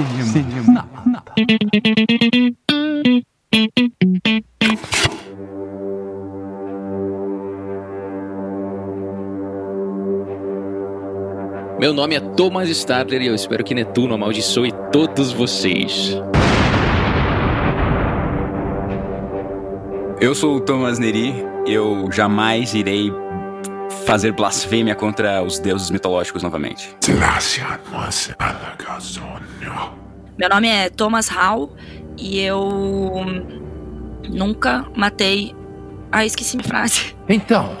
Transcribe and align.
Cinema. 0.00 0.24
Cinema. 0.24 0.88
Meu 11.78 11.92
nome 11.92 12.14
é 12.14 12.20
Thomas 12.20 12.68
Stadler 12.70 13.20
e 13.22 13.26
eu 13.26 13.34
espero 13.34 13.62
que 13.62 13.74
Netuno 13.74 14.14
amaldiçoe 14.14 14.72
todos 14.90 15.32
vocês. 15.32 16.16
Eu 20.20 20.34
sou 20.34 20.56
o 20.56 20.60
Thomas 20.60 20.98
Neri, 20.98 21.34
eu 21.66 22.10
jamais 22.12 22.74
irei 22.74 23.10
fazer 24.10 24.32
blasfêmia 24.32 24.96
contra 24.96 25.40
os 25.40 25.60
deuses 25.60 25.88
mitológicos 25.88 26.42
novamente. 26.42 26.96
Meu 30.36 30.48
nome 30.48 30.68
é 30.68 30.90
Thomas 30.90 31.28
Hall 31.28 31.76
e 32.18 32.40
eu 32.40 33.24
nunca 34.28 34.84
matei. 34.96 35.54
Ah, 36.10 36.26
esqueci 36.26 36.56
minha 36.56 36.68
frase. 36.68 37.14
Então, 37.28 37.78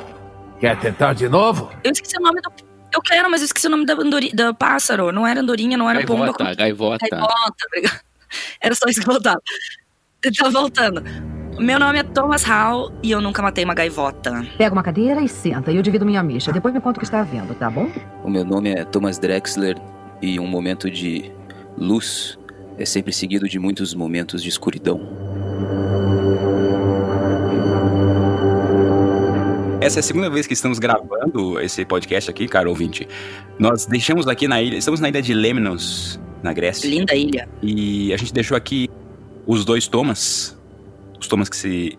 quer 0.60 0.78
tentar 0.78 1.14
de 1.14 1.28
novo? 1.28 1.72
Eu 1.82 1.90
esqueci 1.90 2.16
o 2.16 2.22
nome 2.22 2.40
do. 2.40 2.52
Eu 2.92 3.02
quero, 3.02 3.28
mas 3.28 3.40
eu 3.40 3.46
esqueci 3.46 3.66
o 3.66 3.70
nome 3.70 3.84
da, 3.84 3.94
andori... 3.94 4.32
da 4.32 4.54
pássaro. 4.54 5.10
Não 5.10 5.26
era 5.26 5.40
andorinha, 5.40 5.76
não 5.76 5.90
era 5.90 6.06
pomba. 6.06 6.26
Gaivota, 6.26 6.54
gaivota. 6.54 7.06
Gaivota, 7.10 7.66
obrigado. 7.66 8.00
Era 8.60 8.74
só 8.76 8.88
isso 8.88 9.00
que 9.00 9.06
voltava. 9.06 9.42
Tá 10.38 10.48
voltando. 10.48 11.02
Meu 11.60 11.78
nome 11.78 11.98
é 11.98 12.02
Thomas 12.02 12.42
Hall 12.42 12.90
e 13.02 13.10
eu 13.10 13.20
nunca 13.20 13.42
matei 13.42 13.62
uma 13.64 13.74
gaivota. 13.74 14.46
Pega 14.56 14.72
uma 14.72 14.82
cadeira 14.82 15.20
e 15.20 15.28
senta 15.28 15.70
e 15.70 15.76
eu 15.76 15.82
divido 15.82 16.06
minha 16.06 16.22
micha. 16.22 16.50
Depois 16.50 16.72
me 16.72 16.80
conta 16.80 16.96
o 16.96 17.00
que 17.00 17.04
está 17.04 17.20
havendo, 17.20 17.54
tá 17.54 17.68
bom? 17.68 17.86
O 18.24 18.30
meu 18.30 18.46
nome 18.46 18.70
é 18.70 18.82
Thomas 18.82 19.18
Drexler 19.18 19.76
e 20.22 20.40
um 20.40 20.46
momento 20.46 20.90
de 20.90 21.30
luz 21.76 22.38
é 22.78 22.86
sempre 22.86 23.12
seguido 23.12 23.46
de 23.46 23.58
muitos 23.58 23.92
momentos 23.92 24.42
de 24.42 24.48
escuridão. 24.48 25.02
Essa 29.82 29.98
é 29.98 30.00
a 30.00 30.02
segunda 30.02 30.30
vez 30.30 30.46
que 30.46 30.54
estamos 30.54 30.78
gravando 30.78 31.60
esse 31.60 31.84
podcast 31.84 32.30
aqui, 32.30 32.48
caro 32.48 32.70
ouvinte. 32.70 33.06
Nós 33.58 33.84
deixamos 33.84 34.26
aqui 34.26 34.48
na 34.48 34.62
ilha, 34.62 34.78
estamos 34.78 34.98
na 34.98 35.10
ilha 35.10 35.20
de 35.20 35.34
Lemnos, 35.34 36.18
na 36.42 36.54
Grécia. 36.54 36.88
Linda 36.88 37.14
ilha. 37.14 37.46
E 37.62 38.14
a 38.14 38.16
gente 38.16 38.32
deixou 38.32 38.56
aqui 38.56 38.88
os 39.46 39.62
dois 39.66 39.86
Thomas, 39.86 40.58
os 41.20 41.28
Thomas 41.28 41.48
que 41.48 41.56
se. 41.56 41.98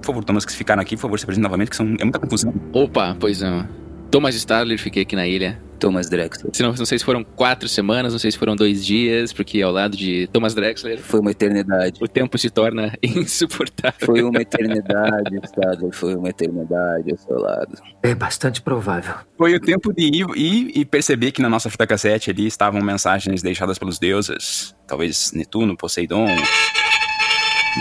Por 0.00 0.06
favor, 0.06 0.24
Thomas 0.24 0.44
que 0.44 0.52
ficaram 0.52 0.82
aqui, 0.82 0.96
por 0.96 1.02
favor, 1.02 1.18
se 1.18 1.24
apresentem 1.24 1.44
novamente, 1.44 1.70
que 1.70 1.76
são, 1.76 1.86
é 1.98 2.04
muita 2.04 2.18
confusão. 2.18 2.52
Opa, 2.72 3.16
pois 3.18 3.40
não. 3.40 3.66
Thomas 4.10 4.34
Stadler, 4.34 4.78
fiquei 4.78 5.02
aqui 5.02 5.16
na 5.16 5.26
ilha. 5.26 5.60
Thomas 5.76 6.08
Drexler. 6.08 6.54
Se 6.54 6.62
não, 6.62 6.72
não 6.72 6.86
sei 6.86 6.98
se 6.98 7.04
foram 7.04 7.22
quatro 7.24 7.68
semanas, 7.68 8.12
não 8.12 8.18
sei 8.18 8.30
se 8.30 8.38
foram 8.38 8.54
dois 8.56 8.86
dias, 8.86 9.32
porque 9.34 9.60
ao 9.60 9.70
lado 9.72 9.96
de 9.96 10.26
Thomas 10.32 10.54
Drexler, 10.54 10.98
Foi 10.98 11.20
uma 11.20 11.30
eternidade. 11.32 11.98
o 12.02 12.08
tempo 12.08 12.38
se 12.38 12.48
torna 12.48 12.94
insuportável. 13.02 13.98
Foi 14.06 14.22
uma 14.22 14.40
eternidade, 14.40 15.36
Stadler. 15.44 15.92
Foi 15.92 16.14
uma 16.14 16.28
eternidade 16.30 17.10
ao 17.10 17.18
seu 17.18 17.38
lado. 17.38 17.76
É 18.02 18.14
bastante 18.14 18.62
provável. 18.62 19.14
Foi 19.36 19.54
o 19.54 19.60
tempo 19.60 19.92
de 19.92 20.04
ir, 20.04 20.26
ir 20.36 20.72
e 20.74 20.84
perceber 20.86 21.32
que 21.32 21.42
na 21.42 21.50
nossa 21.50 21.68
fita 21.68 21.86
cassete 21.86 22.30
ali 22.30 22.46
estavam 22.46 22.80
mensagens 22.80 23.42
deixadas 23.42 23.78
pelos 23.78 23.98
deuses. 23.98 24.74
Talvez 24.86 25.32
Netuno, 25.32 25.76
Poseidon, 25.76 26.28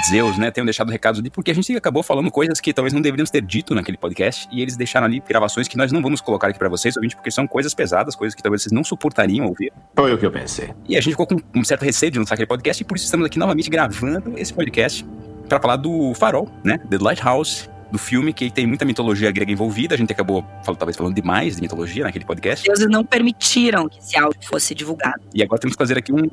Zeus, 0.09 0.37
né? 0.37 0.51
Tenham 0.51 0.65
deixado 0.65 0.89
recados 0.89 1.19
ali, 1.19 1.29
porque 1.29 1.51
a 1.51 1.55
gente 1.55 1.75
acabou 1.75 2.03
falando 2.03 2.31
coisas 2.31 2.59
que 2.59 2.73
talvez 2.73 2.93
não 2.93 3.01
deveríamos 3.01 3.29
ter 3.29 3.41
dito 3.41 3.75
naquele 3.75 3.97
podcast. 3.97 4.47
E 4.51 4.61
eles 4.61 4.75
deixaram 4.75 5.05
ali 5.05 5.21
gravações 5.27 5.67
que 5.67 5.77
nós 5.77 5.91
não 5.91 6.01
vamos 6.01 6.21
colocar 6.21 6.49
aqui 6.49 6.59
pra 6.59 6.69
vocês, 6.69 6.95
ouvinte, 6.95 7.15
porque 7.15 7.31
são 7.31 7.47
coisas 7.47 7.73
pesadas, 7.73 8.15
coisas 8.15 8.35
que 8.35 8.41
talvez 8.41 8.63
vocês 8.63 8.71
não 8.71 8.83
suportariam 8.83 9.45
ouvir. 9.47 9.71
Foi 9.95 10.13
o 10.13 10.17
que 10.17 10.25
eu 10.25 10.31
pensei. 10.31 10.71
E 10.87 10.97
a 10.97 11.01
gente 11.01 11.11
ficou 11.11 11.27
com 11.27 11.37
um 11.55 11.63
certo 11.63 11.83
receio 11.83 12.11
de 12.11 12.19
lançar 12.19 12.35
aquele 12.35 12.47
podcast, 12.47 12.81
e 12.81 12.85
por 12.85 12.97
isso 12.97 13.05
estamos 13.05 13.25
aqui 13.25 13.37
novamente 13.37 13.69
gravando 13.69 14.33
esse 14.37 14.53
podcast 14.53 15.05
pra 15.47 15.59
falar 15.59 15.75
do 15.75 16.13
Farol, 16.15 16.49
né? 16.63 16.79
The 16.89 16.97
Lighthouse. 16.99 17.69
Do 17.91 17.99
filme 17.99 18.33
que 18.33 18.49
tem 18.49 18.65
muita 18.65 18.85
mitologia 18.85 19.29
grega 19.31 19.51
envolvida. 19.51 19.93
A 19.93 19.97
gente 19.99 20.11
acabou, 20.11 20.43
talvez, 20.65 20.97
falando 20.97 21.13
demais 21.13 21.57
de 21.57 21.61
mitologia 21.61 22.03
naquele 22.03 22.25
podcast. 22.25 22.65
Deuses 22.65 22.89
não 22.89 23.05
permitiram 23.05 23.87
que 23.87 23.99
esse 23.99 24.17
áudio 24.17 24.41
fosse 24.41 24.73
divulgado. 24.73 25.21
E 25.31 25.43
agora 25.43 25.61
temos 25.61 25.75
que 25.75 25.83
fazer 25.83 25.99
aqui 25.99 26.11
um, 26.11 26.27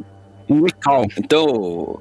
um 0.48 0.62
recall. 0.62 1.06
Então, 1.18 2.00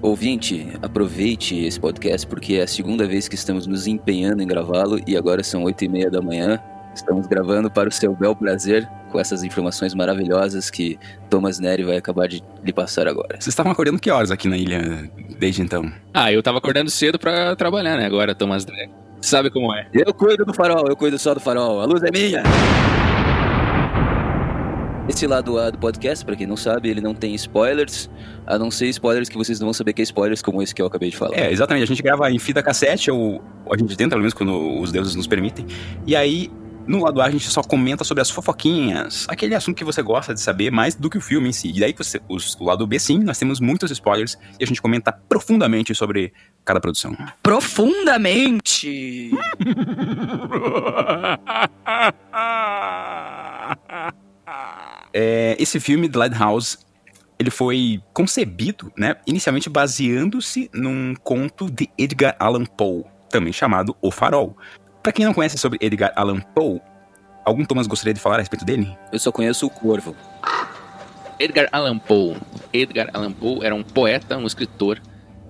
ouvinte, 0.00 0.68
aproveite 0.82 1.56
esse 1.64 1.78
podcast 1.78 2.26
porque 2.26 2.54
é 2.54 2.62
a 2.62 2.66
segunda 2.66 3.06
vez 3.06 3.28
que 3.28 3.34
estamos 3.34 3.66
nos 3.66 3.86
empenhando 3.86 4.42
em 4.42 4.46
gravá-lo 4.46 5.00
e 5.06 5.16
agora 5.16 5.42
são 5.42 5.64
oito 5.64 5.84
e 5.84 5.88
meia 5.88 6.10
da 6.10 6.20
manhã. 6.20 6.60
Estamos 6.94 7.26
gravando 7.26 7.70
para 7.70 7.88
o 7.88 7.92
seu 7.92 8.14
bel 8.14 8.34
prazer 8.34 8.88
com 9.12 9.20
essas 9.20 9.44
informações 9.44 9.94
maravilhosas 9.94 10.68
que 10.68 10.98
Thomas 11.30 11.60
Neri 11.60 11.84
vai 11.84 11.96
acabar 11.96 12.26
de 12.26 12.42
lhe 12.64 12.72
passar 12.72 13.06
agora. 13.06 13.36
Vocês 13.36 13.48
estavam 13.48 13.70
acordando 13.70 13.98
que 14.00 14.10
horas 14.10 14.30
aqui 14.30 14.48
na 14.48 14.56
ilha 14.56 15.08
desde 15.38 15.62
então? 15.62 15.92
Ah, 16.12 16.32
eu 16.32 16.42
tava 16.42 16.58
acordando 16.58 16.90
cedo 16.90 17.18
pra 17.18 17.54
trabalhar, 17.54 17.96
né? 17.96 18.06
Agora, 18.06 18.34
Thomas 18.34 18.64
Drexler. 18.64 18.90
Sabe 19.20 19.50
como 19.50 19.74
é? 19.74 19.86
Eu 19.92 20.12
cuido 20.14 20.44
do 20.44 20.54
farol, 20.54 20.86
eu 20.88 20.96
cuido 20.96 21.18
só 21.18 21.34
do 21.34 21.40
farol. 21.40 21.80
A 21.80 21.84
luz 21.84 22.02
é 22.02 22.10
minha. 22.10 22.42
Esse 25.08 25.26
lado 25.26 25.58
A 25.58 25.70
do 25.70 25.78
podcast, 25.78 26.22
pra 26.22 26.36
quem 26.36 26.46
não 26.46 26.56
sabe, 26.56 26.90
ele 26.90 27.00
não 27.00 27.14
tem 27.14 27.34
spoilers, 27.34 28.10
a 28.46 28.58
não 28.58 28.70
ser 28.70 28.88
spoilers 28.88 29.30
que 29.30 29.38
vocês 29.38 29.58
não 29.58 29.68
vão 29.68 29.72
saber 29.72 29.94
que 29.94 30.02
é 30.02 30.04
spoilers, 30.04 30.42
como 30.42 30.62
esse 30.62 30.74
que 30.74 30.82
eu 30.82 30.86
acabei 30.86 31.08
de 31.08 31.16
falar. 31.16 31.34
É, 31.34 31.50
exatamente. 31.50 31.84
A 31.84 31.86
gente 31.86 32.02
grava 32.02 32.30
em 32.30 32.38
fita 32.38 32.62
cassete, 32.62 33.10
ou 33.10 33.42
a 33.72 33.78
gente 33.78 33.96
tenta, 33.96 34.10
pelo 34.10 34.20
menos 34.20 34.34
quando 34.34 34.78
os 34.78 34.92
deuses 34.92 35.14
nos 35.14 35.26
permitem. 35.26 35.66
E 36.06 36.14
aí, 36.14 36.50
no 36.86 37.02
lado 37.02 37.22
A, 37.22 37.24
a 37.24 37.30
gente 37.30 37.48
só 37.48 37.62
comenta 37.62 38.04
sobre 38.04 38.20
as 38.20 38.28
fofoquinhas, 38.28 39.24
aquele 39.30 39.54
assunto 39.54 39.76
que 39.76 39.84
você 39.84 40.02
gosta 40.02 40.34
de 40.34 40.42
saber 40.42 40.70
mais 40.70 40.94
do 40.94 41.08
que 41.08 41.16
o 41.16 41.22
filme 41.22 41.48
em 41.48 41.52
si. 41.52 41.72
E 41.74 41.80
daí, 41.80 41.94
você, 41.96 42.20
os, 42.28 42.54
o 42.56 42.64
lado 42.64 42.86
B, 42.86 42.98
sim, 42.98 43.20
nós 43.20 43.38
temos 43.38 43.60
muitos 43.60 43.90
spoilers 43.90 44.36
e 44.60 44.64
a 44.64 44.66
gente 44.66 44.82
comenta 44.82 45.10
profundamente 45.10 45.94
sobre 45.94 46.34
cada 46.66 46.80
produção. 46.80 47.16
Profundamente. 47.42 49.30
É, 55.12 55.56
esse 55.58 55.80
filme, 55.80 56.08
The 56.08 56.18
Lighthouse, 56.18 56.78
ele 57.38 57.50
foi 57.50 58.02
concebido, 58.12 58.92
né, 58.96 59.16
inicialmente 59.26 59.70
baseando-se 59.70 60.68
num 60.72 61.14
conto 61.22 61.70
de 61.70 61.88
Edgar 61.96 62.36
Allan 62.38 62.64
Poe, 62.64 63.04
também 63.30 63.52
chamado 63.52 63.96
O 64.02 64.10
Farol. 64.10 64.56
Pra 65.02 65.12
quem 65.12 65.24
não 65.24 65.32
conhece 65.32 65.56
sobre 65.56 65.78
Edgar 65.80 66.12
Allan 66.16 66.40
Poe, 66.40 66.80
algum 67.44 67.64
Thomas 67.64 67.86
gostaria 67.86 68.12
de 68.12 68.20
falar 68.20 68.36
a 68.36 68.38
respeito 68.40 68.64
dele? 68.64 68.96
Eu 69.12 69.18
só 69.18 69.30
conheço 69.30 69.66
o 69.66 69.70
Corvo. 69.70 70.14
Edgar 71.38 71.68
Allan 71.70 71.98
Poe. 71.98 72.36
Edgar 72.72 73.08
Allan 73.14 73.32
Poe 73.32 73.64
era 73.64 73.74
um 73.74 73.82
poeta, 73.82 74.36
um 74.36 74.46
escritor 74.46 75.00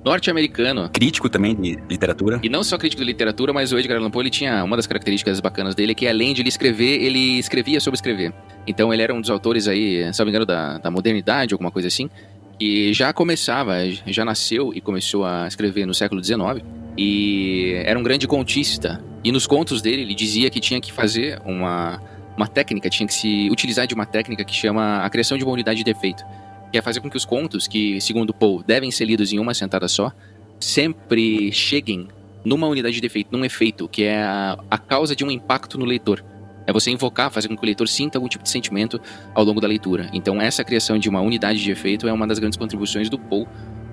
norte-americano. 0.04 0.88
Crítico 0.90 1.28
também 1.28 1.54
de 1.54 1.76
literatura. 1.88 2.38
E 2.42 2.48
não 2.48 2.62
só 2.62 2.76
crítico 2.76 3.02
de 3.02 3.06
literatura, 3.06 3.52
mas 3.52 3.72
o 3.72 3.78
Edgar 3.78 3.98
Allan 3.98 4.10
Poe 4.10 4.22
ele 4.22 4.30
tinha 4.30 4.62
uma 4.62 4.76
das 4.76 4.86
características 4.86 5.40
bacanas 5.40 5.74
dele 5.74 5.92
é 5.92 5.94
que 5.94 6.06
além 6.06 6.34
de 6.34 6.42
ele 6.42 6.48
escrever, 6.48 7.02
ele 7.02 7.38
escrevia 7.38 7.80
sobre 7.80 7.96
escrever. 7.96 8.34
Então 8.68 8.92
ele 8.92 9.02
era 9.02 9.14
um 9.14 9.20
dos 9.20 9.30
autores 9.30 9.66
aí, 9.66 10.12
se 10.12 10.18
não 10.18 10.26
me 10.26 10.30
engano, 10.30 10.44
da, 10.44 10.76
da 10.76 10.90
modernidade, 10.90 11.54
alguma 11.54 11.70
coisa 11.70 11.88
assim, 11.88 12.10
que 12.58 12.92
já 12.92 13.14
começava, 13.14 13.74
já 14.06 14.26
nasceu 14.26 14.74
e 14.74 14.80
começou 14.80 15.24
a 15.24 15.48
escrever 15.48 15.86
no 15.86 15.94
século 15.94 16.22
XIX. 16.22 16.62
E 16.96 17.72
era 17.86 17.98
um 17.98 18.02
grande 18.02 18.28
contista. 18.28 19.02
E 19.24 19.32
nos 19.32 19.46
contos 19.46 19.80
dele, 19.80 20.02
ele 20.02 20.14
dizia 20.14 20.50
que 20.50 20.60
tinha 20.60 20.80
que 20.80 20.92
fazer 20.92 21.40
uma, 21.46 22.02
uma 22.36 22.46
técnica, 22.46 22.90
tinha 22.90 23.06
que 23.06 23.14
se 23.14 23.48
utilizar 23.50 23.86
de 23.86 23.94
uma 23.94 24.04
técnica 24.04 24.44
que 24.44 24.54
chama 24.54 24.98
a 24.98 25.08
criação 25.08 25.38
de 25.38 25.44
uma 25.44 25.52
unidade 25.52 25.82
de 25.82 25.90
efeito. 25.90 26.22
Que 26.70 26.76
é 26.76 26.82
fazer 26.82 27.00
com 27.00 27.08
que 27.08 27.16
os 27.16 27.24
contos, 27.24 27.66
que 27.66 27.98
segundo 28.02 28.34
Poe 28.34 28.62
devem 28.66 28.90
ser 28.90 29.06
lidos 29.06 29.32
em 29.32 29.38
uma 29.38 29.54
sentada 29.54 29.88
só, 29.88 30.12
sempre 30.60 31.50
cheguem 31.52 32.08
numa 32.44 32.66
unidade 32.66 33.00
de 33.00 33.06
efeito, 33.06 33.28
num 33.34 33.44
efeito, 33.46 33.88
que 33.88 34.02
é 34.02 34.22
a, 34.22 34.58
a 34.70 34.76
causa 34.76 35.16
de 35.16 35.24
um 35.24 35.30
impacto 35.30 35.78
no 35.78 35.86
leitor. 35.86 36.22
É 36.68 36.72
você 36.72 36.90
invocar, 36.90 37.30
fazer 37.30 37.48
com 37.48 37.56
que 37.56 37.62
o 37.62 37.64
leitor 37.64 37.88
sinta 37.88 38.18
algum 38.18 38.28
tipo 38.28 38.44
de 38.44 38.50
sentimento 38.50 39.00
ao 39.34 39.42
longo 39.42 39.58
da 39.58 39.66
leitura. 39.66 40.10
Então, 40.12 40.38
essa 40.38 40.62
criação 40.62 40.98
de 40.98 41.08
uma 41.08 41.22
unidade 41.22 41.62
de 41.62 41.70
efeito 41.70 42.06
é 42.06 42.12
uma 42.12 42.26
das 42.26 42.38
grandes 42.38 42.58
contribuições 42.58 43.08
do 43.08 43.18
Poe 43.18 43.46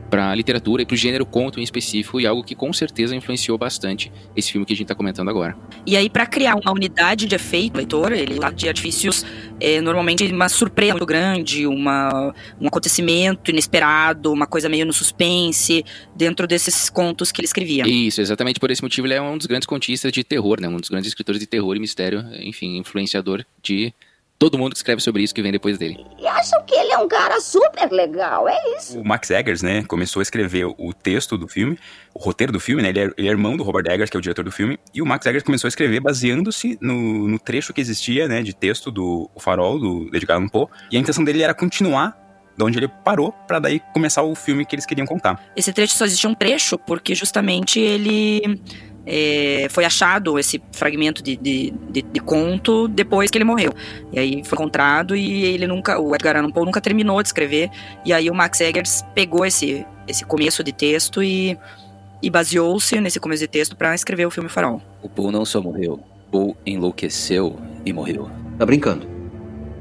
para 0.10 0.32
a 0.32 0.36
literatura 0.36 0.82
e 0.82 0.86
para 0.86 0.94
o 0.94 0.98
gênero 0.98 1.26
conto 1.26 1.60
em 1.60 1.64
específico, 1.64 2.20
e 2.20 2.28
algo 2.28 2.44
que 2.44 2.56
com 2.56 2.72
certeza 2.72 3.16
influenciou 3.16 3.58
bastante 3.58 4.12
esse 4.36 4.52
filme 4.52 4.66
que 4.66 4.74
a 4.74 4.76
gente 4.76 4.86
está 4.86 4.96
comentando 4.96 5.30
agora. 5.30 5.58
E 5.86 5.96
aí, 5.98 6.10
pra 6.10 6.26
criar 6.26 6.56
uma 6.56 6.72
unidade 6.72 7.26
de 7.26 7.36
efeito, 7.36 7.78
leitor, 7.78 8.12
ele 8.12 8.36
lá 8.36 8.52
de 8.52 8.68
artifícios, 8.68 9.26
é, 9.60 9.82
normalmente 9.82 10.26
uma 10.26 10.50
surpresa 10.50 10.94
muito 10.94 11.06
grande, 11.06 11.66
uma, 11.66 12.34
um 12.60 12.68
acontecimento 12.68 13.52
inesperado, 13.52 14.32
uma 14.32 14.48
coisa 14.48 14.70
meio 14.70 14.86
no 14.86 14.94
suspense, 14.94 15.84
dentro 16.16 16.48
desses 16.48 16.90
contos 16.90 17.32
que 17.32 17.42
ele 17.42 17.46
escrevia. 17.46 17.88
Isso, 17.88 18.22
exatamente 18.22 18.60
por 18.60 18.72
esse 18.72 18.82
motivo 18.82 19.08
ele 19.08 19.14
é 19.14 19.22
um 19.22 19.38
dos 19.38 19.48
grandes 19.48 19.66
contistas 19.66 20.12
de 20.12 20.24
terror, 20.24 20.60
né? 20.60 20.68
Um 20.68 20.78
dos 20.78 20.90
grandes 20.90 21.08
escritores 21.08 21.40
de 21.40 21.48
terror 21.48 21.76
e 21.76 21.80
mistério, 21.80 22.24
enfim, 22.40 22.78
influenciador 22.78 23.46
de 23.62 23.94
todo 24.38 24.58
mundo 24.58 24.72
que 24.72 24.78
escreve 24.78 25.02
sobre 25.02 25.24
isso 25.24 25.34
que 25.34 25.42
vem 25.42 25.52
depois 25.52 25.78
dele. 25.78 26.06
E 26.20 26.28
acham 26.28 26.64
que 26.66 26.76
ele 26.76 26.92
é 26.92 26.98
um 26.98 27.08
cara 27.08 27.40
super 27.40 27.90
legal, 27.92 28.48
é 28.48 28.58
isso? 28.78 29.00
O 29.00 29.06
Max 29.06 29.30
Eggers, 29.30 29.62
né, 29.62 29.84
começou 29.84 30.20
a 30.20 30.24
escrever 30.24 30.66
o 30.66 30.94
texto 30.94 31.38
do 31.38 31.48
filme, 31.48 31.78
o 32.14 32.20
roteiro 32.20 32.52
do 32.52 32.60
filme, 32.60 32.82
né, 32.82 32.90
ele 32.90 33.00
é, 33.00 33.12
ele 33.18 33.28
é 33.28 33.32
irmão 33.32 33.56
do 33.56 33.64
Robert 33.64 33.92
Eggers, 33.92 34.10
que 34.10 34.18
é 34.18 34.20
o 34.20 34.22
diretor 34.22 34.44
do 34.44 34.52
filme, 34.52 34.78
e 34.94 35.02
o 35.02 35.06
Max 35.06 35.26
Eggers 35.26 35.44
começou 35.44 35.68
a 35.68 35.70
escrever 35.70 36.00
baseando-se 36.00 36.78
no, 36.82 37.28
no 37.28 37.40
trecho 37.40 37.74
que 37.74 37.82
existia, 37.82 38.28
né, 38.28 38.42
de 38.42 38.54
texto 38.54 38.92
do 38.92 39.30
O 39.34 39.40
Farol, 39.40 39.80
do 39.80 40.10
Edgar 40.14 40.38
Allan 40.38 40.48
Poe, 40.48 40.68
e 40.92 40.98
a 40.98 41.00
intenção 41.00 41.24
dele 41.24 41.42
era 41.42 41.54
continuar 41.54 42.24
de 42.58 42.64
onde 42.64 42.80
ele 42.80 42.88
parou 42.88 43.34
para 43.48 43.60
daí 43.60 43.82
começar 43.94 44.24
o 44.24 44.34
filme 44.34 44.66
que 44.66 44.76
eles 44.76 44.86
queriam 44.86 45.06
contar. 45.06 45.44
Esse 45.56 45.74
trecho 45.74 45.94
só 45.94 46.06
existe 46.06 46.26
um 46.26 46.34
trecho 46.34 46.78
porque 46.78 47.14
justamente 47.14 47.80
ele 47.80 48.62
é, 49.06 49.68
foi 49.70 49.86
achado 49.86 50.40
esse 50.40 50.62
fragmento 50.72 51.22
de, 51.22 51.36
de, 51.38 51.72
de, 51.90 52.02
de, 52.02 52.20
conto 52.20 52.88
depois 52.88 53.30
que 53.30 53.38
ele 53.38 53.46
morreu. 53.46 53.72
E 54.12 54.20
aí 54.20 54.44
foi 54.44 54.56
encontrado 54.56 55.16
e 55.16 55.46
ele 55.46 55.68
nunca, 55.68 56.00
o 56.00 56.16
Edgar 56.16 56.36
Allan 56.36 56.50
Poe 56.50 56.66
nunca 56.66 56.82
terminou 56.82 57.22
de 57.22 57.28
escrever. 57.28 57.70
E 58.04 58.12
aí 58.12 58.30
o 58.30 58.34
Max 58.34 58.60
Eggers 58.62 59.04
pegou 59.14 59.46
esse, 59.46 59.86
esse 60.08 60.26
começo 60.26 60.64
de 60.64 60.72
texto 60.72 61.22
e, 61.22 61.58
e 62.22 62.30
baseou-se 62.30 63.00
nesse 63.00 63.20
começo 63.20 63.42
de 63.42 63.48
texto 63.48 63.76
para 63.76 63.94
escrever 63.94 64.26
o 64.26 64.32
filme 64.32 64.50
Farol. 64.50 64.82
O 65.04 65.10
Poe 65.10 65.32
não 65.32 65.46
só 65.46 65.62
morreu, 65.62 66.00
Poe 66.32 66.56
enlouqueceu 66.66 67.60
e 67.86 67.94
morreu. 67.94 68.30
Tá 68.58 68.66
brincando? 68.66 69.08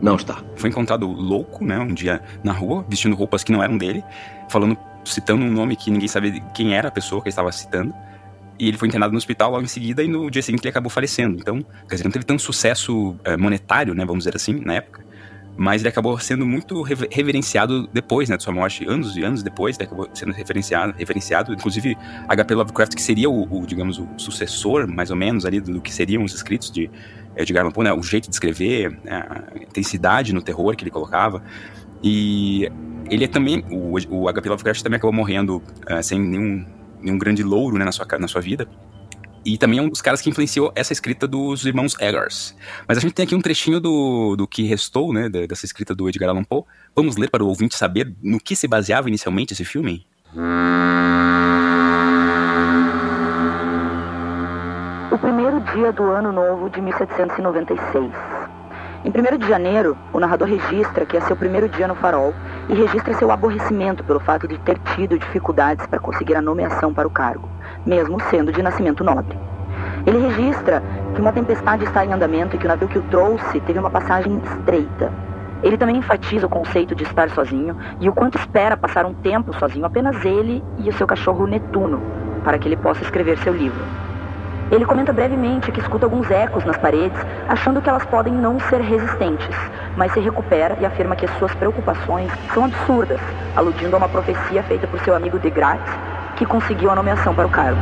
Não 0.03 0.17
está. 0.17 0.43
Foi 0.57 0.69
encontrado 0.69 1.07
louco, 1.07 1.65
né, 1.65 1.79
um 1.79 1.95
dia 1.95 2.21
na 2.43 2.53
rua, 2.53 2.85
vestindo 2.87 3.17
roupas 3.17 3.43
que 3.43 3.51
não 3.51 3.63
eram 3.63 3.79
dele, 3.79 4.05
falando, 4.51 4.77
citando 5.03 5.43
um 5.43 5.51
nome 5.51 5.77
que 5.77 5.91
ninguém 5.91 6.09
sabia 6.09 6.41
quem 6.53 6.75
era 6.75 6.89
a 6.89 6.91
pessoa 6.91 7.23
que 7.23 7.29
ele 7.29 7.33
estava 7.33 7.51
citando. 7.51 7.95
E 8.59 8.69
ele 8.69 8.77
foi 8.77 8.89
internado 8.89 9.13
no 9.13 9.19
hospital 9.19 9.51
logo 9.51 9.65
em 9.65 9.69
seguida 9.69 10.03
e 10.03 10.09
no 10.09 10.31
dia 10.31 10.43
seguinte 10.43 10.63
ele 10.63 10.71
acabou 10.71 10.91
falecendo. 10.91 11.39
Então, 11.39 11.65
quer 11.89 11.97
dizer, 11.97 12.05
não 12.05 12.13
teve 12.13 12.25
tanto 12.25 12.43
sucesso 12.43 13.17
é, 13.25 13.37
monetário, 13.37 13.95
né, 13.95 14.05
vamos 14.05 14.25
dizer 14.25 14.37
assim, 14.37 14.61
na 14.65 14.75
época. 14.75 15.05
Mas 15.57 15.83
ele 15.83 15.89
acabou 15.89 16.19
sendo 16.19 16.45
muito 16.45 16.83
reverenciado 16.83 17.89
depois, 17.93 18.29
né, 18.29 18.37
de 18.37 18.43
sua 18.43 18.53
morte, 18.53 18.85
anos 18.89 19.17
e 19.17 19.23
anos 19.23 19.41
depois, 19.43 19.77
ele 19.77 19.87
acabou 19.87 20.09
sendo 20.13 20.33
referenciado, 20.33 20.95
referenciado. 20.97 21.53
Inclusive, 21.53 21.97
H.P. 22.29 22.55
Lovecraft, 22.57 22.95
que 22.95 23.03
seria 23.03 23.31
o, 23.31 23.61
o, 23.61 23.65
digamos, 23.65 23.99
o 23.99 24.09
sucessor, 24.17 24.89
mais 24.89 25.11
ou 25.11 25.17
menos, 25.17 25.47
ali 25.47 25.61
do, 25.61 25.81
que 25.81 25.95
seriam 25.95 26.25
os 26.25 26.35
escritos 26.35 26.73
de 26.73 26.91
Edgar 27.37 27.63
Allan 27.63 27.73
Poe, 27.73 27.85
né, 27.85 27.93
o 27.93 28.03
jeito 28.03 28.29
de 28.29 28.35
escrever, 28.35 28.99
né, 29.05 29.25
a 29.29 29.63
intensidade 29.63 30.33
no 30.33 30.43
terror 30.43 30.75
que 30.75 30.83
ele 30.83 30.91
colocava. 30.91 31.41
E 32.03 32.69
ele 33.09 33.25
é 33.25 33.29
também, 33.29 33.65
o, 33.71 33.97
o 34.11 34.29
H.P. 34.29 34.49
Lovecraft 34.49 34.83
também 34.83 34.97
acabou 34.97 35.13
morrendo 35.13 35.63
uh, 35.89 36.03
sem 36.03 36.21
nenhum 36.21 36.65
um 37.13 37.19
grande 37.19 37.43
louro 37.43 37.79
né, 37.79 37.85
na, 37.85 37.93
sua, 37.93 38.07
na 38.19 38.29
sua 38.29 38.41
vida. 38.41 38.69
E 39.45 39.59
também 39.59 39.79
é 39.79 39.83
um 39.83 39.91
dos 39.91 40.01
caras 40.01 40.23
que 40.23 40.31
influenciou 40.31 40.73
essa 40.75 40.93
escrita 40.93 41.29
dos 41.29 41.67
irmãos 41.67 41.95
Eggers. 42.01 42.57
Mas 42.89 42.97
a 42.97 43.01
gente 43.01 43.13
tem 43.13 43.25
aqui 43.25 43.35
um 43.35 43.43
trechinho 43.43 43.79
do, 43.79 44.37
do 44.37 44.49
que 44.49 44.63
restou, 44.63 45.13
né, 45.13 45.29
dessa 45.29 45.67
escrita 45.67 45.95
do 45.95 46.09
Edgar 46.09 46.31
Allan 46.31 46.45
Poe. 46.45 46.65
Vamos 46.97 47.17
ler 47.17 47.29
para 47.29 47.45
o 47.45 47.49
ouvinte 47.49 47.77
saber 47.77 48.15
no 48.23 48.41
que 48.41 48.57
se 48.57 48.67
baseava 48.67 49.09
inicialmente 49.09 49.53
esse 49.53 49.65
filme? 49.65 50.07
O 55.13 55.19
primeiro 55.19 55.61
dia 55.75 55.93
do 55.93 56.05
ano 56.05 56.33
novo 56.33 56.71
de 56.71 56.81
1796. 56.81 58.44
Em 59.05 59.11
1 59.11 59.37
de 59.37 59.47
janeiro, 59.47 59.99
o 60.15 60.19
narrador 60.19 60.49
registra 60.49 61.05
que 61.05 61.15
é 61.15 61.21
seu 61.21 61.37
primeiro 61.37 61.69
dia 61.69 61.87
no 61.87 61.95
farol 61.95 62.33
e 62.71 62.75
registra 62.75 63.13
seu 63.13 63.31
aborrecimento 63.31 64.03
pelo 64.03 64.19
fato 64.19 64.49
de 64.49 64.57
ter 64.61 64.79
tido 64.97 65.19
dificuldades 65.19 65.87
para 65.87 66.01
conseguir 66.01 66.35
a 66.35 66.41
nomeação 66.41 66.95
para 66.95 67.07
o 67.07 67.11
cargo, 67.11 67.47
mesmo 67.85 68.19
sendo 68.31 68.51
de 68.51 68.63
nascimento 68.63 69.05
nobre. 69.05 69.37
Ele 70.07 70.27
registra 70.27 70.83
que 71.15 71.21
uma 71.21 71.33
tempestade 71.33 71.85
está 71.85 72.03
em 72.03 72.15
andamento 72.15 72.57
e 72.57 72.59
que 72.59 72.65
o 72.65 72.69
navio 72.69 72.89
que 72.89 72.99
o 72.99 73.03
trouxe 73.03 73.61
teve 73.61 73.79
uma 73.79 73.91
passagem 73.91 74.41
estreita. 74.43 75.13
Ele 75.63 75.77
também 75.77 75.99
enfatiza 75.99 76.47
o 76.47 76.51
conceito 76.51 76.95
de 76.95 77.05
estar 77.05 77.29
sozinho 77.29 77.77
e 78.01 78.09
o 78.09 78.13
quanto 78.15 78.39
espera 78.39 78.75
passar 78.75 79.05
um 79.05 79.13
tempo 79.13 79.53
sozinho, 79.59 79.85
apenas 79.85 80.25
ele 80.25 80.65
e 80.79 80.89
o 80.89 80.93
seu 80.95 81.07
cachorro 81.07 81.47
Netuno, 81.47 82.01
para 82.43 82.59
que 82.59 82.67
ele 82.67 82.77
possa 82.77 83.03
escrever 83.03 83.37
seu 83.41 83.53
livro. 83.53 83.85
Ele 84.71 84.85
comenta 84.85 85.13
brevemente 85.13 85.71
que 85.71 85.81
escuta 85.81 86.07
alguns 86.07 86.31
ecos 86.31 86.65
nas 86.65 86.77
paredes, 86.77 87.19
achando 87.49 87.81
que 87.81 87.89
elas 87.89 88.05
podem 88.07 88.33
não 88.33 88.59
ser 88.59 88.81
resistentes, 88.81 89.57
mas 89.97 90.13
se 90.13 90.21
recupera 90.21 90.77
e 90.81 90.87
afirma 90.87 91.15
que 91.15 91.27
as 91.27 91.39
suas 91.39 91.55
preocupações 91.55 92.33
são 92.53 92.65
absurdas, 92.65 93.21
aludindo 93.55 93.95
a 93.95 93.99
uma 93.99 94.09
profecia 94.09 94.63
feita 94.63 94.87
por 94.87 94.99
seu 95.01 95.15
amigo 95.15 95.39
de 95.39 95.51
Gratz, 95.51 95.91
que 96.37 96.47
conseguiu 96.47 96.91
a 96.91 96.97
nomeação 96.97 97.35
para 97.35 97.47
o 97.47 97.51
cargo. 97.51 97.81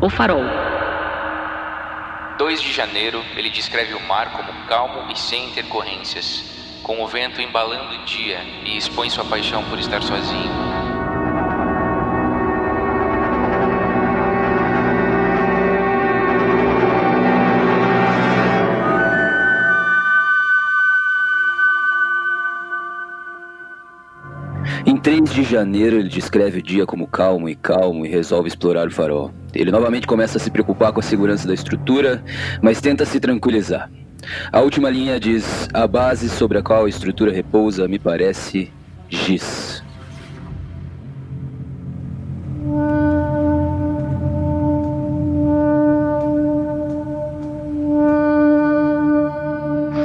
O 0.00 0.10
Farol 0.10 0.44
2 2.38 2.60
de 2.60 2.70
janeiro, 2.70 3.22
ele 3.34 3.48
descreve 3.48 3.94
o 3.94 4.00
mar 4.06 4.30
como 4.32 4.52
calmo 4.66 5.10
e 5.10 5.18
sem 5.18 5.48
intercorrências, 5.48 6.44
com 6.82 7.02
o 7.02 7.06
vento 7.06 7.40
embalando 7.40 7.94
o 7.94 8.04
dia 8.04 8.40
e 8.64 8.76
expõe 8.76 9.08
sua 9.08 9.24
paixão 9.24 9.64
por 9.64 9.78
estar 9.78 10.02
sozinho. 10.02 10.65
3 25.06 25.22
de 25.30 25.44
janeiro, 25.44 25.94
ele 25.94 26.08
descreve 26.08 26.58
o 26.58 26.62
dia 26.62 26.84
como 26.84 27.06
calmo 27.06 27.48
e 27.48 27.54
calmo 27.54 28.04
e 28.04 28.08
resolve 28.08 28.48
explorar 28.48 28.88
o 28.88 28.90
farol. 28.90 29.30
Ele 29.54 29.70
novamente 29.70 30.04
começa 30.04 30.36
a 30.36 30.40
se 30.40 30.50
preocupar 30.50 30.92
com 30.92 30.98
a 30.98 31.02
segurança 31.02 31.46
da 31.46 31.54
estrutura, 31.54 32.24
mas 32.60 32.80
tenta 32.80 33.04
se 33.04 33.20
tranquilizar. 33.20 33.88
A 34.50 34.60
última 34.62 34.90
linha 34.90 35.20
diz: 35.20 35.68
A 35.72 35.86
base 35.86 36.28
sobre 36.28 36.58
a 36.58 36.62
qual 36.62 36.86
a 36.86 36.88
estrutura 36.88 37.30
repousa 37.30 37.86
me 37.86 38.00
parece 38.00 38.72
giz. 39.08 39.80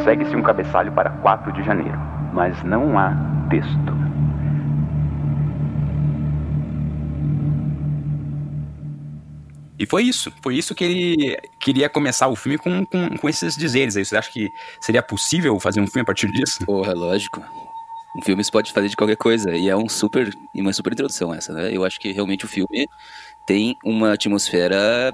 Segue-se 0.04 0.36
um 0.36 0.44
cabeçalho 0.44 0.92
para 0.92 1.10
4 1.10 1.52
de 1.54 1.64
janeiro, 1.64 1.98
mas 2.32 2.62
não 2.64 3.00
há 3.00 3.16
texto. 3.50 4.01
Foi 9.92 10.04
isso. 10.04 10.32
Foi 10.42 10.56
isso 10.56 10.74
que 10.74 10.86
ele 10.86 11.38
queria 11.60 11.90
começar 11.90 12.30
o 12.30 12.36
filme 12.36 12.58
com, 12.58 12.86
com, 12.86 13.18
com 13.18 13.28
esses 13.28 13.58
dizeres 13.58 13.98
aí. 13.98 14.06
Você 14.06 14.16
acha 14.16 14.32
que 14.32 14.50
seria 14.80 15.04
possível 15.04 15.60
fazer 15.60 15.82
um 15.82 15.86
filme 15.86 16.04
a 16.04 16.06
partir 16.06 16.32
disso? 16.32 16.66
Porra, 16.66 16.94
lógico. 16.94 17.44
Um 18.16 18.22
filme 18.22 18.42
se 18.42 18.50
pode 18.50 18.72
fazer 18.72 18.88
de 18.88 18.96
qualquer 18.96 19.18
coisa. 19.18 19.52
E 19.52 19.68
é 19.68 19.76
um 19.76 19.90
super, 19.90 20.34
uma 20.56 20.72
super 20.72 20.94
introdução 20.94 21.34
essa, 21.34 21.52
né? 21.52 21.76
Eu 21.76 21.84
acho 21.84 22.00
que 22.00 22.14
realmente 22.14 22.46
o 22.46 22.48
filme 22.48 22.88
tem 23.46 23.76
uma 23.84 24.14
atmosfera 24.14 25.14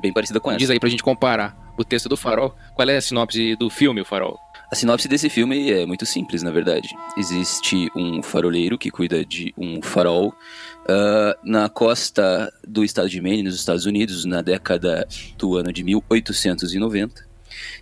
bem 0.00 0.12
parecida 0.12 0.40
com 0.40 0.50
essa. 0.50 0.58
Diz 0.58 0.70
aí 0.70 0.80
pra 0.80 0.88
gente 0.88 1.04
comparar 1.04 1.56
o 1.78 1.84
texto 1.84 2.08
do 2.08 2.16
Farol. 2.16 2.56
Qual 2.74 2.88
é 2.88 2.96
a 2.96 3.00
sinopse 3.00 3.54
do 3.54 3.70
filme, 3.70 4.00
o 4.00 4.04
Farol? 4.04 4.36
A 4.72 4.74
sinopse 4.74 5.06
desse 5.06 5.28
filme 5.28 5.70
é 5.70 5.84
muito 5.84 6.06
simples, 6.06 6.42
na 6.42 6.50
verdade. 6.50 6.88
Existe 7.18 7.90
um 7.94 8.22
faroleiro 8.22 8.78
que 8.78 8.90
cuida 8.90 9.22
de 9.22 9.52
um 9.54 9.82
farol 9.82 10.28
uh, 10.28 11.38
na 11.44 11.68
costa 11.68 12.50
do 12.66 12.82
estado 12.82 13.06
de 13.06 13.20
Maine, 13.20 13.42
nos 13.42 13.54
Estados 13.54 13.84
Unidos, 13.84 14.24
na 14.24 14.40
década 14.40 15.06
do 15.36 15.58
ano 15.58 15.70
de 15.70 15.84
1890. 15.84 17.28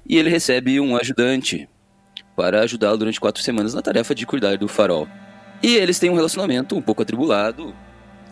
E 0.04 0.16
ele 0.16 0.30
recebe 0.30 0.80
um 0.80 0.96
ajudante 0.96 1.68
para 2.34 2.62
ajudá-lo 2.62 2.98
durante 2.98 3.20
quatro 3.20 3.40
semanas 3.40 3.72
na 3.72 3.82
tarefa 3.82 4.12
de 4.12 4.26
cuidar 4.26 4.58
do 4.58 4.66
farol. 4.66 5.06
E 5.62 5.76
eles 5.76 6.00
têm 6.00 6.10
um 6.10 6.16
relacionamento 6.16 6.76
um 6.76 6.82
pouco 6.82 7.02
atribulado. 7.02 7.72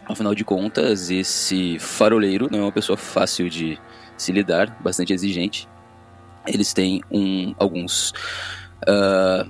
Afinal 0.05 0.35
de 0.35 0.45
contas, 0.45 1.11
esse 1.11 1.79
faroleiro 1.79 2.49
não 2.51 2.59
é 2.59 2.63
uma 2.63 2.73
pessoa 2.73 2.97
fácil 2.97 3.49
de 3.49 3.79
se 4.17 4.33
lidar, 4.33 4.77
bastante 4.83 5.13
exigente 5.13 5.69
eles 6.47 6.73
têm 6.73 7.03
um, 7.11 7.55
alguns, 7.59 8.11
uh, 8.89 9.49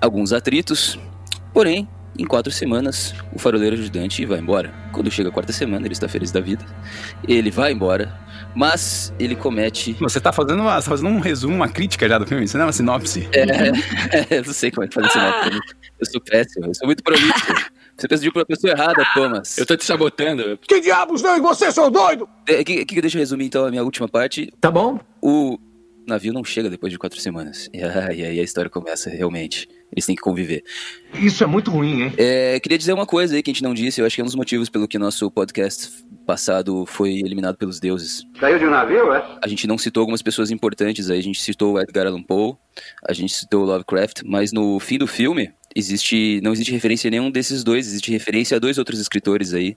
alguns 0.00 0.32
atritos, 0.32 0.98
porém, 1.52 1.88
em 2.18 2.24
quatro 2.24 2.52
semanas, 2.52 3.14
o 3.32 3.38
faroleiro 3.38 3.76
ajudante 3.76 4.24
vai 4.26 4.38
embora. 4.38 4.74
Quando 4.92 5.10
chega 5.10 5.28
a 5.28 5.32
quarta 5.32 5.52
semana, 5.52 5.86
ele 5.86 5.94
está 5.94 6.08
feliz 6.08 6.30
da 6.30 6.40
vida. 6.40 6.64
Ele 7.26 7.50
vai 7.50 7.72
embora, 7.72 8.12
mas 8.54 9.14
ele 9.18 9.36
comete. 9.36 9.96
Você 10.00 10.18
está 10.18 10.32
fazendo, 10.32 10.60
uma, 10.60 10.74
tá 10.74 10.82
fazendo 10.82 11.08
um 11.08 11.20
resumo, 11.20 11.54
uma 11.54 11.68
crítica 11.68 12.08
já 12.08 12.18
do 12.18 12.26
filme, 12.26 12.44
isso 12.44 12.56
não 12.56 12.64
é 12.64 12.66
uma 12.66 12.72
sinopse? 12.72 13.28
É, 13.32 14.36
eu 14.38 14.44
não 14.44 14.52
sei 14.52 14.70
como 14.70 14.84
é 14.84 14.88
que 14.88 14.94
faz 14.94 15.12
sinopse. 15.12 15.60
Eu 15.98 16.06
sou 16.06 16.20
péssimo, 16.20 16.66
eu 16.66 16.74
sou 16.74 16.86
muito 16.86 17.02
prolixo. 17.02 17.70
Você 17.96 18.08
pediu 18.08 18.32
pra 18.32 18.46
pessoa 18.46 18.72
errada, 18.72 19.04
Thomas. 19.14 19.58
Eu 19.58 19.66
tô 19.66 19.76
te 19.76 19.84
sabotando. 19.84 20.58
Que 20.66 20.80
diabos 20.80 21.20
não? 21.22 21.36
E 21.36 21.40
você, 21.40 21.70
seu 21.70 21.90
doido? 21.90 22.28
É, 22.48 22.64
que, 22.64 22.84
que, 22.84 23.00
deixa 23.00 23.18
eu 23.18 23.20
resumir 23.20 23.44
então 23.44 23.66
a 23.66 23.70
minha 23.70 23.84
última 23.84 24.08
parte. 24.08 24.50
Tá 24.58 24.70
bom. 24.70 24.98
O 25.20 25.58
navio 26.06 26.32
não 26.32 26.44
chega 26.44 26.68
depois 26.70 26.92
de 26.92 26.98
quatro 26.98 27.20
semanas. 27.20 27.68
E, 28.10 28.24
aí 28.24 28.40
a 28.40 28.42
história 28.42 28.70
começa 28.70 29.10
realmente. 29.10 29.68
Eles 29.92 30.06
têm 30.06 30.14
que 30.14 30.22
conviver. 30.22 30.62
Isso 31.14 31.42
é 31.42 31.46
muito 31.46 31.70
ruim, 31.70 32.02
hein? 32.02 32.12
É, 32.16 32.58
queria 32.60 32.78
dizer 32.78 32.92
uma 32.92 33.06
coisa 33.06 33.34
aí 33.34 33.42
que 33.42 33.50
a 33.50 33.54
gente 33.54 33.62
não 33.62 33.74
disse. 33.74 34.00
Eu 34.00 34.06
acho 34.06 34.14
que 34.14 34.20
é 34.20 34.24
um 34.24 34.26
dos 34.26 34.34
motivos 34.34 34.68
pelo 34.68 34.86
que 34.86 34.98
nosso 34.98 35.30
podcast 35.30 35.90
passado 36.26 36.84
foi 36.86 37.14
eliminado 37.18 37.56
pelos 37.56 37.80
deuses. 37.80 38.24
Saiu 38.38 38.58
de 38.58 38.66
um 38.66 38.70
navio, 38.70 39.12
é? 39.12 39.38
A 39.42 39.48
gente 39.48 39.66
não 39.66 39.76
citou 39.76 40.02
algumas 40.02 40.22
pessoas 40.22 40.50
importantes 40.50 41.10
aí. 41.10 41.18
A 41.18 41.22
gente 41.22 41.40
citou 41.40 41.74
o 41.74 41.80
Edgar 41.80 42.06
Allan 42.06 42.22
Poe, 42.22 42.54
a 43.08 43.12
gente 43.12 43.34
citou 43.34 43.62
o 43.62 43.66
Lovecraft, 43.66 44.22
mas 44.24 44.52
no 44.52 44.78
fim 44.78 44.98
do 44.98 45.06
filme, 45.06 45.52
existe 45.74 46.40
não 46.42 46.52
existe 46.52 46.72
referência 46.72 47.08
a 47.08 47.10
nenhum 47.10 47.30
desses 47.30 47.62
dois, 47.62 47.86
existe 47.86 48.10
referência 48.10 48.56
a 48.56 48.60
dois 48.60 48.78
outros 48.78 49.00
escritores 49.00 49.54
aí 49.54 49.76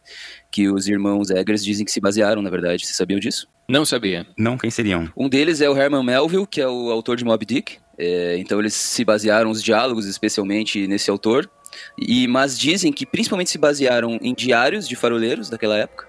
que 0.52 0.70
os 0.70 0.88
irmãos 0.88 1.30
Eggers 1.30 1.64
dizem 1.64 1.86
que 1.86 1.92
se 1.92 2.00
basearam, 2.00 2.42
na 2.42 2.50
verdade. 2.50 2.86
Vocês 2.86 2.96
sabiam 2.96 3.20
disso? 3.20 3.48
Não 3.68 3.86
sabia. 3.86 4.26
Não, 4.38 4.58
quem 4.58 4.70
seriam? 4.70 5.12
Um 5.16 5.30
deles 5.30 5.62
é 5.62 5.70
o 5.70 5.78
Herman 5.78 6.04
Melville, 6.04 6.48
que 6.48 6.62
é 6.62 6.68
o 6.68 6.92
autor 6.92 7.18
de 7.18 7.24
Moby 7.24 7.46
Dick. 7.46 7.78
É, 7.98 8.38
então 8.38 8.60
eles 8.60 8.74
se 8.74 9.06
basearam 9.06 9.50
os 9.50 9.62
diálogos 9.62 10.06
especialmente 10.06 10.88
nesse 10.88 11.10
autor. 11.10 11.50
E 11.98 12.28
mas 12.28 12.58
dizem 12.58 12.92
que 12.92 13.06
principalmente 13.06 13.50
se 13.50 13.58
basearam 13.58 14.20
em 14.22 14.34
diários 14.34 14.88
de 14.88 14.96
faroleiros 14.96 15.50
daquela 15.50 15.78
época. 15.78 16.08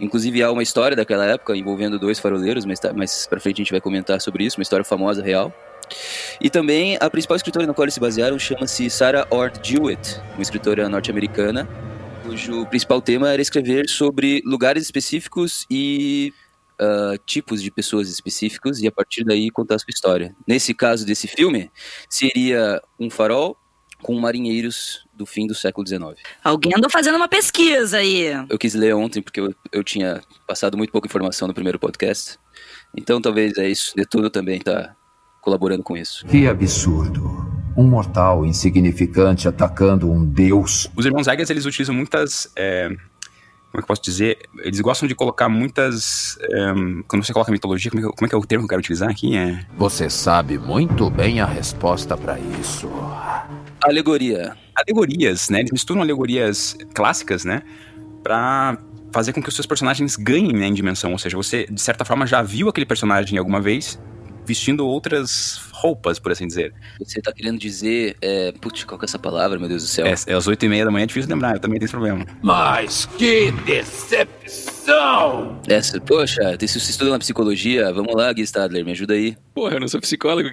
Inclusive 0.00 0.42
há 0.42 0.50
uma 0.50 0.62
história 0.62 0.96
daquela 0.96 1.24
época 1.24 1.56
envolvendo 1.56 1.98
dois 1.98 2.18
faroleiros, 2.18 2.64
mas 2.64 2.80
tá, 2.80 2.92
mais 2.92 3.26
para 3.26 3.40
frente 3.40 3.56
a 3.56 3.62
gente 3.64 3.70
vai 3.70 3.80
comentar 3.80 4.20
sobre 4.20 4.44
isso, 4.44 4.58
uma 4.58 4.62
história 4.62 4.84
famosa 4.84 5.22
real. 5.22 5.52
E 6.40 6.50
também 6.50 6.96
a 7.00 7.08
principal 7.08 7.36
escritora 7.36 7.66
na 7.66 7.74
qual 7.74 7.84
eles 7.84 7.94
se 7.94 8.00
basearam 8.00 8.38
chama-se 8.38 8.88
Sarah 8.90 9.26
Ord 9.30 9.60
Jewett, 9.62 10.20
uma 10.34 10.42
escritora 10.42 10.88
norte-americana, 10.88 11.68
cujo 12.24 12.66
principal 12.66 13.00
tema 13.00 13.30
era 13.30 13.42
escrever 13.42 13.88
sobre 13.88 14.42
lugares 14.44 14.84
específicos 14.84 15.66
e 15.70 16.32
uh, 16.80 17.18
tipos 17.26 17.62
de 17.62 17.70
pessoas 17.70 18.08
específicos 18.08 18.80
e 18.80 18.86
a 18.86 18.92
partir 18.92 19.24
daí 19.24 19.50
contar 19.50 19.76
a 19.76 19.78
sua 19.78 19.90
história. 19.90 20.34
Nesse 20.46 20.74
caso 20.74 21.04
desse 21.06 21.26
filme, 21.26 21.70
seria 22.08 22.80
um 22.98 23.10
farol 23.10 23.56
com 24.02 24.18
marinheiros 24.18 25.06
do 25.14 25.24
fim 25.24 25.46
do 25.46 25.54
século 25.54 25.86
XIX. 25.86 26.20
Alguém 26.42 26.72
andou 26.76 26.90
fazendo 26.90 27.14
uma 27.16 27.28
pesquisa 27.28 27.98
aí. 27.98 28.32
Eu 28.48 28.58
quis 28.58 28.74
ler 28.74 28.94
ontem 28.94 29.22
porque 29.22 29.40
eu, 29.40 29.54
eu 29.70 29.84
tinha 29.84 30.20
passado 30.46 30.76
muito 30.76 30.90
pouca 30.90 31.06
informação 31.06 31.46
no 31.46 31.54
primeiro 31.54 31.78
podcast. 31.78 32.38
Então 32.96 33.20
talvez 33.20 33.56
é 33.56 33.68
isso. 33.68 33.94
De 33.96 34.04
tudo 34.04 34.28
também 34.28 34.58
está 34.58 34.96
colaborando 35.42 35.82
com 35.82 35.96
isso. 35.96 36.24
Que 36.26 36.46
absurdo. 36.46 37.52
Um 37.76 37.86
mortal 37.86 38.46
insignificante 38.46 39.48
atacando 39.48 40.10
um 40.10 40.24
deus. 40.24 40.88
Os 40.96 41.04
irmãos 41.04 41.26
Eggers, 41.26 41.50
eles 41.50 41.66
utilizam 41.66 41.94
muitas... 41.94 42.50
É, 42.56 42.88
como 42.88 43.00
é 43.74 43.78
que 43.78 43.84
eu 43.84 43.86
posso 43.86 44.02
dizer? 44.02 44.38
Eles 44.60 44.80
gostam 44.80 45.08
de 45.08 45.14
colocar 45.14 45.48
muitas... 45.48 46.38
É, 46.40 46.72
quando 47.08 47.24
você 47.24 47.32
coloca 47.32 47.50
mitologia, 47.50 47.90
como 47.90 48.00
é, 48.00 48.08
que, 48.08 48.16
como 48.16 48.26
é, 48.26 48.28
que, 48.28 48.34
é 48.34 48.38
o 48.38 48.46
termo 48.46 48.62
que 48.62 48.66
eu 48.66 48.68
quero 48.68 48.80
utilizar 48.80 49.10
aqui? 49.10 49.36
É... 49.36 49.66
Você 49.76 50.08
sabe 50.08 50.58
muito 50.58 51.10
bem 51.10 51.40
a 51.40 51.46
resposta 51.46 52.16
para 52.16 52.38
isso. 52.38 52.88
Alegoria. 53.82 54.56
Alegorias, 54.76 55.50
né? 55.50 55.60
Eles 55.60 55.72
misturam 55.72 56.02
alegorias 56.02 56.76
clássicas, 56.94 57.44
né? 57.44 57.62
Pra 58.22 58.78
fazer 59.10 59.32
com 59.32 59.42
que 59.42 59.48
os 59.48 59.54
seus 59.54 59.66
personagens 59.66 60.14
ganhem 60.14 60.52
né, 60.52 60.66
em 60.66 60.74
dimensão. 60.74 61.10
Ou 61.10 61.18
seja, 61.18 61.36
você, 61.36 61.66
de 61.68 61.80
certa 61.80 62.04
forma, 62.04 62.26
já 62.26 62.42
viu 62.42 62.68
aquele 62.68 62.86
personagem 62.86 63.38
alguma 63.38 63.60
vez 63.60 63.98
vestindo 64.44 64.86
outras 64.86 65.60
roupas, 65.72 66.18
por 66.18 66.32
assim 66.32 66.46
dizer. 66.46 66.72
Você 66.98 67.20
tá 67.20 67.32
querendo 67.32 67.58
dizer. 67.58 68.16
É... 68.20 68.52
Putz, 68.52 68.84
qual 68.84 68.98
que 68.98 69.04
é 69.04 69.06
essa 69.06 69.18
palavra, 69.18 69.58
meu 69.58 69.68
Deus 69.68 69.82
do 69.82 69.88
céu? 69.88 70.06
É, 70.06 70.14
é 70.26 70.34
às 70.34 70.46
oito 70.46 70.64
e 70.64 70.68
meia 70.68 70.84
da 70.84 70.90
manhã, 70.90 71.04
é 71.04 71.06
difícil 71.06 71.30
lembrar, 71.30 71.54
eu 71.54 71.60
também 71.60 71.78
tenho 71.78 71.86
esse 71.86 71.92
problema. 71.92 72.24
Mas 72.42 73.06
que 73.18 73.50
decepção! 73.64 75.60
Essa, 75.68 76.00
poxa, 76.00 76.56
se 76.60 76.80
você 76.80 76.90
estuda 76.90 77.10
na 77.10 77.18
psicologia, 77.18 77.92
vamos 77.92 78.14
lá, 78.14 78.32
Gui 78.32 78.42
Stadler, 78.42 78.84
me 78.84 78.92
ajuda 78.92 79.14
aí. 79.14 79.36
Porra, 79.54 79.74
eu 79.74 79.80
não 79.80 79.88
sou 79.88 80.00
psicólogo. 80.00 80.50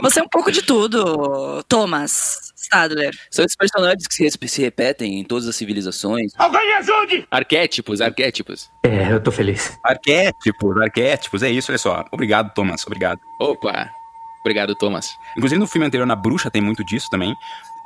Você 0.00 0.20
é 0.20 0.22
um 0.22 0.28
pouco 0.28 0.52
de 0.52 0.62
tudo, 0.62 1.62
Thomas 1.68 2.47
Stadler. 2.68 3.16
São 3.30 3.44
esses 3.44 3.56
personagens 3.56 4.06
que 4.06 4.14
se, 4.14 4.48
se 4.48 4.62
repetem 4.62 5.18
em 5.18 5.24
todas 5.24 5.48
as 5.48 5.56
civilizações. 5.56 6.32
Alguém 6.36 6.66
me 6.66 6.72
ajude! 6.74 7.26
Arquétipos, 7.30 8.00
arquétipos. 8.00 8.70
É, 8.82 9.12
eu 9.12 9.20
tô 9.20 9.32
feliz. 9.32 9.78
Arquétipos, 9.82 10.76
arquétipos, 10.80 11.42
é 11.42 11.50
isso, 11.50 11.70
olha 11.70 11.78
só. 11.78 12.04
Obrigado, 12.12 12.52
Thomas, 12.54 12.86
obrigado. 12.86 13.20
Opa! 13.40 13.90
Obrigado, 14.40 14.74
Thomas. 14.74 15.18
Inclusive 15.36 15.58
no 15.58 15.66
filme 15.66 15.86
anterior, 15.86 16.06
na 16.06 16.16
Bruxa, 16.16 16.50
tem 16.50 16.62
muito 16.62 16.84
disso 16.84 17.08
também. 17.10 17.34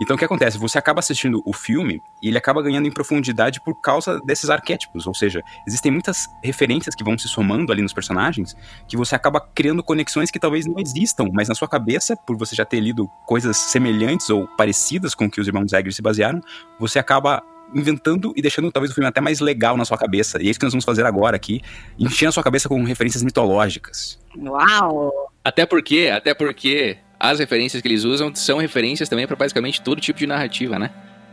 Então 0.01 0.17
o 0.17 0.19
que 0.19 0.25
acontece? 0.25 0.59
Você 0.59 0.79
acaba 0.79 1.01
assistindo 1.01 1.43
o 1.45 1.53
filme 1.53 2.01
e 2.23 2.29
ele 2.29 2.39
acaba 2.39 2.63
ganhando 2.63 2.87
em 2.87 2.91
profundidade 2.91 3.61
por 3.61 3.81
causa 3.81 4.21
desses 4.25 4.51
arquétipos. 4.51 5.07
Ou 5.07 5.15
seja, 5.15 5.43
existem 5.67 5.93
muitas 5.93 6.27
referências 6.43 6.95
que 6.95 7.05
vão 7.05 7.17
se 7.17 7.29
somando 7.29 7.73
ali 7.73 7.83
nos 7.83 7.93
personagens 7.93 8.55
que 8.89 8.97
você 8.97 9.15
acaba 9.15 9.41
criando 9.41 9.83
conexões 9.83 10.31
que 10.31 10.39
talvez 10.39 10.67
não 10.67 10.79
existam, 10.79 11.29
mas 11.33 11.49
na 11.49 11.55
sua 11.55 11.69
cabeça, 11.69 12.17
por 12.17 12.37
você 12.37 12.55
já 12.55 12.65
ter 12.65 12.81
lido 12.81 13.09
coisas 13.27 13.57
semelhantes 13.57 14.29
ou 14.31 14.47
parecidas 14.57 15.15
com 15.15 15.31
que 15.31 15.41
os 15.41 15.47
irmãos 15.47 15.73
Eggers 15.73 15.97
se 15.97 16.03
basearam, 16.03 16.41
você 16.79 16.99
acaba 16.99 17.43
inventando 17.75 18.33
e 18.37 18.43
deixando 18.43 18.71
talvez 18.71 18.91
o 18.93 18.95
filme 18.95 19.09
até 19.09 19.21
mais 19.21 19.41
legal 19.41 19.77
na 19.77 19.85
sua 19.85 19.97
cabeça. 19.97 20.43
E 20.43 20.47
é 20.47 20.51
isso 20.51 20.59
que 20.59 20.67
nós 20.67 20.73
vamos 20.73 20.85
fazer 20.85 21.05
agora 21.07 21.37
aqui, 21.37 21.63
enchendo 21.99 22.31
a 22.31 22.33
sua 22.33 22.43
cabeça 22.43 22.69
com 22.69 22.83
referências 22.85 23.23
mitológicas. 23.23 24.21
Uau! 24.37 25.13
Até 25.45 25.67
porque, 25.67 26.11
até 26.13 26.35
porque 26.35 26.99
as 27.23 27.39
referências 27.39 27.81
que 27.81 27.87
eles 27.87 28.03
usam 28.03 28.35
são 28.35 28.59
referências 28.59 29.09
também 29.09 29.29
para 29.29 29.37
basicamente 29.37 29.81
todo 29.81 30.01
tipo 30.01 30.19
de 30.19 30.27
narrativa, 30.27 30.77
né? 30.77 30.91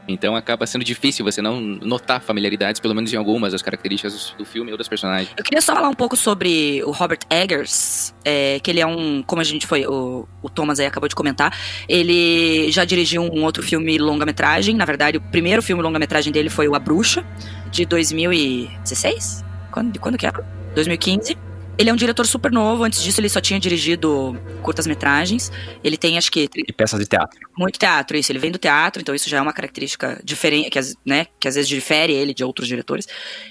Então 0.07 0.35
acaba 0.35 0.65
sendo 0.65 0.83
difícil 0.83 1.25
você 1.25 1.41
não 1.41 1.59
notar 1.59 2.21
familiaridades, 2.21 2.79
pelo 2.79 2.93
menos 2.93 3.11
em 3.11 3.17
algumas 3.17 3.53
das 3.53 3.61
características 3.61 4.33
do 4.37 4.45
filme 4.45 4.71
ou 4.71 4.77
dos 4.77 4.87
personagens. 4.87 5.31
Eu 5.35 5.43
queria 5.43 5.61
só 5.61 5.73
falar 5.73 5.89
um 5.89 5.93
pouco 5.93 6.15
sobre 6.15 6.83
o 6.83 6.91
Robert 6.91 7.19
Eggers, 7.29 8.13
é, 8.23 8.59
que 8.59 8.69
ele 8.69 8.79
é 8.79 8.85
um, 8.85 9.23
como 9.23 9.41
a 9.41 9.43
gente 9.43 9.65
foi, 9.65 9.85
o, 9.85 10.27
o, 10.41 10.49
Thomas 10.49 10.79
aí 10.79 10.85
acabou 10.85 11.09
de 11.09 11.15
comentar, 11.15 11.55
ele 11.87 12.71
já 12.71 12.85
dirigiu 12.85 13.23
um 13.23 13.43
outro 13.43 13.61
filme 13.61 13.97
longa-metragem, 13.97 14.75
na 14.75 14.85
verdade 14.85 15.17
o 15.17 15.21
primeiro 15.21 15.61
filme 15.61 15.81
longa-metragem 15.81 16.31
dele 16.31 16.49
foi 16.49 16.67
o 16.67 16.75
A 16.75 16.79
Bruxa, 16.79 17.23
de 17.71 17.85
2016? 17.85 19.43
Quando, 19.71 19.99
quando 19.99 20.17
que 20.17 20.25
é? 20.25 20.31
2015. 20.73 21.48
Ele 21.79 21.89
é 21.89 21.93
um 21.93 21.95
diretor 21.95 22.27
super 22.27 22.51
novo, 22.51 22.83
antes 22.83 23.01
disso 23.01 23.21
ele 23.21 23.29
só 23.29 23.39
tinha 23.39 23.57
dirigido 23.57 24.37
curtas-metragens. 24.61 25.49
Ele 25.81 25.95
tem, 25.95 26.17
acho 26.17 26.29
que. 26.29 26.49
E 26.53 26.73
peças 26.73 26.99
de 26.99 27.05
teatro. 27.05 27.39
Muito 27.57 27.79
teatro, 27.79 28.17
isso. 28.17 28.29
Ele 28.33 28.37
vem 28.37 28.51
do 28.51 28.57
teatro, 28.57 29.01
então 29.01 29.15
isso 29.15 29.29
já 29.29 29.37
é 29.37 29.41
uma 29.41 29.53
característica 29.53 30.19
diferente, 30.21 30.69
que, 30.69 30.79
né, 31.05 31.27
que 31.39 31.47
às 31.47 31.55
vezes 31.55 31.69
difere 31.69 32.11
ele 32.11 32.33
de 32.33 32.43
outros 32.43 32.67
diretores. 32.67 33.07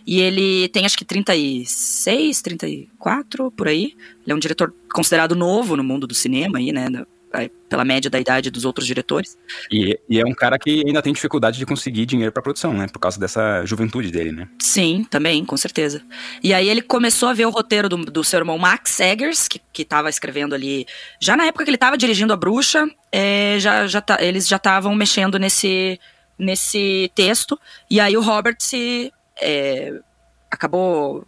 E 0.06 0.20
ele 0.20 0.68
tem, 0.68 0.84
acho 0.84 0.98
que 0.98 1.06
36, 1.06 2.42
34, 2.42 3.50
por 3.50 3.66
aí. 3.66 3.96
Ele 4.22 4.32
é 4.32 4.34
um 4.34 4.38
diretor 4.38 4.74
considerado 4.92 5.34
novo 5.34 5.74
no 5.74 5.82
mundo 5.82 6.06
do 6.06 6.14
cinema 6.14 6.58
aí, 6.58 6.70
né? 6.70 6.86
Pela 7.68 7.84
média 7.84 8.10
da 8.10 8.18
idade 8.18 8.50
dos 8.50 8.64
outros 8.64 8.86
diretores. 8.86 9.36
E, 9.70 9.98
e, 10.08 10.20
é 10.20 10.24
um 10.24 10.34
cara 10.34 10.58
que 10.58 10.82
ainda 10.86 11.02
tem 11.02 11.12
dificuldade 11.12 11.58
de 11.58 11.66
conseguir 11.66 12.06
dinheiro 12.06 12.32
para 12.32 12.42
produção, 12.42 12.72
né? 12.72 12.86
Por 12.88 12.98
causa 12.98 13.20
dessa 13.20 13.64
juventude 13.64 14.10
dele, 14.10 14.32
né? 14.32 14.48
Sim, 14.60 15.06
também, 15.10 15.44
com 15.44 15.56
certeza. 15.56 16.02
E 16.42 16.54
aí 16.54 16.68
ele 16.68 16.82
começou 16.82 17.28
a 17.28 17.34
ver 17.34 17.46
o 17.46 17.50
roteiro 17.50 17.88
do, 17.88 17.96
do 17.98 18.24
seu 18.24 18.38
irmão 18.38 18.58
Max 18.58 19.00
Eggers, 19.00 19.48
que, 19.48 19.60
que 19.72 19.84
tava 19.84 20.08
escrevendo 20.08 20.54
ali. 20.54 20.86
Já 21.20 21.36
na 21.36 21.44
época 21.44 21.64
que 21.64 21.70
ele 21.70 21.76
estava 21.76 21.98
dirigindo 21.98 22.32
a 22.32 22.36
Bruxa, 22.36 22.88
é, 23.12 23.56
já, 23.58 23.86
já 23.86 24.00
tá, 24.00 24.18
eles 24.20 24.48
já 24.48 24.56
estavam 24.56 24.94
mexendo 24.94 25.38
nesse, 25.38 26.00
nesse 26.38 27.10
texto. 27.14 27.58
E 27.90 28.00
aí 28.00 28.16
o 28.16 28.22
Robert 28.22 28.56
se. 28.58 29.12
É, 29.40 29.92
acabou 30.50 31.26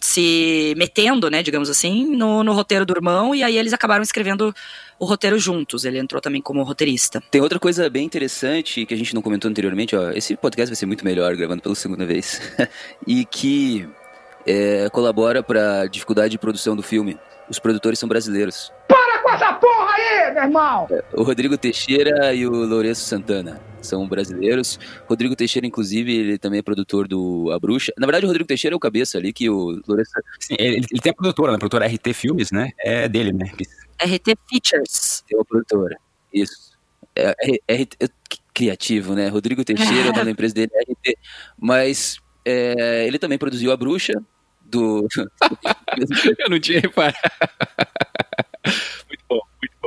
se 0.00 0.74
metendo, 0.76 1.30
né, 1.30 1.42
digamos 1.42 1.68
assim, 1.68 2.06
no, 2.16 2.42
no 2.44 2.52
roteiro 2.52 2.84
do 2.84 2.94
irmão, 2.94 3.34
e 3.34 3.42
aí 3.42 3.56
eles 3.56 3.72
acabaram 3.72 4.02
escrevendo 4.02 4.54
o 4.98 5.04
roteiro 5.04 5.38
juntos. 5.38 5.84
Ele 5.84 5.98
entrou 5.98 6.20
também 6.20 6.40
como 6.40 6.62
roteirista. 6.62 7.22
Tem 7.30 7.40
outra 7.40 7.58
coisa 7.58 7.88
bem 7.88 8.04
interessante 8.04 8.86
que 8.86 8.94
a 8.94 8.96
gente 8.96 9.14
não 9.14 9.22
comentou 9.22 9.50
anteriormente, 9.50 9.96
ó. 9.96 10.10
Esse 10.10 10.36
podcast 10.36 10.70
vai 10.70 10.76
ser 10.76 10.86
muito 10.86 11.04
melhor 11.04 11.34
gravando 11.36 11.62
pela 11.62 11.74
segunda 11.74 12.04
vez. 12.04 12.40
e 13.06 13.24
que 13.24 13.88
é, 14.46 14.88
colabora 14.90 15.42
para 15.42 15.82
a 15.82 15.86
dificuldade 15.86 16.30
de 16.30 16.38
produção 16.38 16.76
do 16.76 16.82
filme. 16.82 17.18
Os 17.48 17.58
produtores 17.58 17.98
são 17.98 18.08
brasileiros. 18.08 18.72
Com 18.88 19.05
essa 19.36 19.52
porra 19.52 19.94
aí, 19.94 20.32
meu 20.32 20.42
irmão! 20.42 20.86
É, 20.90 21.04
o 21.12 21.22
Rodrigo 21.22 21.56
Teixeira 21.56 22.34
e 22.34 22.46
o 22.46 22.50
Lourenço 22.50 23.02
Santana 23.02 23.60
são 23.82 24.08
brasileiros. 24.08 24.80
Rodrigo 25.06 25.36
Teixeira, 25.36 25.66
inclusive, 25.66 26.12
ele 26.12 26.38
também 26.38 26.58
é 26.58 26.62
produtor 26.62 27.06
do 27.06 27.50
A 27.52 27.58
Bruxa. 27.58 27.92
Na 27.98 28.06
verdade, 28.06 28.24
o 28.24 28.28
Rodrigo 28.28 28.48
Teixeira 28.48 28.74
é 28.74 28.76
o 28.76 28.80
cabeça 28.80 29.18
ali, 29.18 29.32
que 29.32 29.48
o 29.48 29.80
Lourenço... 29.86 30.10
Sim, 30.40 30.56
ele, 30.58 30.76
ele 30.76 31.00
tem 31.00 31.10
a 31.10 31.14
produtora, 31.14 31.52
né? 31.52 31.56
A 31.56 31.58
produtora 31.58 31.86
RT 31.86 32.12
Filmes, 32.14 32.50
né? 32.50 32.70
É 32.78 33.08
dele, 33.08 33.32
né? 33.32 33.52
RT 34.02 34.38
Features. 34.48 35.22
Tem 35.28 35.38
uma 35.38 35.44
produtora, 35.44 35.96
isso. 36.32 36.76
É, 37.14 37.34
é, 37.40 37.56
é, 37.68 37.82
é 37.82 38.08
criativo, 38.52 39.14
né? 39.14 39.28
Rodrigo 39.28 39.64
Teixeira, 39.64 40.10
o 40.10 40.12
nome 40.12 40.24
da 40.24 40.30
empresa 40.30 40.54
dele 40.54 40.70
é 40.74 40.82
RT. 40.82 41.18
Mas 41.58 42.18
é, 42.44 43.06
ele 43.06 43.18
também 43.18 43.38
produziu 43.38 43.70
A 43.70 43.76
Bruxa, 43.76 44.14
do... 44.64 45.06
Eu 46.38 46.50
não 46.50 46.58
tinha 46.58 46.80
reparado. 46.80 47.16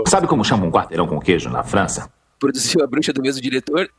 Sabe 0.08 0.27
como 0.27 0.44
chama 0.44 0.65
um 0.65 0.72
quarteirão 0.72 1.08
com 1.08 1.20
queijo 1.20 1.50
na 1.50 1.63
França? 1.63 2.10
Produziu 2.39 2.82
A 2.84 2.88
Bruxa 2.88 3.12
do 3.12 3.22
mesmo 3.22 3.41
diretor. 3.41 3.89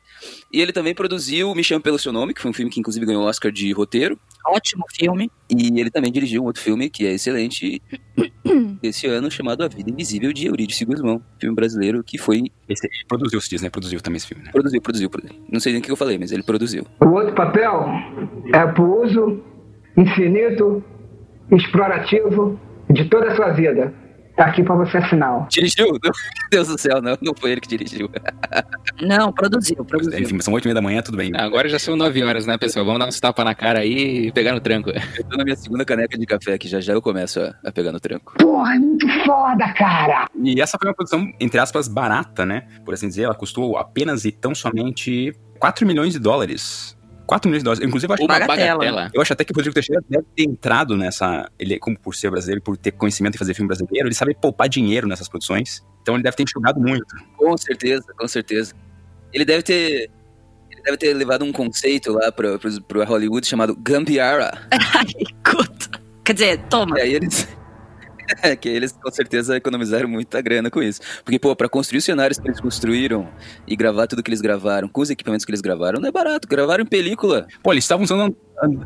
E 0.52 0.60
ele 0.60 0.72
também 0.72 0.94
produziu 0.94 1.54
Me 1.54 1.62
Chame 1.62 1.82
Pelo 1.82 1.98
Seu 1.98 2.12
Nome, 2.12 2.32
que 2.32 2.40
foi 2.40 2.50
um 2.50 2.54
filme 2.54 2.70
que 2.70 2.80
inclusive 2.80 3.04
ganhou 3.04 3.22
o 3.22 3.26
Oscar 3.26 3.52
de 3.52 3.70
roteiro. 3.72 4.18
Ótimo 4.46 4.84
filme. 4.90 5.30
E 5.48 5.78
ele 5.78 5.90
também 5.90 6.10
dirigiu 6.10 6.42
um 6.42 6.46
outro 6.46 6.62
filme 6.62 6.88
que 6.88 7.06
é 7.06 7.12
excelente 7.12 7.82
esse 8.82 9.06
ano, 9.06 9.30
chamado 9.30 9.62
A 9.62 9.68
Vida 9.68 9.90
Invisível 9.90 10.32
de 10.32 10.46
Eurídice 10.46 10.84
Guzmão. 10.84 11.22
Filme 11.38 11.54
brasileiro 11.54 12.02
que 12.02 12.16
foi... 12.16 12.44
Esse, 12.68 12.88
produziu, 13.06 13.40
se 13.40 13.50
diz, 13.50 13.62
né? 13.62 13.68
Produziu 13.68 14.00
também 14.00 14.16
esse 14.16 14.26
filme, 14.26 14.44
né? 14.44 14.50
Produziu, 14.52 14.80
produziu, 14.80 15.10
produziu. 15.10 15.36
Não 15.50 15.60
sei 15.60 15.72
nem 15.72 15.80
o 15.80 15.84
que 15.84 15.90
eu 15.90 15.96
falei, 15.96 16.18
mas 16.18 16.32
ele 16.32 16.42
produziu. 16.42 16.86
O 17.00 17.08
outro 17.10 17.34
papel 17.34 17.86
é 18.54 18.66
pro 18.66 19.04
uso 19.04 19.42
infinito, 19.96 20.82
explorativo 21.52 22.58
de 22.90 23.04
toda 23.04 23.28
a 23.32 23.36
sua 23.36 23.50
vida. 23.50 23.92
Tá 24.40 24.46
aqui 24.46 24.62
pra 24.62 24.74
você 24.74 24.96
assinar. 24.96 25.46
Dirigiu? 25.50 25.88
Meu 26.02 26.12
Deus 26.50 26.68
do 26.68 26.80
céu, 26.80 27.02
não, 27.02 27.14
não 27.20 27.34
foi 27.38 27.50
ele 27.50 27.60
que 27.60 27.68
dirigiu. 27.68 28.08
Não, 29.02 29.32
produziu, 29.32 29.84
produziu. 29.84 30.18
Enfim, 30.18 30.40
são 30.40 30.52
oito 30.54 30.64
e 30.64 30.68
meia 30.68 30.74
da 30.74 30.80
manhã, 30.82 31.02
tudo 31.02 31.16
bem. 31.16 31.30
Agora 31.34 31.68
já 31.68 31.78
são 31.78 31.96
nove 31.96 32.22
horas, 32.22 32.46
né, 32.46 32.56
pessoal? 32.58 32.84
Vamos 32.84 33.00
dar 33.00 33.06
uns 33.06 33.20
tapas 33.20 33.44
na 33.44 33.54
cara 33.54 33.80
aí 33.80 34.26
e 34.26 34.32
pegar 34.32 34.52
no 34.52 34.60
tranco. 34.60 34.90
Eu 34.90 35.24
tô 35.24 35.36
na 35.36 35.44
minha 35.44 35.56
segunda 35.56 35.84
caneca 35.84 36.18
de 36.18 36.26
café, 36.26 36.58
que 36.58 36.68
já 36.68 36.80
já 36.80 36.92
eu 36.92 37.00
começo 37.00 37.40
a, 37.40 37.54
a 37.64 37.72
pegar 37.72 37.92
no 37.92 38.00
tranco. 38.00 38.34
Porra, 38.38 38.74
é 38.74 38.78
muito 38.78 39.06
foda, 39.24 39.72
cara. 39.74 40.26
E 40.42 40.60
essa 40.60 40.78
foi 40.78 40.88
uma 40.88 40.94
produção, 40.94 41.30
entre 41.38 41.58
aspas, 41.58 41.88
barata, 41.88 42.44
né? 42.44 42.66
Por 42.84 42.94
assim 42.94 43.08
dizer, 43.08 43.24
ela 43.24 43.34
custou 43.34 43.76
apenas 43.76 44.24
e 44.24 44.32
tão 44.32 44.54
somente 44.54 45.34
4 45.58 45.86
milhões 45.86 46.12
de 46.12 46.18
dólares. 46.18 46.98
4 47.30 47.48
milhões 47.48 47.62
de 47.62 47.64
dólares. 47.64 47.86
Inclusive, 47.86 48.10
eu 48.10 48.14
acho, 48.14 48.24
Uma 48.24 48.40
Bagatela. 48.40 48.78
bagatela. 48.78 49.10
eu 49.14 49.22
acho 49.22 49.32
até 49.32 49.44
que 49.44 49.52
o 49.52 49.54
Rodrigo 49.54 49.72
Teixeira 49.72 50.02
deve 50.08 50.26
ter 50.34 50.42
entrado 50.42 50.96
nessa. 50.96 51.48
Ele, 51.56 51.78
como 51.78 51.96
por 51.96 52.12
ser 52.12 52.28
brasileiro, 52.28 52.60
por 52.60 52.76
ter 52.76 52.90
conhecimento 52.90 53.36
em 53.36 53.38
fazer 53.38 53.54
filme 53.54 53.68
brasileiro, 53.68 54.08
ele 54.08 54.14
sabe 54.16 54.34
poupar 54.34 54.68
dinheiro 54.68 55.06
nessas 55.06 55.28
produções. 55.28 55.80
Então 56.02 56.16
ele 56.16 56.24
deve 56.24 56.36
ter 56.36 56.42
enxugado 56.42 56.80
muito. 56.80 57.06
Com 57.36 57.56
certeza, 57.56 58.12
com 58.18 58.26
certeza. 58.26 58.74
Ele 59.32 59.44
deve 59.44 59.62
ter. 59.62 60.10
Ele 60.72 60.82
deve 60.82 60.96
ter 60.96 61.14
levado 61.14 61.44
um 61.44 61.52
conceito 61.52 62.12
lá 62.12 62.32
pro, 62.32 62.58
pro, 62.58 62.82
pro 62.82 63.04
Hollywood 63.04 63.46
chamado 63.46 63.76
Gambiara. 63.76 64.50
Ai. 64.98 65.06
Quer 66.24 66.32
dizer, 66.32 66.58
toma. 66.68 66.98
E 66.98 67.02
aí 67.02 67.14
eles. 67.14 67.46
É, 68.42 68.54
que 68.56 68.68
eles 68.68 68.92
com 68.92 69.10
certeza 69.10 69.56
economizaram 69.56 70.08
muita 70.08 70.40
grana 70.40 70.70
com 70.70 70.82
isso. 70.82 71.00
Porque, 71.24 71.38
pô, 71.38 71.54
pra 71.56 71.68
construir 71.68 71.98
os 71.98 72.04
cenários 72.04 72.38
que 72.38 72.46
eles 72.48 72.60
construíram 72.60 73.28
e 73.66 73.74
gravar 73.76 74.06
tudo 74.06 74.22
que 74.22 74.30
eles 74.30 74.40
gravaram, 74.40 74.88
com 74.88 75.00
os 75.00 75.10
equipamentos 75.10 75.44
que 75.44 75.50
eles 75.50 75.60
gravaram, 75.60 76.00
não 76.00 76.08
é 76.08 76.12
barato. 76.12 76.46
Gravaram 76.48 76.82
em 76.84 76.86
película. 76.86 77.46
Pô, 77.62 77.72
eles 77.72 77.84
estavam 77.84 78.04
usando 78.04 78.22
an- 78.22 78.34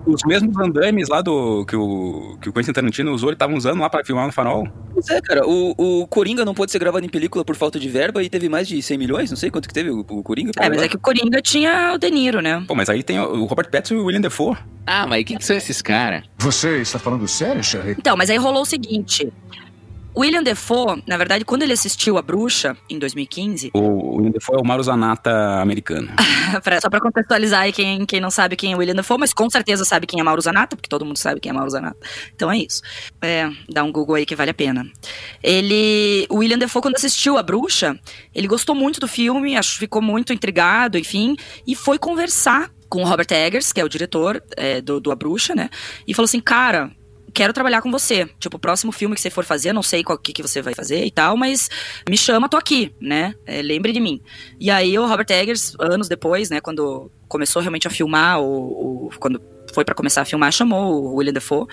os 0.06 0.22
mesmos 0.24 0.56
andames 0.58 1.08
lá 1.08 1.20
do 1.20 1.64
que 1.66 1.76
o, 1.76 2.38
que 2.40 2.48
o 2.48 2.52
Quentin 2.52 2.72
Tarantino 2.72 3.12
usou, 3.12 3.28
ele 3.28 3.34
estavam 3.34 3.56
usando 3.56 3.80
lá 3.80 3.90
pra 3.90 4.04
filmar 4.04 4.26
no 4.26 4.32
farol. 4.32 4.66
Pois 4.92 5.08
é, 5.10 5.20
cara, 5.20 5.46
o, 5.46 5.74
o 5.76 6.06
Coringa 6.06 6.44
não 6.44 6.54
pôde 6.54 6.72
ser 6.72 6.78
gravado 6.78 7.04
em 7.04 7.08
película 7.08 7.44
por 7.44 7.56
falta 7.56 7.78
de 7.78 7.88
verba 7.88 8.22
e 8.22 8.28
teve 8.28 8.48
mais 8.48 8.66
de 8.66 8.80
100 8.82 8.98
milhões, 8.98 9.30
não 9.30 9.36
sei 9.36 9.50
quanto 9.50 9.68
que 9.68 9.74
teve 9.74 9.90
o, 9.90 10.00
o 10.00 10.22
Coringa. 10.22 10.52
É, 10.56 10.60
mas 10.60 10.70
gravar. 10.70 10.84
é 10.84 10.88
que 10.88 10.96
o 10.96 11.00
Coringa 11.00 11.42
tinha 11.42 11.92
o 11.94 11.98
De 11.98 12.10
Niro, 12.10 12.40
né? 12.40 12.64
Pô, 12.66 12.74
mas 12.74 12.88
aí 12.88 13.02
tem 13.02 13.18
o 13.20 13.44
o 13.44 13.46
Robert 13.46 13.70
Pattinson 13.70 13.94
e 13.94 13.98
o 13.98 14.04
William 14.04 14.20
Defoe. 14.20 14.56
Ah, 14.86 15.06
mas 15.06 15.24
quem 15.24 15.36
que 15.36 15.44
são 15.44 15.56
esses 15.56 15.80
caras? 15.80 16.24
Você 16.38 16.80
está 16.80 16.98
falando 16.98 17.26
sério, 17.28 17.62
Sherry? 17.62 17.92
Então, 17.98 18.16
mas 18.16 18.30
aí 18.30 18.36
rolou 18.36 18.62
o 18.62 18.66
seguinte. 18.66 19.32
William 20.16 20.42
Defoe, 20.42 21.02
na 21.06 21.16
verdade, 21.16 21.44
quando 21.44 21.62
ele 21.62 21.72
assistiu 21.72 22.16
A 22.16 22.22
Bruxa, 22.22 22.76
em 22.88 22.98
2015, 22.98 23.70
O 23.74 24.16
William 24.16 24.30
Defoe 24.30 24.56
é 24.56 24.60
o 24.60 24.64
Mauro 24.64 24.82
Zanata 24.82 25.60
americano. 25.60 26.08
só 26.80 26.88
pra 26.88 27.00
contextualizar 27.00 27.62
aí 27.62 27.72
quem, 27.72 28.06
quem 28.06 28.20
não 28.20 28.30
sabe 28.30 28.54
quem 28.54 28.72
é 28.72 28.76
o 28.76 28.78
William 28.78 28.94
Defoe, 28.94 29.18
mas 29.18 29.32
com 29.32 29.50
certeza 29.50 29.84
sabe 29.84 30.06
quem 30.06 30.20
é 30.20 30.22
Mauro 30.22 30.40
Zanata, 30.40 30.76
porque 30.76 30.88
todo 30.88 31.04
mundo 31.04 31.16
sabe 31.16 31.40
quem 31.40 31.50
é 31.50 31.52
Mauro 31.52 31.70
Zanata. 31.70 31.98
Então 32.34 32.50
é 32.50 32.58
isso. 32.58 32.80
É, 33.20 33.50
dá 33.68 33.82
um 33.82 33.90
Google 33.90 34.14
aí 34.14 34.24
que 34.24 34.36
vale 34.36 34.50
a 34.50 34.54
pena. 34.54 34.86
Ele, 35.42 36.26
o 36.30 36.36
William 36.36 36.58
Defoe, 36.58 36.82
quando 36.82 36.94
assistiu 36.96 37.36
A 37.36 37.42
Bruxa, 37.42 37.98
ele 38.32 38.46
gostou 38.46 38.74
muito 38.74 39.00
do 39.00 39.08
filme, 39.08 39.60
ficou 39.62 40.00
muito 40.00 40.32
intrigado, 40.32 40.96
enfim, 40.96 41.36
e 41.66 41.74
foi 41.74 41.98
conversar 41.98 42.70
com 42.88 43.02
o 43.02 43.04
Robert 43.04 43.26
Eggers, 43.30 43.72
que 43.72 43.80
é 43.80 43.84
o 43.84 43.88
diretor 43.88 44.40
é, 44.56 44.80
do, 44.80 45.00
do 45.00 45.10
A 45.10 45.16
Bruxa, 45.16 45.54
né? 45.54 45.68
E 46.06 46.14
falou 46.14 46.26
assim, 46.26 46.40
cara, 46.40 46.92
quero 47.34 47.52
trabalhar 47.52 47.82
com 47.82 47.90
você. 47.90 48.26
Tipo, 48.38 48.56
o 48.56 48.60
próximo 48.60 48.92
filme 48.92 49.14
que 49.14 49.20
você 49.20 49.28
for 49.30 49.44
fazer, 49.44 49.70
eu 49.70 49.74
não 49.74 49.82
sei 49.82 50.02
qual 50.04 50.16
que, 50.16 50.32
que 50.32 50.40
você 50.42 50.62
vai 50.62 50.74
fazer 50.74 51.04
e 51.04 51.10
tal, 51.10 51.36
mas 51.36 51.68
me 52.08 52.16
chama, 52.16 52.48
tô 52.48 52.56
aqui, 52.56 52.94
né? 53.00 53.34
É, 53.44 53.60
lembre 53.60 53.92
de 53.92 54.00
mim. 54.00 54.20
E 54.58 54.70
aí 54.70 54.98
o 54.98 55.06
Robert 55.06 55.26
Eggers, 55.28 55.74
anos 55.78 56.08
depois, 56.08 56.48
né, 56.48 56.60
quando 56.60 57.10
começou 57.28 57.60
realmente 57.60 57.86
a 57.86 57.90
filmar, 57.90 58.40
o, 58.40 59.06
o- 59.06 59.10
quando 59.18 59.42
foi 59.74 59.84
pra 59.84 59.94
começar 59.94 60.22
a 60.22 60.24
filmar, 60.24 60.52
chamou 60.52 61.02
o 61.04 61.14
William 61.16 61.32
Defoe. 61.32 61.66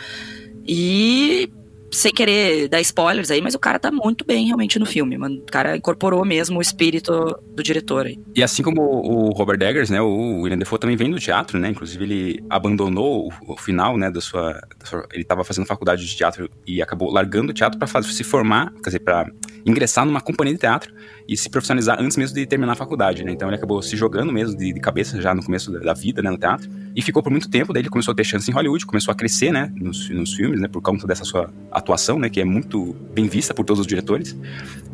E 0.68 1.50
sem 1.92 2.12
querer 2.12 2.68
dar 2.70 2.80
spoilers 2.82 3.30
aí, 3.32 3.42
mas 3.42 3.54
o 3.54 3.60
cara 3.60 3.78
tá 3.78 3.92
muito 3.92 4.26
bem 4.26 4.46
realmente 4.46 4.80
no 4.80 4.86
filme. 4.86 5.18
Mano. 5.18 5.38
O 5.38 5.52
cara 5.52 5.76
incorporou 5.76 6.24
mesmo 6.26 6.60
o 6.60 6.62
espírito 6.62 7.12
do 7.54 7.62
diretor 7.62 8.06
aí. 8.06 8.18
E 8.36 8.42
assim 8.42 8.64
como 8.64 8.82
o 8.82 9.30
Robert 9.32 9.62
Eggers, 9.62 9.90
né, 9.90 10.02
o 10.02 10.42
William 10.42 10.58
Defoe 10.58 10.80
também 10.80 10.96
vem 10.96 11.12
do 11.12 11.20
teatro, 11.20 11.60
né? 11.60 11.70
Inclusive 11.70 12.04
ele 12.04 12.44
abandonou 12.50 13.32
o, 13.48 13.58
final, 13.58 13.98
né, 13.98 14.10
da 14.10 14.22
sua, 14.22 14.54
da 14.80 14.86
sua- 14.86 15.08
ele 15.12 15.24
estava 15.24 15.44
fazendo 15.44 15.66
faculdade 15.66 16.06
de 16.06 16.16
teatro 16.16 16.50
e 16.66 16.82
acabou 16.82 17.12
largando 17.12 17.52
o 17.52 17.54
teatro 17.54 17.78
para 17.78 18.02
se 18.04 18.24
formar, 18.24 18.72
quer 18.84 18.90
dizer, 18.90 19.00
para 19.00 19.30
ingressar 19.66 20.06
numa 20.06 20.22
companhia 20.22 20.54
de 20.54 20.60
teatro 20.60 20.94
e 21.32 21.38
se 21.38 21.50
profissionalizar 21.50 21.98
antes 21.98 22.18
mesmo 22.18 22.36
de 22.36 22.46
terminar 22.46 22.74
a 22.74 22.76
faculdade, 22.76 23.24
né? 23.24 23.32
Então 23.32 23.48
ele 23.48 23.56
acabou 23.56 23.82
se 23.82 23.96
jogando 23.96 24.34
mesmo 24.34 24.58
de, 24.58 24.74
de 24.74 24.80
cabeça 24.82 25.22
já 25.22 25.34
no 25.34 25.42
começo 25.42 25.72
da, 25.72 25.80
da 25.80 25.94
vida, 25.94 26.22
né, 26.22 26.30
no 26.30 26.38
teatro. 26.38 26.70
E 26.94 27.02
ficou 27.02 27.24
por 27.24 27.30
muito 27.30 27.50
tempo, 27.50 27.72
daí 27.72 27.82
ele 27.82 27.90
começou 27.90 28.12
a 28.12 28.16
ter 28.16 28.26
chance 28.26 28.52
em 28.52 28.54
Hollywood, 28.54 28.86
começou 28.86 29.14
a 29.14 29.16
crescer, 29.16 29.50
né, 29.50 29.72
nos, 29.78 30.10
nos 30.10 30.34
filmes, 30.34 30.60
né, 30.60 30.68
por 30.68 30.82
conta 30.82 31.08
dessa 31.08 31.24
sua 31.24 31.50
atuação, 31.72 32.20
né, 32.20 32.30
que 32.30 32.42
é 32.42 32.44
muito 32.44 32.94
bem 33.14 33.30
vista 33.30 33.54
por 33.54 33.64
todos 33.64 33.80
os 33.80 33.88
diretores. 33.88 34.36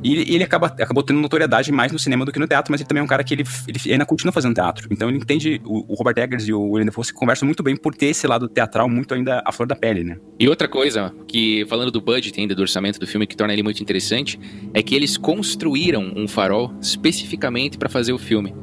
E 0.03 0.13
ele, 0.13 0.35
ele 0.35 0.43
acaba, 0.43 0.67
acabou 0.67 1.01
tendo 1.01 1.19
notoriedade 1.19 1.71
mais 1.71 1.91
no 1.91 1.97
cinema 1.97 2.23
do 2.23 2.31
que 2.31 2.37
no 2.37 2.47
teatro, 2.47 2.71
mas 2.71 2.81
ele 2.81 2.87
também 2.87 3.01
é 3.01 3.03
um 3.03 3.07
cara 3.07 3.23
que 3.23 3.33
ele, 3.33 3.43
ele 3.67 3.93
ainda 3.93 4.05
continua 4.05 4.31
fazendo 4.31 4.53
teatro. 4.53 4.87
Então 4.91 5.09
ele 5.09 5.17
entende, 5.17 5.59
o, 5.65 5.91
o 5.91 5.95
Robert 5.95 6.23
Eggers 6.23 6.47
e 6.47 6.53
o 6.53 6.61
William 6.61 6.85
Defoe 6.85 7.03
se 7.03 7.13
conversam 7.13 7.47
muito 7.47 7.63
bem 7.63 7.75
por 7.75 7.95
ter 7.95 8.07
esse 8.07 8.27
lado 8.27 8.47
teatral 8.47 8.87
muito 8.87 9.15
ainda 9.15 9.41
à 9.43 9.51
flor 9.51 9.67
da 9.67 9.75
pele, 9.75 10.03
né? 10.03 10.17
E 10.39 10.47
outra 10.47 10.67
coisa, 10.67 11.11
que 11.27 11.65
falando 11.67 11.89
do 11.89 11.99
budget 11.99 12.39
ainda, 12.39 12.53
do 12.53 12.61
orçamento 12.61 12.99
do 12.99 13.07
filme, 13.07 13.25
que 13.25 13.35
torna 13.35 13.53
ele 13.53 13.63
muito 13.63 13.81
interessante, 13.81 14.39
é 14.71 14.83
que 14.83 14.93
eles 14.93 15.17
construíram 15.17 16.13
um 16.15 16.26
farol 16.27 16.73
especificamente 16.81 17.77
para 17.77 17.89
fazer 17.89 18.13
o 18.13 18.17
filme. 18.17 18.55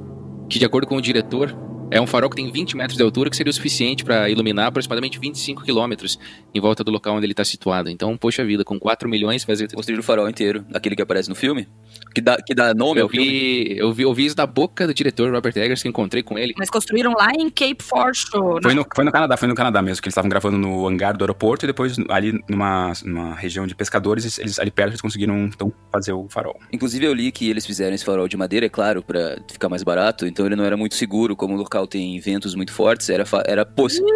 Que, 0.49 0.59
de 0.59 0.65
acordo 0.65 0.87
com 0.87 0.97
o 0.97 1.03
diretor, 1.03 1.57
é 1.95 2.01
um 2.01 2.09
farol 2.09 2.29
que 2.29 2.35
tem 2.35 2.51
20 2.51 2.77
metros 2.77 2.97
de 2.97 3.05
altura, 3.05 3.31
que 3.31 3.37
seria 3.37 3.53
o 3.53 3.55
suficiente 3.55 4.05
para 4.05 4.29
iluminar 4.29 4.67
aproximadamente 4.67 5.17
25 5.17 5.63
quilômetros 5.63 6.19
em 6.53 6.61
volta 6.61 6.83
do 6.83 6.91
local 6.91 7.15
onde 7.15 7.25
ele 7.25 7.33
está 7.33 7.45
situado. 7.45 7.89
Então, 7.89 8.17
poxa 8.17 8.45
vida, 8.45 8.65
com 8.65 8.81
4 8.81 9.09
milhões 9.09 9.45
fazer. 9.45 9.73
Construíram 9.73 10.01
o 10.01 10.05
farol 10.05 10.29
inteiro, 10.29 10.67
aquele 10.75 10.97
que 10.97 11.03
aparece 11.03 11.29
no 11.29 11.37
filme, 11.37 11.69
que 12.13 12.21
dá, 12.21 12.37
que 12.45 12.53
dá 12.53 12.75
nome 12.75 12.99
Eu 12.99 13.05
ao 13.05 13.09
filme. 13.09 13.29
vi, 13.29 13.79
eu, 13.79 13.93
vi, 13.93 14.03
eu 14.03 14.13
vi 14.13 14.27
isso 14.27 14.35
da 14.35 14.45
boca 14.45 14.89
do 14.89 14.93
diretor 14.93 15.33
Robert 15.33 15.57
Eggers, 15.57 15.83
que 15.83 15.89
encontrei 15.89 16.25
com 16.25 16.37
ele. 16.37 16.53
Mas 16.59 16.69
construíram 16.69 17.13
lá 17.13 17.31
em 17.33 17.49
Cape 17.49 17.81
Forshore. 17.81 18.61
Foi 18.61 18.75
no, 18.75 18.85
foi 18.93 19.05
no 19.05 19.13
Canadá, 19.13 19.37
foi 19.37 19.47
no 19.47 19.55
Canadá 19.55 19.81
mesmo, 19.81 20.03
que 20.03 20.09
eles 20.09 20.15
estavam 20.15 20.29
gravando 20.29 20.59
no 20.59 20.89
hangar 20.89 21.17
do 21.17 21.23
aeroporto 21.23 21.65
e 21.65 21.69
depois 21.69 21.97
ali 22.09 22.43
numa, 22.49 22.93
numa 23.05 23.37
região 23.37 23.69
de 23.69 23.75
pescadores, 23.77 24.37
eles, 24.37 24.59
ali 24.59 24.73
perto 24.73 24.91
eles 24.91 25.01
conseguiram 25.01 25.45
então 25.45 25.73
fazer 25.93 26.13
o 26.13 26.27
farol. 26.29 26.59
Inclusive 26.73 27.07
eu 27.07 27.15
li 27.15 27.31
que 27.31 27.49
eles 27.49 27.65
fizeram 27.65 27.95
esse 27.95 28.05
farol 28.05 28.27
de 28.27 28.37
madeira, 28.37 28.67
é 28.67 28.69
claro, 28.69 29.01
pra 29.01 29.39
ficar 29.49 29.69
mais 29.69 29.85
barato, 29.85 30.27
então 30.27 30.45
ele 30.45 30.57
não 30.57 30.65
era 30.65 30.77
muito 30.77 30.97
seguro, 30.97 31.37
como 31.37 31.55
o 31.55 31.57
Natal 31.85 31.87
tem 31.87 32.19
ventos 32.19 32.55
muito 32.55 32.73
fortes, 32.73 33.09
era, 33.09 33.25
era 33.47 33.65
possível. 33.65 34.09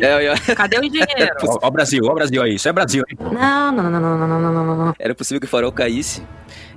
É, 0.00 0.26
é. 0.26 0.54
Cadê 0.54 0.78
o 0.78 0.84
engenheiro? 0.84 1.34
Ó, 1.42 1.66
o 1.66 1.70
Brasil, 1.70 2.02
ó 2.04 2.12
o 2.12 2.14
Brasil 2.14 2.42
aí, 2.42 2.54
isso 2.54 2.68
é 2.68 2.72
Brasil. 2.72 3.04
Hein? 3.10 3.18
Não, 3.20 3.72
não, 3.72 3.90
não, 3.90 4.00
não, 4.00 4.18
não, 4.18 4.40
não, 4.40 4.52
não, 4.52 4.76
não. 4.76 4.94
Era 4.98 5.14
possível 5.14 5.40
que 5.40 5.46
o 5.46 5.50
farol 5.50 5.72
caísse. 5.72 6.22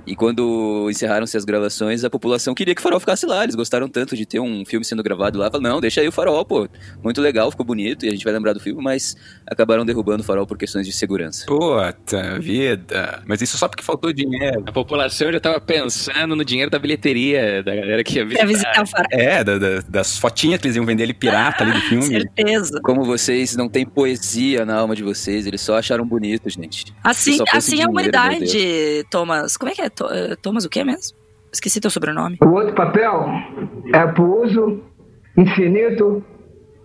E 0.06 0.14
quando 0.14 0.88
encerraram-se 0.90 1.36
as 1.36 1.44
gravações, 1.44 2.04
a 2.04 2.10
população 2.10 2.54
queria 2.54 2.74
que 2.74 2.80
o 2.80 2.82
farol 2.82 3.00
ficasse 3.00 3.26
lá. 3.26 3.42
Eles 3.42 3.54
gostaram 3.54 3.88
tanto 3.88 4.16
de 4.16 4.24
ter 4.24 4.38
um 4.40 4.64
filme 4.64 4.84
sendo 4.84 5.02
gravado 5.02 5.38
lá. 5.38 5.50
Falaram, 5.50 5.74
não, 5.74 5.80
deixa 5.80 6.00
aí 6.00 6.08
o 6.08 6.12
farol, 6.12 6.44
pô. 6.44 6.68
Muito 7.02 7.20
legal, 7.20 7.50
ficou 7.50 7.66
bonito 7.66 8.04
e 8.04 8.08
a 8.08 8.12
gente 8.12 8.22
vai 8.24 8.32
lembrar 8.32 8.52
do 8.52 8.60
filme, 8.60 8.82
mas 8.82 9.16
acabaram 9.46 9.84
derrubando 9.84 10.22
o 10.22 10.24
farol 10.24 10.46
por 10.46 10.56
questões 10.56 10.86
de 10.86 10.92
segurança. 10.92 11.44
Puta 11.46 12.38
vida. 12.38 13.22
Mas 13.26 13.42
isso 13.42 13.58
só 13.58 13.66
porque 13.68 13.82
faltou 13.82 14.12
dinheiro. 14.12 14.62
A 14.66 14.72
população 14.72 15.32
já 15.32 15.40
tava 15.40 15.60
pensando 15.60 16.36
no 16.36 16.44
dinheiro 16.44 16.70
da 16.70 16.78
bilheteria 16.78 17.62
da 17.62 17.74
galera 17.74 18.04
que 18.04 18.18
ia 18.18 18.26
Pra 18.26 18.44
visitar. 18.44 18.70
visitar 18.70 18.82
o 18.82 18.86
farol. 18.86 19.08
É, 19.10 19.42
da- 19.42 19.58
da- 19.58 19.80
das 19.88 20.18
fotinhas 20.18 20.60
que 20.60 20.66
eles 20.66 20.76
iam 20.76 20.86
vender 20.86 21.02
ele 21.02 21.14
pirata 21.14 21.64
ali 21.64 21.72
do 21.72 21.80
filme. 21.80 22.06
Certeza. 22.06 22.80
Como 22.82 23.04
vocês 23.04 23.56
não 23.56 23.68
têm 23.68 23.84
poesia 23.84 24.64
na 24.64 24.76
alma 24.76 24.94
de 24.94 25.02
vocês, 25.02 25.46
eles 25.46 25.60
só 25.60 25.76
acharam 25.76 26.06
bonito, 26.06 26.48
gente. 26.48 26.94
Assim, 27.02 27.38
assim 27.52 27.52
é 27.52 27.56
a 27.56 27.58
dinheiro, 27.86 27.90
humanidade, 27.90 29.04
Thomas. 29.10 29.56
Como 29.56 29.70
é 29.70 29.74
que 29.74 29.82
é? 29.82 29.88
To- 29.96 30.08
eh, 30.12 30.36
Thomas 30.40 30.64
o 30.64 30.68
quê 30.70 30.84
mesmo? 30.84 31.16
Esqueci 31.52 31.80
teu 31.80 31.90
sobrenome. 31.90 32.36
O 32.42 32.48
outro 32.50 32.74
papel 32.74 33.24
é 33.94 34.06
pro 34.08 34.42
uso 34.44 34.82
infinito, 35.36 36.22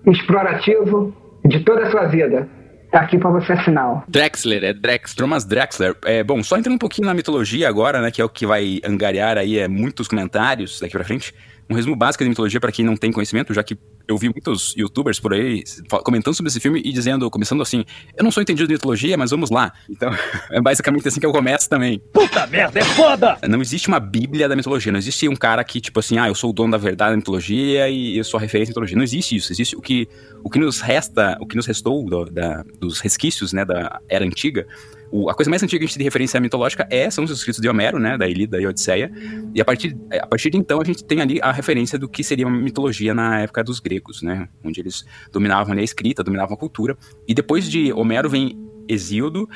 explorativo 0.05 1.13
de 1.45 1.59
toda 1.61 1.83
a 1.87 1.91
sua 1.91 2.05
vida. 2.07 2.47
Tá 2.91 2.99
aqui 3.01 3.17
pra 3.17 3.29
você 3.29 3.53
assinar. 3.53 4.03
Drexler, 4.07 4.63
é 4.65 4.73
Drexler. 4.73 5.17
Thomas 5.17 5.45
Drexler. 5.45 5.95
É, 6.03 6.23
bom, 6.23 6.43
só 6.43 6.57
entrando 6.57 6.75
um 6.75 6.79
pouquinho 6.79 7.07
na 7.07 7.13
mitologia 7.13 7.69
agora, 7.69 8.01
né, 8.01 8.11
que 8.11 8.21
é 8.21 8.25
o 8.25 8.29
que 8.29 8.45
vai 8.45 8.79
angariar 8.85 9.37
aí 9.37 9.57
é, 9.57 9.67
muitos 9.67 10.07
comentários 10.09 10.79
daqui 10.79 10.93
pra 10.93 11.03
frente. 11.05 11.33
Um 11.69 11.73
resumo 11.73 11.95
básico 11.95 12.23
da 12.25 12.29
mitologia 12.29 12.59
para 12.59 12.71
quem 12.71 12.83
não 12.83 12.97
tem 12.97 13.09
conhecimento, 13.11 13.53
já 13.53 13.63
que 13.63 13.77
eu 14.07 14.17
vi 14.17 14.27
muitos 14.29 14.73
youtubers 14.77 15.19
por 15.19 15.33
aí 15.33 15.63
comentando 16.03 16.33
sobre 16.33 16.49
esse 16.49 16.59
filme 16.59 16.81
e 16.83 16.91
dizendo, 16.91 17.29
começando 17.29 17.61
assim, 17.61 17.83
eu 18.17 18.23
não 18.23 18.31
sou 18.31 18.41
entendido 18.43 18.67
de 18.67 18.73
mitologia, 18.73 19.17
mas 19.17 19.31
vamos 19.31 19.49
lá. 19.49 19.71
Então, 19.89 20.09
é 20.51 20.61
basicamente 20.61 21.07
assim 21.07 21.19
que 21.19 21.25
eu 21.25 21.31
começo 21.31 21.69
também. 21.69 21.99
Puta 22.13 22.45
merda, 22.47 22.79
é 22.79 22.83
foda! 22.83 23.37
Não 23.47 23.61
existe 23.61 23.87
uma 23.87 23.99
bíblia 23.99 24.47
da 24.49 24.55
mitologia, 24.55 24.91
não 24.91 24.99
existe 24.99 25.27
um 25.27 25.35
cara 25.35 25.63
que, 25.63 25.79
tipo 25.81 25.99
assim, 25.99 26.17
ah, 26.17 26.27
eu 26.27 26.35
sou 26.35 26.49
o 26.49 26.53
dono 26.53 26.71
da 26.71 26.77
verdade 26.77 27.11
da 27.11 27.17
mitologia 27.17 27.89
e 27.89 28.17
eu 28.17 28.23
sou 28.23 28.37
a 28.37 28.41
referência 28.41 28.69
da 28.73 28.79
mitologia. 28.79 28.95
Não 28.97 29.03
existe 29.03 29.35
isso. 29.35 29.51
Existe 29.51 29.75
o 29.75 29.81
que, 29.81 30.07
o 30.43 30.49
que 30.49 30.59
nos 30.59 30.79
resta, 30.81 31.37
o 31.39 31.45
que 31.47 31.55
nos 31.55 31.65
restou 31.65 32.05
do- 32.09 32.25
da- 32.25 32.63
dos 32.79 32.99
resquícios, 32.99 33.53
né, 33.53 33.63
da 33.65 33.99
era 34.09 34.25
antiga. 34.25 34.65
O- 35.11 35.29
a 35.29 35.33
coisa 35.33 35.49
mais 35.49 35.61
antiga 35.61 35.79
que 35.79 35.83
a 35.83 35.87
gente 35.87 35.97
tem 35.97 36.05
referência 36.05 36.39
mitológica 36.39 36.87
é, 36.89 37.09
são 37.09 37.23
os 37.23 37.31
escritos 37.31 37.61
de 37.61 37.67
Homero, 37.67 37.99
né, 37.99 38.17
da 38.17 38.27
Ilíada 38.27 38.61
e 38.61 38.65
Odisseia. 38.65 39.11
E 39.53 39.59
a 39.59 39.65
partir, 39.65 39.97
a 40.21 40.25
partir 40.25 40.49
de 40.49 40.57
então 40.57 40.79
a 40.79 40.85
gente 40.85 41.03
tem 41.03 41.19
ali 41.21 41.39
a 41.41 41.51
referência 41.51 41.99
do 41.99 42.07
que 42.07 42.23
seria 42.23 42.47
uma 42.47 42.57
mitologia 42.57 43.13
na 43.13 43.41
época 43.41 43.63
dos 43.63 43.79
gregos, 43.79 44.21
né, 44.21 44.47
onde 44.63 44.79
eles 44.79 45.05
dominavam 45.31 45.77
a 45.77 45.81
escrita, 45.81 46.23
dominavam 46.23 46.53
a 46.55 46.57
cultura. 46.57 46.97
E 47.27 47.33
depois 47.33 47.69
de 47.69 47.91
Homero 47.91 48.29
vem 48.29 48.57
Hesíodo, 48.87 49.49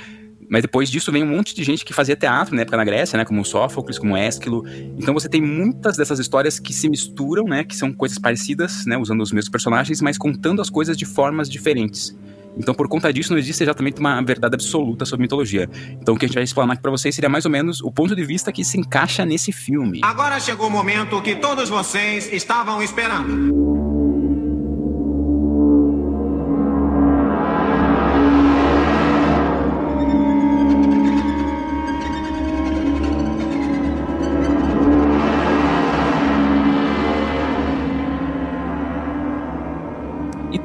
mas 0.47 0.61
depois 0.61 0.91
disso 0.91 1.11
vem 1.11 1.23
um 1.23 1.27
monte 1.27 1.55
de 1.55 1.63
gente 1.63 1.83
que 1.83 1.91
fazia 1.93 2.15
teatro 2.15 2.55
na 2.55 2.61
época 2.61 2.77
na 2.77 2.83
Grécia, 2.83 3.17
né? 3.17 3.25
Como 3.25 3.43
Sófocles, 3.43 3.97
como 3.97 4.15
Ésquilo. 4.15 4.63
Então 4.95 5.11
você 5.13 5.27
tem 5.27 5.41
muitas 5.41 5.97
dessas 5.97 6.19
histórias 6.19 6.59
que 6.59 6.71
se 6.71 6.87
misturam, 6.87 7.45
né? 7.45 7.63
Que 7.63 7.75
são 7.75 7.91
coisas 7.91 8.19
parecidas, 8.19 8.85
né? 8.85 8.95
Usando 8.95 9.21
os 9.21 9.31
mesmos 9.31 9.49
personagens, 9.49 10.01
mas 10.01 10.17
contando 10.19 10.61
as 10.61 10.69
coisas 10.69 10.95
de 10.95 11.03
formas 11.05 11.49
diferentes. 11.49 12.15
Então, 12.57 12.73
por 12.73 12.87
conta 12.87 13.11
disso, 13.11 13.31
não 13.31 13.37
existe 13.37 13.63
exatamente 13.63 13.99
uma 13.99 14.21
verdade 14.21 14.55
absoluta 14.55 15.05
sobre 15.05 15.23
mitologia. 15.23 15.69
Então, 16.01 16.15
o 16.15 16.17
que 16.17 16.25
a 16.25 16.27
gente 16.27 16.35
vai 16.35 16.43
explanar 16.43 16.73
aqui 16.73 16.81
pra 16.81 16.91
vocês 16.91 17.13
seria 17.13 17.29
mais 17.29 17.45
ou 17.45 17.51
menos 17.51 17.81
o 17.81 17.91
ponto 17.91 18.15
de 18.15 18.23
vista 18.23 18.51
que 18.51 18.63
se 18.63 18.79
encaixa 18.79 19.25
nesse 19.25 19.51
filme. 19.51 19.99
Agora 20.03 20.39
chegou 20.39 20.67
o 20.67 20.71
momento 20.71 21.21
que 21.21 21.35
todos 21.35 21.69
vocês 21.69 22.31
estavam 22.31 22.81
esperando. 22.81 23.94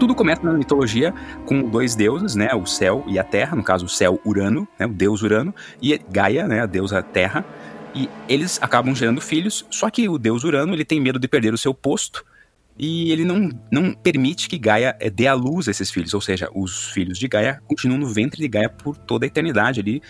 Tudo 0.01 0.15
começa 0.15 0.43
na 0.43 0.55
mitologia 0.55 1.13
com 1.45 1.63
dois 1.63 1.95
deuses, 1.95 2.35
né? 2.35 2.49
O 2.55 2.65
céu 2.65 3.05
e 3.07 3.19
a 3.19 3.23
terra, 3.23 3.55
no 3.55 3.63
caso 3.63 3.85
o 3.85 3.89
céu 3.89 4.19
Urano, 4.25 4.67
né? 4.79 4.87
O 4.87 4.93
deus 4.93 5.21
Urano, 5.21 5.55
e 5.81 6.01
Gaia, 6.11 6.49
né? 6.49 6.63
A 6.63 6.67
deusa 6.67 7.03
terra. 7.03 7.45
E 7.95 8.09
eles 8.27 8.59
acabam 8.63 8.95
gerando 8.95 9.21
filhos, 9.21 9.67
só 9.71 9.91
que 9.91 10.09
o 10.09 10.17
deus 10.17 10.43
Urano, 10.43 10.73
ele 10.73 10.87
tem 10.87 10.99
medo 11.01 11.19
de 11.19 11.29
perder 11.29 11.53
o 11.53 11.59
seu 11.59 11.75
posto, 11.75 12.25
e 12.79 13.13
ele 13.13 13.25
não, 13.25 13.51
não 13.71 13.93
permite 13.93 14.49
que 14.49 14.57
Gaia 14.57 14.97
eh, 15.01 15.11
dê 15.11 15.27
à 15.27 15.35
luz 15.35 15.69
a 15.69 15.71
esses 15.71 15.91
filhos, 15.91 16.15
ou 16.15 16.21
seja, 16.21 16.49
os 16.55 16.93
filhos 16.93 17.19
de 17.19 17.29
Gaia 17.29 17.61
continuam 17.67 17.99
no 17.99 18.07
ventre 18.07 18.41
de 18.41 18.49
Gaia 18.49 18.71
por 18.71 18.97
toda 18.97 19.27
a 19.27 19.29
eternidade 19.29 19.81
ali, 19.81 20.01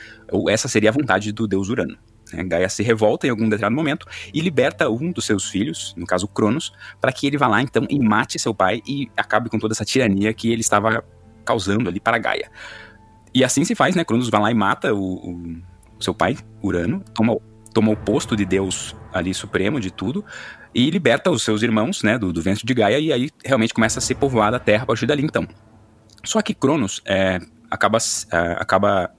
essa 0.49 0.69
seria 0.69 0.91
a 0.91 0.93
vontade 0.93 1.33
do 1.33 1.49
deus 1.49 1.69
Urano. 1.69 1.97
Né? 2.33 2.45
Gaia 2.45 2.69
se 2.69 2.83
revolta 2.83 3.27
em 3.27 3.31
algum 3.31 3.45
determinado 3.49 3.75
momento 3.75 4.07
e 4.33 4.41
liberta 4.41 4.89
um 4.89 5.11
dos 5.13 5.25
seus 5.25 5.49
filhos, 5.49 5.95
no 5.97 6.07
caso 6.07 6.27
Cronos, 6.29 6.73
para 7.01 7.13
que 7.13 7.27
ele 7.27 7.37
vá 7.39 7.47
lá 7.47 7.63
então 7.63 7.87
e 7.89 7.99
mate 7.99 8.39
seu 8.39 8.55
pai 8.55 8.83
e 8.87 9.11
acabe 9.17 9.49
com 9.49 9.59
toda 9.59 9.73
essa 9.73 9.85
tirania 9.85 10.33
que 10.33 10.51
ele 10.51 10.61
estava 10.61 11.05
causando 11.45 11.89
ali 11.89 12.01
para 12.01 12.19
Gaia. 12.19 12.51
E 13.33 13.45
assim 13.45 13.65
se 13.65 13.75
faz, 13.75 13.95
né? 13.95 14.05
Cronos 14.05 14.29
vai 14.29 14.41
lá 14.41 14.51
e 14.51 14.55
mata 14.55 14.93
o, 14.95 15.15
o- 15.15 15.63
seu 16.01 16.15
pai, 16.15 16.37
Urano, 16.63 17.05
toma, 17.15 17.37
toma 17.75 17.93
o 17.93 17.97
posto 17.97 18.35
de 18.35 18.45
Deus 18.47 18.97
ali 19.13 19.35
supremo 19.35 19.79
de 19.79 19.91
tudo 19.91 20.25
e 20.75 20.89
liberta 20.91 21.31
os 21.31 21.43
seus 21.43 21.63
irmãos, 21.63 22.03
né, 22.03 22.17
do, 22.17 22.33
do 22.33 22.41
ventre 22.41 22.65
de 22.65 22.73
Gaia 22.73 22.99
e 22.99 23.13
aí 23.13 23.29
realmente 23.45 23.75
começa 23.75 23.99
a 23.99 24.03
ser 24.03 24.15
povoada 24.15 24.57
a 24.57 24.61
Terra 24.61 24.85
a 24.85 24.87
partir 24.87 25.05
dali 25.07 25.23
então. 25.23 25.47
Só 26.25 26.41
que 26.43 26.55
Cronos 26.55 27.03
é, 27.05 27.39
acaba, 27.71 27.99
é, 28.33 28.39
acaba 28.59 29.11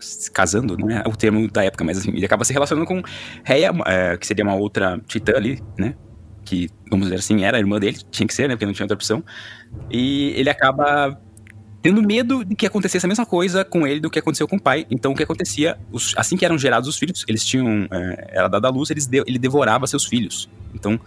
se 0.00 0.30
casando, 0.30 0.76
não 0.76 0.90
é 0.90 1.02
o 1.06 1.14
termo 1.14 1.46
da 1.50 1.64
época, 1.64 1.84
mas 1.84 1.98
assim, 1.98 2.10
ele 2.10 2.24
acaba 2.24 2.44
se 2.44 2.52
relacionando 2.52 2.86
com 2.86 3.02
Reia, 3.44 3.70
é, 3.86 4.16
que 4.16 4.26
seria 4.26 4.44
uma 4.44 4.54
outra 4.54 5.00
titã 5.06 5.34
ali, 5.36 5.62
né? 5.78 5.94
Que, 6.44 6.68
vamos 6.90 7.06
dizer 7.06 7.18
assim, 7.18 7.44
era 7.44 7.56
a 7.56 7.60
irmã 7.60 7.78
dele, 7.78 7.98
tinha 8.10 8.26
que 8.26 8.34
ser, 8.34 8.48
né? 8.48 8.54
Porque 8.54 8.66
não 8.66 8.72
tinha 8.72 8.84
outra 8.84 8.94
opção. 8.94 9.22
E 9.90 10.32
ele 10.36 10.50
acaba 10.50 11.18
tendo 11.82 12.02
medo 12.02 12.44
de 12.44 12.54
que 12.54 12.66
acontecesse 12.66 13.06
a 13.06 13.08
mesma 13.08 13.24
coisa 13.24 13.64
com 13.64 13.86
ele 13.86 14.00
do 14.00 14.10
que 14.10 14.18
aconteceu 14.18 14.46
com 14.46 14.56
o 14.56 14.60
pai. 14.60 14.86
Então, 14.90 15.12
o 15.12 15.14
que 15.14 15.22
acontecia, 15.22 15.78
os- 15.90 16.14
assim 16.16 16.36
que 16.36 16.44
eram 16.44 16.58
gerados 16.58 16.88
os 16.88 16.98
filhos, 16.98 17.24
eles 17.26 17.44
tinham, 17.44 17.86
é, 17.90 18.30
era 18.32 18.48
dada 18.48 18.68
a 18.68 18.70
luz, 18.70 18.90
eles 18.90 19.06
de- 19.06 19.22
ele 19.26 19.38
devorava 19.38 19.86
seus 19.86 20.04
filhos. 20.04 20.50
Então, 20.74 21.00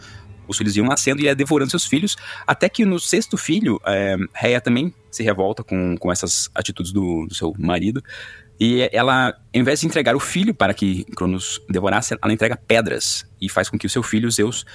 os 0.47 0.57
filhos 0.57 0.75
iam 0.75 0.85
nascendo 0.85 1.21
e 1.21 1.25
ia 1.25 1.35
devorando 1.35 1.69
seus 1.69 1.85
filhos, 1.85 2.17
até 2.45 2.67
que 2.67 2.85
no 2.85 2.99
sexto 2.99 3.37
filho, 3.37 3.79
é, 3.85 4.15
também 4.59 4.93
se 5.11 5.23
revolta 5.23 5.63
com, 5.63 5.95
com 5.97 6.11
essas 6.11 6.49
atitudes 6.55 6.91
do, 6.91 7.25
do 7.27 7.35
seu 7.35 7.53
marido. 7.57 8.03
E 8.59 8.89
ela, 8.91 9.29
ao 9.29 9.61
invés 9.61 9.79
de 9.79 9.87
entregar 9.87 10.15
o 10.15 10.19
filho 10.19 10.53
para 10.53 10.73
que 10.73 11.03
Cronos 11.15 11.61
devorasse, 11.69 12.17
ela 12.21 12.33
entrega 12.33 12.55
pedras 12.55 13.25
e 13.41 13.49
faz 13.49 13.69
com 13.69 13.77
que 13.77 13.87
o 13.87 13.89
seu 13.89 14.03
filho, 14.03 14.29
Zeus, 14.31 14.65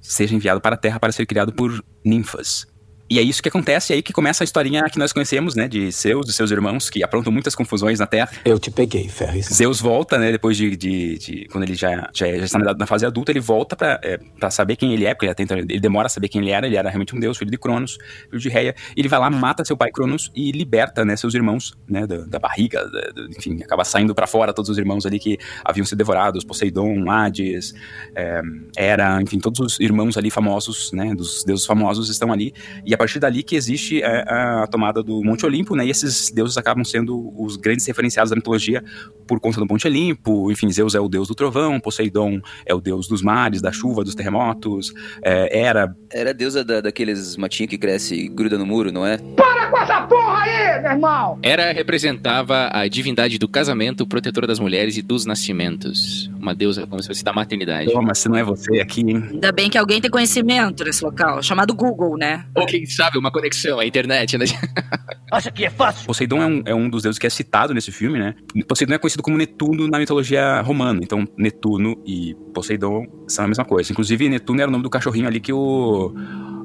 seja 0.00 0.34
enviado 0.34 0.60
para 0.60 0.74
a 0.76 0.78
Terra 0.78 1.00
para 1.00 1.12
ser 1.12 1.26
criado 1.26 1.52
por 1.52 1.84
ninfas. 2.04 2.66
E 3.08 3.18
é 3.18 3.22
isso 3.22 3.42
que 3.42 3.48
acontece, 3.50 3.92
é 3.92 3.96
aí 3.96 4.02
que 4.02 4.12
começa 4.14 4.42
a 4.42 4.46
historinha 4.46 4.82
que 4.84 4.98
nós 4.98 5.12
conhecemos, 5.12 5.54
né, 5.54 5.68
de 5.68 5.90
Zeus, 5.90 6.24
de 6.24 6.32
seus 6.32 6.50
irmãos, 6.50 6.88
que 6.88 7.02
aprontam 7.04 7.30
muitas 7.30 7.54
confusões 7.54 7.98
na 8.00 8.06
Terra. 8.06 8.30
Eu 8.44 8.58
te 8.58 8.70
peguei, 8.70 9.08
Ferris. 9.08 9.46
Zeus 9.52 9.78
volta, 9.78 10.16
né, 10.16 10.32
depois 10.32 10.56
de, 10.56 10.74
de, 10.74 11.18
de- 11.18 11.48
quando 11.52 11.64
ele 11.64 11.74
já, 11.74 12.08
já, 12.14 12.26
já 12.26 12.44
está 12.44 12.58
na, 12.58 12.86
fase 12.86 13.04
adulta, 13.04 13.30
ele 13.30 13.40
volta 13.40 13.76
pra, 13.76 14.00
é, 14.02 14.18
pra 14.40 14.50
saber 14.50 14.76
quem 14.76 14.94
ele 14.94 15.04
é, 15.04 15.12
porque 15.14 15.26
ele, 15.26 15.34
tenta, 15.34 15.54
ele 15.58 15.78
demora 15.78 16.06
a 16.06 16.08
saber 16.08 16.28
quem 16.28 16.40
ele 16.40 16.50
era, 16.50 16.66
ele 16.66 16.76
era 16.76 16.88
realmente 16.88 17.14
um 17.14 17.20
deus, 17.20 17.36
filho 17.36 17.50
de 17.50 17.58
Cronos, 17.58 17.98
filho 18.30 18.40
de 18.40 18.48
Reia, 18.48 18.74
e 18.96 19.00
ele 19.00 19.08
vai 19.08 19.20
lá, 19.20 19.28
mata 19.28 19.64
seu 19.66 19.76
pai 19.76 19.90
Cronos 19.92 20.32
e 20.34 20.50
liberta, 20.50 21.04
né, 21.04 21.14
seus 21.14 21.34
irmãos, 21.34 21.74
né, 21.86 22.06
da, 22.06 22.18
da 22.24 22.38
barriga, 22.38 22.88
da- 22.88 23.10
do- 23.10 23.28
enfim, 23.36 23.62
acaba 23.62 23.84
saindo 23.84 24.14
pra 24.14 24.26
fora 24.26 24.52
todos 24.54 24.70
os 24.70 24.78
irmãos 24.78 25.04
ali 25.04 25.18
que 25.18 25.38
haviam 25.62 25.84
sido 25.84 25.98
devorados, 25.98 26.42
Poseidon, 26.42 27.10
Hades, 27.10 27.74
é, 28.16 28.40
Hera, 28.78 29.20
enfim, 29.20 29.38
todos 29.38 29.60
os 29.60 29.78
irmãos 29.80 30.16
ali 30.16 30.30
famosos, 30.30 30.90
né, 30.92 31.14
dos 31.14 31.44
deuses 31.44 31.66
famosos 31.66 32.08
estão 32.08 32.32
ali, 32.32 32.54
e 32.86 32.93
a 32.94 32.98
partir 32.98 33.18
dali 33.18 33.42
que 33.42 33.56
existe 33.56 34.02
é, 34.02 34.24
a 34.28 34.66
tomada 34.66 35.02
do 35.02 35.22
Monte 35.22 35.44
Olimpo, 35.44 35.74
né? 35.76 35.86
E 35.86 35.90
esses 35.90 36.30
deuses 36.30 36.56
acabam 36.56 36.84
sendo 36.84 37.32
os 37.36 37.56
grandes 37.56 37.86
referenciados 37.86 38.30
da 38.30 38.36
mitologia 38.36 38.82
por 39.26 39.40
conta 39.40 39.60
do 39.60 39.66
Monte 39.66 39.86
Olimpo. 39.86 40.50
Enfim, 40.50 40.70
Zeus 40.70 40.94
é 40.94 41.00
o 41.00 41.08
deus 41.08 41.28
do 41.28 41.34
trovão, 41.34 41.80
Poseidon 41.80 42.40
é 42.66 42.74
o 42.74 42.80
deus 42.80 43.08
dos 43.08 43.22
mares, 43.22 43.60
da 43.60 43.72
chuva, 43.72 44.04
dos 44.04 44.14
terremotos, 44.14 44.92
é, 45.22 45.58
Hera. 45.58 45.96
Era 46.10 46.30
a 46.30 46.32
deusa 46.32 46.64
da, 46.64 46.80
daqueles 46.80 47.36
matinhos 47.36 47.70
que 47.70 47.78
cresce 47.78 48.14
e 48.14 48.28
gruda 48.28 48.58
no 48.58 48.66
muro, 48.66 48.92
não 48.92 49.06
é? 49.06 49.18
Para 49.18 49.63
com 49.74 49.80
essa 49.80 50.02
porra 50.02 50.42
aí, 50.42 50.82
meu 50.82 50.90
irmão! 50.92 51.38
Hera 51.42 51.72
representava 51.72 52.70
a 52.72 52.86
divindade 52.86 53.38
do 53.38 53.48
casamento, 53.48 54.06
protetora 54.06 54.46
das 54.46 54.60
mulheres 54.60 54.96
e 54.96 55.02
dos 55.02 55.26
nascimentos. 55.26 56.30
Uma 56.38 56.54
deusa 56.54 56.86
como 56.86 57.02
se 57.02 57.08
fosse 57.08 57.24
da 57.24 57.32
maternidade. 57.32 57.92
Toma, 57.92 58.14
se 58.14 58.28
não 58.28 58.36
é 58.36 58.44
você 58.44 58.80
aqui, 58.80 59.00
hein? 59.00 59.28
Ainda 59.32 59.50
bem 59.50 59.68
que 59.68 59.76
alguém 59.76 60.00
tem 60.00 60.08
conhecimento 60.08 60.84
nesse 60.84 61.04
local, 61.04 61.42
chamado 61.42 61.74
Google, 61.74 62.16
né? 62.16 62.46
Ou 62.54 62.64
quem 62.66 62.86
sabe, 62.86 63.18
uma 63.18 63.32
conexão 63.32 63.80
à 63.80 63.84
internet, 63.84 64.38
né? 64.38 64.44
Acha 65.32 65.50
que 65.50 65.64
é 65.64 65.70
fácil? 65.70 66.06
Poseidon 66.06 66.40
é 66.40 66.46
um, 66.46 66.62
é 66.66 66.74
um 66.74 66.88
dos 66.88 67.02
deuses 67.02 67.18
que 67.18 67.26
é 67.26 67.30
citado 67.30 67.74
nesse 67.74 67.90
filme, 67.90 68.16
né? 68.16 68.36
Poseidon 68.68 68.94
é 68.94 68.98
conhecido 68.98 69.24
como 69.24 69.36
Netuno 69.36 69.88
na 69.88 69.98
mitologia 69.98 70.60
romana. 70.60 71.00
Então, 71.02 71.26
Netuno 71.36 72.00
e 72.06 72.36
Poseidon 72.54 73.06
são 73.26 73.46
a 73.46 73.48
mesma 73.48 73.64
coisa. 73.64 73.90
Inclusive, 73.90 74.28
Netuno 74.28 74.60
era 74.60 74.68
o 74.68 74.72
nome 74.72 74.84
do 74.84 74.90
cachorrinho 74.90 75.26
ali 75.26 75.40
que 75.40 75.52
o 75.52 76.14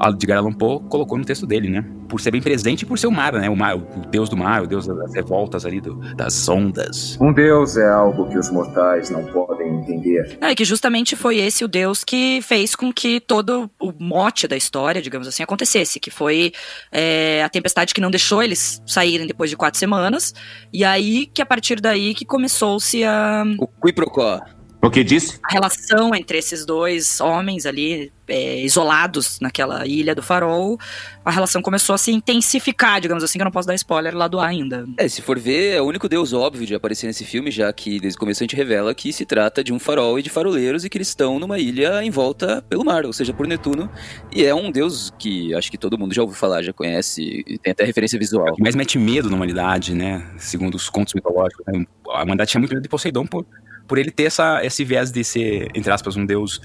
Edgar 0.07 0.37
Allan 0.37 0.53
Poe 0.53 0.79
colocou 0.87 1.17
no 1.17 1.25
texto 1.25 1.47
dele, 1.47 1.67
né? 1.67 1.83
Por 2.07 2.21
ser 2.21 2.31
bem 2.31 2.41
presente 2.41 2.83
e 2.83 2.85
por 2.85 2.98
ser 2.99 3.07
o 3.07 3.11
mar, 3.11 3.33
né? 3.33 3.49
O 3.49 3.55
mar, 3.55 3.75
o 3.75 3.79
deus 4.09 4.29
do 4.29 4.37
mar, 4.37 4.63
o 4.63 4.67
deus 4.67 4.85
das 4.87 5.13
revoltas 5.13 5.65
ali, 5.65 5.79
do- 5.81 5.95
das 6.15 6.47
ondas. 6.47 7.17
Um 7.21 7.31
deus 7.33 7.77
é 7.77 7.87
algo 7.89 8.27
que 8.29 8.37
os 8.37 8.49
mortais 8.51 9.09
não 9.09 9.23
podem 9.25 9.75
entender. 9.75 10.37
É, 10.41 10.53
que 10.53 10.63
justamente 10.65 11.15
foi 11.15 11.37
esse 11.37 11.63
o 11.63 11.67
Deus 11.67 12.03
que 12.03 12.41
fez 12.41 12.75
com 12.75 12.91
que 12.93 13.19
todo 13.19 13.69
o 13.79 13.93
mote 13.99 14.47
da 14.47 14.55
história, 14.57 15.01
digamos 15.01 15.27
assim, 15.27 15.43
acontecesse. 15.43 15.99
Que 15.99 16.11
foi 16.11 16.51
é, 16.91 17.43
a 17.43 17.49
tempestade 17.49 17.93
que 17.93 18.01
não 18.01 18.11
deixou 18.11 18.41
eles 18.43 18.81
saírem 18.85 19.25
depois 19.27 19.49
de 19.49 19.55
quatro 19.57 19.79
semanas. 19.79 20.33
E 20.73 20.83
aí 20.83 21.25
que 21.25 21.41
a 21.41 21.45
partir 21.45 21.79
daí 21.79 22.13
que 22.13 22.25
começou-se 22.25 23.03
a, 23.03 23.43
O 23.59 23.67
Quiprocó. 23.67 24.39
O 24.81 24.89
que 24.89 25.03
disse? 25.03 25.39
a 25.43 25.51
relação 25.51 26.15
entre 26.15 26.37
esses 26.37 26.65
dois 26.65 27.19
homens 27.19 27.65
ali, 27.65 28.13
é, 28.27 28.61
isolados 28.61 29.37
naquela 29.41 29.85
ilha 29.85 30.15
do 30.15 30.23
farol. 30.23 30.79
A 31.25 31.31
relação 31.31 31.61
começou 31.61 31.93
a 31.93 31.97
se 31.97 32.11
intensificar, 32.11 33.01
digamos 33.01 33.23
assim, 33.23 33.37
que 33.37 33.41
eu 33.41 33.45
não 33.45 33.51
posso 33.51 33.67
dar 33.67 33.75
spoiler 33.75 34.15
lá 34.15 34.27
do 34.27 34.39
ar 34.39 34.49
ainda. 34.49 34.87
É, 34.97 35.07
se 35.09 35.21
for 35.21 35.37
ver, 35.37 35.75
é 35.75 35.81
o 35.81 35.85
único 35.85 36.07
deus 36.07 36.31
óbvio 36.31 36.65
de 36.65 36.73
aparecer 36.73 37.07
nesse 37.07 37.25
filme, 37.25 37.51
já 37.51 37.71
que 37.73 37.99
desde 37.99 38.15
o 38.15 38.19
começo 38.19 38.41
a 38.41 38.45
gente 38.45 38.55
revela 38.55 38.95
que 38.95 39.11
se 39.11 39.25
trata 39.25 39.61
de 39.61 39.73
um 39.73 39.79
farol 39.79 40.17
e 40.17 40.23
de 40.23 40.29
faroleiros 40.29 40.85
e 40.85 40.89
que 40.89 40.97
eles 40.97 41.09
estão 41.09 41.39
numa 41.39 41.59
ilha 41.59 42.01
em 42.01 42.09
volta 42.09 42.63
pelo 42.69 42.85
mar, 42.85 43.05
ou 43.05 43.11
seja, 43.11 43.33
por 43.33 43.45
Netuno. 43.45 43.89
E 44.33 44.45
é 44.45 44.55
um 44.55 44.71
deus 44.71 45.11
que 45.19 45.53
acho 45.53 45.69
que 45.69 45.77
todo 45.77 45.97
mundo 45.97 46.13
já 46.13 46.21
ouviu 46.21 46.37
falar, 46.37 46.63
já 46.63 46.71
conhece, 46.71 47.43
e 47.45 47.57
tem 47.57 47.71
até 47.71 47.83
referência 47.83 48.17
visual. 48.17 48.55
mais 48.59 48.75
mete 48.75 48.97
medo 48.97 49.29
na 49.29 49.35
humanidade, 49.35 49.93
né? 49.93 50.25
Segundo 50.37 50.75
os 50.75 50.89
contos 50.89 51.13
mitológicos. 51.13 51.65
né? 51.67 51.85
A 52.11 52.23
humanidade 52.23 52.51
tinha 52.51 52.59
muito 52.59 52.71
medo 52.71 52.81
de 52.81 52.89
Poseidon 52.89 53.25
por, 53.27 53.45
por 53.89 53.97
ele 53.97 54.11
ter 54.11 54.23
essa, 54.23 54.63
esse 54.63 54.85
viés 54.85 55.11
de 55.11 55.23
ser, 55.23 55.67
entre 55.73 55.91
aspas, 55.91 56.15
um 56.15 56.25
deus 56.25 56.61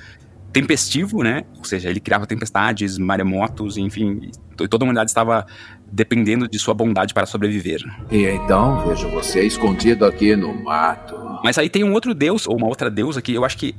tempestivo, 0.53 1.25
né? 1.25 1.43
Ou 1.59 1.65
seja, 1.65 1.91
ele 1.91 1.99
criava 1.99 2.27
tempestades, 2.27 2.97
maremotos, 2.99 3.77
enfim. 3.77 4.31
e 4.61 4.69
toda 4.69 4.85
a 4.85 4.87
humanidade 4.87 5.11
estava 5.11 5.45
dependendo 5.91 6.47
de 6.47 6.59
sua 6.59 6.75
bondade 6.75 7.13
para 7.13 7.27
sobreviver. 7.27 7.81
E 8.11 8.25
então 8.27 8.87
vejo 8.87 9.09
você 9.09 9.45
escondido 9.45 10.05
aqui 10.05 10.37
no 10.37 10.55
mato. 10.55 11.17
Mas 11.43 11.59
aí 11.59 11.69
tem 11.69 11.83
um 11.83 11.93
outro 11.93 12.15
deus, 12.15 12.47
ou 12.47 12.57
uma 12.57 12.69
outra 12.69 12.89
deusa, 12.89 13.21
que 13.21 13.35
eu 13.35 13.45
acho 13.45 13.57
que 13.57 13.75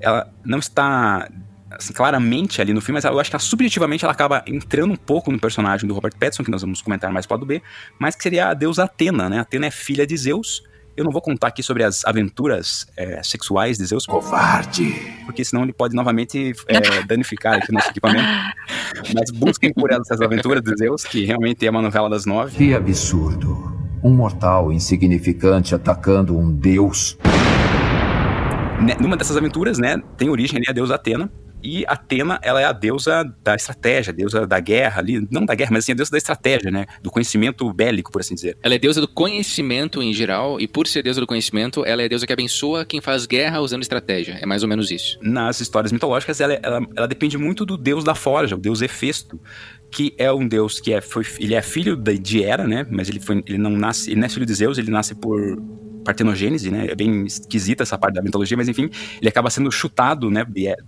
ela 0.00 0.30
não 0.44 0.58
está 0.58 1.28
assim, 1.70 1.92
claramente 1.92 2.60
ali 2.60 2.72
no 2.72 2.80
filme, 2.80 2.96
mas 2.98 3.04
eu 3.04 3.18
acho 3.18 3.30
que 3.30 3.36
ela, 3.36 3.42
subjetivamente 3.42 4.04
ela 4.04 4.12
acaba 4.12 4.44
entrando 4.46 4.92
um 4.92 4.96
pouco 4.96 5.32
no 5.32 5.40
personagem 5.40 5.88
do 5.88 5.94
Robert 5.94 6.14
Pattinson, 6.18 6.44
que 6.44 6.50
nós 6.50 6.60
vamos 6.60 6.82
comentar 6.82 7.10
mais 7.10 7.26
pro 7.26 7.36
lado 7.36 7.46
B, 7.46 7.62
mas 7.98 8.14
que 8.14 8.22
seria 8.22 8.48
a 8.48 8.54
deusa 8.54 8.84
Atena, 8.84 9.28
né? 9.28 9.40
Atena 9.40 9.66
é 9.66 9.70
filha 9.70 10.06
de 10.06 10.16
Zeus. 10.16 10.62
Eu 10.94 11.04
não 11.04 11.10
vou 11.10 11.22
contar 11.22 11.48
aqui 11.48 11.62
sobre 11.62 11.82
as 11.84 12.04
aventuras 12.04 12.86
é, 12.96 13.22
sexuais 13.22 13.78
de 13.78 13.86
Zeus, 13.86 14.04
Covarde. 14.04 14.94
porque 15.24 15.42
senão 15.42 15.62
ele 15.62 15.72
pode 15.72 15.94
novamente 15.96 16.52
é, 16.68 17.02
danificar 17.08 17.54
aqui 17.54 17.70
o 17.70 17.74
nosso 17.74 17.88
equipamento. 17.88 18.28
Mas 19.14 19.30
busquem 19.30 19.72
por 19.72 19.90
essas 19.90 20.20
aventuras 20.20 20.62
de 20.62 20.76
Zeus, 20.76 21.02
que 21.02 21.24
realmente 21.24 21.66
é 21.66 21.70
uma 21.70 21.80
novela 21.80 22.10
das 22.10 22.26
nove. 22.26 22.56
Que 22.56 22.74
absurdo. 22.74 23.72
Um 24.04 24.14
mortal 24.14 24.70
insignificante 24.70 25.74
atacando 25.74 26.36
um 26.36 26.52
deus. 26.52 27.16
Né, 28.82 28.94
Numa 29.00 29.16
dessas 29.16 29.36
aventuras, 29.36 29.78
né, 29.78 29.96
tem 30.18 30.28
origem 30.28 30.58
ali 30.58 30.66
a 30.68 30.72
deusa 30.72 30.96
Atena. 30.96 31.30
E 31.62 31.84
Atena, 31.86 32.40
ela 32.42 32.60
é 32.60 32.64
a 32.64 32.72
deusa 32.72 33.24
da 33.42 33.54
estratégia, 33.54 34.10
a 34.12 34.14
deusa 34.14 34.46
da 34.46 34.58
guerra 34.58 35.00
ali, 35.00 35.26
não 35.30 35.44
da 35.44 35.54
guerra, 35.54 35.70
mas 35.72 35.84
assim, 35.84 35.92
a 35.92 35.94
deusa 35.94 36.10
da 36.10 36.18
estratégia, 36.18 36.70
né? 36.70 36.86
Do 37.02 37.10
conhecimento 37.10 37.70
bélico, 37.72 38.10
por 38.10 38.20
assim 38.20 38.34
dizer. 38.34 38.56
Ela 38.62 38.74
é 38.74 38.78
deusa 38.78 39.00
do 39.00 39.08
conhecimento 39.08 40.02
em 40.02 40.12
geral, 40.12 40.60
e 40.60 40.66
por 40.66 40.86
ser 40.86 41.02
deusa 41.02 41.20
do 41.20 41.26
conhecimento, 41.26 41.84
ela 41.84 42.02
é 42.02 42.06
a 42.06 42.08
deusa 42.08 42.26
que 42.26 42.32
abençoa 42.32 42.84
quem 42.84 43.00
faz 43.00 43.26
guerra 43.26 43.60
usando 43.60 43.82
estratégia. 43.82 44.38
É 44.40 44.46
mais 44.46 44.62
ou 44.62 44.68
menos 44.68 44.90
isso. 44.90 45.18
Nas 45.22 45.60
histórias 45.60 45.92
mitológicas, 45.92 46.40
ela, 46.40 46.54
ela, 46.54 46.86
ela 46.96 47.06
depende 47.06 47.38
muito 47.38 47.64
do 47.64 47.76
deus 47.76 48.02
da 48.02 48.14
forja, 48.14 48.56
o 48.56 48.58
deus 48.58 48.82
Hefesto, 48.82 49.40
que 49.90 50.14
é 50.16 50.32
um 50.32 50.48
deus 50.48 50.80
que 50.80 50.92
é, 50.92 51.00
foi, 51.00 51.24
ele 51.38 51.54
é 51.54 51.62
filho 51.62 51.94
de, 51.94 52.18
de 52.18 52.42
Hera, 52.42 52.66
né? 52.66 52.86
Mas 52.90 53.08
ele, 53.08 53.20
foi, 53.20 53.42
ele 53.46 53.58
não 53.58 53.70
nasce, 53.70 54.10
ele 54.10 54.20
não 54.20 54.26
é 54.26 54.28
filho 54.28 54.46
de 54.46 54.54
Zeus, 54.54 54.78
ele 54.78 54.90
nasce 54.90 55.14
por 55.14 55.62
partenogênese, 56.04 56.70
né? 56.70 56.86
É 56.90 56.94
bem 56.94 57.24
esquisita 57.24 57.82
essa 57.82 57.96
parte 57.96 58.14
da 58.14 58.22
mitologia, 58.22 58.56
mas 58.56 58.68
enfim, 58.68 58.90
ele 59.20 59.28
acaba 59.28 59.50
sendo 59.50 59.70
chutado, 59.70 60.30
né, 60.30 60.44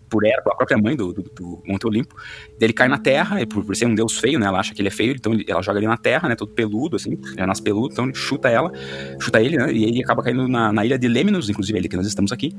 por 0.08 0.24
Hera, 0.24 0.42
pela 0.42 0.56
própria 0.56 0.78
mãe 0.78 0.96
do, 0.96 1.12
do, 1.12 1.22
do 1.22 1.62
Monte 1.66 1.86
Olimpo. 1.86 2.14
Ele 2.60 2.72
cai 2.72 2.88
na 2.88 2.98
terra, 2.98 3.40
e 3.40 3.46
por, 3.46 3.64
por, 3.64 3.76
ser 3.76 3.86
um 3.86 3.94
deus 3.94 4.18
feio, 4.18 4.38
né? 4.38 4.46
Ela 4.46 4.60
acha 4.60 4.74
que 4.74 4.80
ele 4.80 4.88
é 4.88 4.90
feio, 4.90 5.12
então 5.12 5.32
ele, 5.32 5.44
ela 5.48 5.62
joga 5.62 5.78
ele 5.78 5.86
na 5.86 5.96
terra, 5.96 6.28
né? 6.28 6.36
Todo 6.36 6.52
peludo, 6.52 6.96
assim, 6.96 7.18
já 7.36 7.46
nasce 7.46 7.62
peludo, 7.62 7.92
então 7.92 8.04
ele 8.04 8.14
chuta 8.14 8.48
ela, 8.48 8.72
chuta 9.20 9.40
ele, 9.42 9.56
né? 9.56 9.72
E 9.72 9.84
ele 9.84 10.02
acaba 10.02 10.22
caindo 10.22 10.48
na, 10.48 10.72
na 10.72 10.84
ilha 10.84 10.98
de 10.98 11.08
Lemnos, 11.08 11.48
inclusive, 11.48 11.78
ali 11.78 11.88
que 11.88 11.96
nós 11.96 12.06
estamos 12.06 12.32
aqui. 12.32 12.54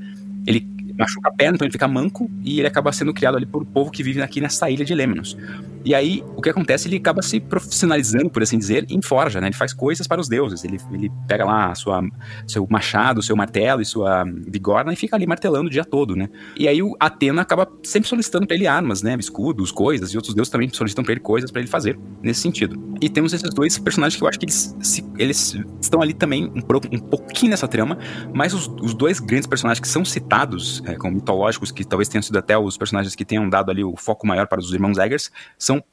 Ele 0.48 0.75
machuca 0.98 1.30
a 1.30 1.34
perna, 1.34 1.56
então 1.56 1.66
ele 1.66 1.72
fica 1.72 1.88
manco 1.88 2.30
e 2.44 2.60
ele 2.60 2.68
acaba 2.68 2.92
sendo 2.92 3.14
criado 3.14 3.38
ali 3.38 3.46
por 3.46 3.62
um 3.62 3.66
povo 3.66 3.92
que 3.92 4.04
vive 4.04 4.22
aqui 4.22 4.42
nessa 4.42 4.70
ilha 4.70 4.86
de 4.86 4.94
Lemnos. 4.94 5.38
E 5.86 5.94
aí, 5.94 6.24
o 6.36 6.42
que 6.42 6.50
acontece, 6.50 6.88
ele 6.88 6.98
acaba 6.98 7.22
se 7.22 7.40
profissionalizando, 7.40 8.28
por 8.32 8.42
assim 8.42 8.58
dizer, 8.58 8.88
em 8.90 9.04
forja, 9.04 9.40
né? 9.40 9.48
Ele 9.48 9.56
faz 9.56 9.72
coisas 9.72 10.08
para 10.08 10.20
os 10.20 10.28
deuses. 10.28 10.64
Ele, 10.64 10.80
ele 10.92 11.12
pega 11.28 11.46
lá 11.46 11.76
sua, 11.76 12.02
seu 12.48 12.66
machado, 12.68 13.22
seu 13.22 13.36
martelo 13.36 13.84
e 13.84 13.86
sua 13.86 14.26
bigorna 14.26 14.92
e 14.92 14.96
fica 14.96 15.16
ali 15.16 15.28
martelando 15.28 15.68
o 15.68 15.70
dia 15.70 15.86
todo, 15.86 16.16
né? 16.16 16.28
E 16.58 16.68
aí 16.68 16.82
o 16.82 16.96
Atena 17.00 17.44
acaba 17.44 17.72
sempre 17.84 18.10
solicitando 18.10 18.48
para 18.48 18.56
ele 18.56 18.66
armas, 18.66 19.04
né? 19.04 19.16
Escudos, 19.20 19.72
coisas, 19.72 20.12
e 20.12 20.18
outros 20.18 20.34
deuses 20.34 20.52
também 20.52 20.68
solicitam 20.70 21.04
para 21.04 21.14
ele 21.14 21.22
coisas 21.22 21.52
para 21.52 21.62
ele 21.62 21.70
fazer 21.70 22.00
nesse 22.24 22.42
sentido. 22.42 22.82
E 23.00 23.08
temos 23.08 23.32
esses 23.32 23.54
dois 23.54 23.78
personagens 23.78 24.18
que 24.18 24.24
eu 24.24 24.28
acho 24.28 24.40
que 24.40 24.46
eles, 24.46 24.76
se, 24.82 25.06
eles 25.20 25.56
estão 25.80 26.02
ali 26.02 26.16
também 26.16 26.46
um, 26.46 26.64
um 26.92 27.00
pouquinho 27.00 27.52
nessa 27.52 27.68
trama, 27.68 28.00
mas 28.34 28.56
os, 28.56 28.68
os 28.82 28.96
dois 28.96 29.20
grandes 29.20 29.46
personagens 29.46 29.80
que 29.80 29.88
são 29.88 30.04
citados 30.04 30.82
é, 30.86 30.95
como 30.95 31.15
mitológicos, 31.15 31.71
que 31.71 31.84
talvez 31.84 32.08
tenham 32.08 32.21
sido 32.21 32.38
até 32.38 32.58
os 32.58 32.78
personagens 32.78 33.15
que 33.15 33.26
tenham 33.26 33.50
dado 33.50 33.71
ali 33.71 33.84
o 33.84 33.95
foco 33.95 34.26
maior 34.26 34.48
para 34.48 34.60
os 34.60 34.74
irmãos 34.74 34.98
Eggers, 34.98 35.32
são 35.58 35.84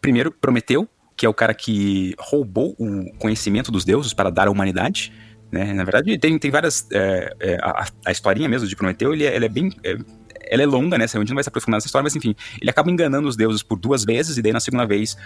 primeiro 0.00 0.32
Prometeu, 0.32 0.88
que 1.16 1.24
é 1.24 1.28
o 1.28 1.34
cara 1.34 1.54
que 1.54 2.14
roubou 2.18 2.74
o 2.78 3.12
conhecimento 3.18 3.70
dos 3.70 3.84
deuses 3.84 4.12
para 4.12 4.30
dar 4.30 4.48
à 4.48 4.50
humanidade. 4.50 5.12
Né? 5.50 5.72
Na 5.72 5.84
verdade, 5.84 6.18
tem, 6.18 6.38
tem 6.38 6.50
várias. 6.50 6.88
É, 6.90 7.34
é, 7.40 7.58
a, 7.62 7.86
a, 8.06 8.10
historinha 8.10 8.48
mesmo 8.48 8.66
de 8.66 8.74
Prometeu, 8.74 9.12
ele, 9.12 9.24
é, 9.24 9.36
ele 9.36 9.44
é 9.44 9.48
bem. 9.48 9.70
É, 9.84 9.96
ela 10.50 10.62
é 10.62 10.66
longa, 10.66 10.98
né? 10.98 11.04
A 11.04 11.06
gente 11.06 11.28
não 11.28 11.36
vai 11.36 11.44
se 11.44 11.48
aprofundar 11.48 11.76
nessa 11.76 11.86
história, 11.86 12.02
mas 12.02 12.16
enfim, 12.16 12.34
ele 12.60 12.68
acaba 12.68 12.90
enganando 12.90 13.28
os 13.28 13.36
deuses 13.36 13.62
por 13.62 13.78
duas 13.78 14.04
vezes, 14.04 14.36
e 14.36 14.42
daí 14.42 14.52
na 14.52 14.60
segunda 14.60 14.84
vez 14.84 15.16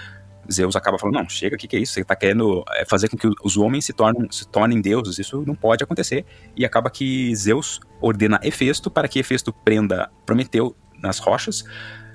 Zeus 0.50 0.76
acaba 0.76 0.98
falando, 0.98 1.16
não, 1.16 1.28
chega, 1.28 1.56
o 1.56 1.59
que, 1.59 1.66
que 1.66 1.76
é 1.76 1.80
isso? 1.80 1.94
Você 1.94 2.00
está 2.00 2.16
querendo 2.16 2.64
fazer 2.88 3.09
com 3.09 3.16
que 3.16 3.28
os 3.42 3.56
homens 3.56 3.85
se, 3.85 3.92
tornem, 3.92 4.28
se 4.30 4.46
tornem 4.48 4.80
deuses, 4.80 5.18
isso 5.18 5.44
não 5.46 5.54
pode 5.54 5.82
acontecer. 5.82 6.24
E 6.56 6.64
acaba 6.64 6.90
que 6.90 7.35
Zeus 7.35 7.80
ordena 8.00 8.38
Hefesto 8.42 8.90
para 8.90 9.09
que 9.09 9.18
Hefesto 9.18 9.52
prenda 9.52 10.11
Prometeu 10.24 10.76
nas 11.02 11.18
rochas, 11.18 11.64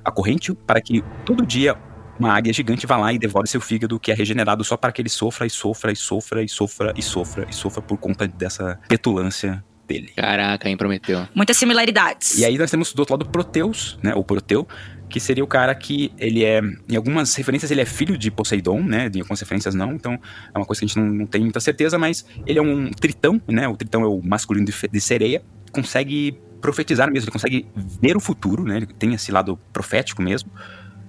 a 0.04 0.12
corrente, 0.12 0.54
para 0.54 0.82
que 0.82 1.04
todo 1.26 1.46
dia 1.46 1.78
uma 2.20 2.34
águia 2.34 2.54
gigante 2.54 2.86
vá 2.86 2.98
lá 2.98 3.12
e 3.12 3.18
devore 3.18 3.48
seu 3.48 3.60
fígado, 3.60 4.00
que 4.00 4.12
é 4.12 4.14
regenerado 4.14 4.64
só 4.64 4.78
para 4.78 4.92
que 4.92 5.02
ele 5.02 5.10
sofra 5.10 5.46
e 5.46 5.50
sofra 5.50 5.92
e 5.92 5.96
sofra 5.96 6.44
e 6.44 6.50
sofra 6.50 6.94
e 6.96 7.02
sofra 7.02 7.48
e 7.50 7.54
sofra 7.54 7.82
por 7.82 7.98
conta 7.98 8.28
dessa 8.28 8.80
petulância 8.88 9.64
dele. 9.88 10.12
Caraca, 10.16 10.70
hein, 10.70 10.78
Prometeu. 10.78 11.28
Muitas 11.34 11.58
similaridades. 11.58 12.38
E 12.38 12.46
aí 12.46 12.58
nós 12.58 12.70
temos 12.70 12.94
do 12.94 13.00
outro 13.00 13.16
lado 13.16 13.26
Proteus, 13.30 13.98
né, 14.04 14.14
o 14.16 14.24
Proteu, 14.24 14.68
que 15.12 15.20
seria 15.20 15.44
o 15.44 15.48
cara 15.48 15.76
que 15.76 16.12
ele 16.18 16.44
é, 16.44 16.62
em 16.90 16.96
algumas 16.96 17.36
referências 17.36 17.70
ele 17.70 17.82
é 17.82 17.86
filho 17.86 18.18
de 18.18 18.32
Poseidon, 18.32 18.82
né, 18.82 19.12
em 19.14 19.20
algumas 19.20 19.40
referências 19.40 19.76
não, 19.76 19.94
então 19.94 20.14
é 20.14 20.58
uma 20.58 20.66
coisa 20.66 20.80
que 20.80 20.86
a 20.86 20.88
gente 20.88 20.98
não, 20.98 21.06
não 21.06 21.26
tem 21.26 21.42
muita 21.42 21.60
certeza, 21.60 22.00
mas 22.00 22.26
ele 22.48 22.58
é 22.58 22.62
um 22.62 22.90
tritão, 22.90 23.42
né, 23.48 23.68
o 23.68 23.76
tritão 23.76 24.04
é 24.04 24.08
o 24.08 24.22
masculino 24.24 24.66
de, 24.66 24.74
de 24.90 25.02
sereia, 25.02 25.44
consegue 25.72 26.40
profetizar 26.62 27.12
mesmo, 27.12 27.26
ele 27.26 27.32
consegue 27.32 27.68
ver 28.02 28.16
o 28.16 28.20
futuro, 28.20 28.64
né, 28.64 28.78
ele 28.78 28.86
tem 28.88 29.14
esse 29.14 29.32
lado 29.32 29.60
profético 29.74 30.22
mesmo, 30.22 30.50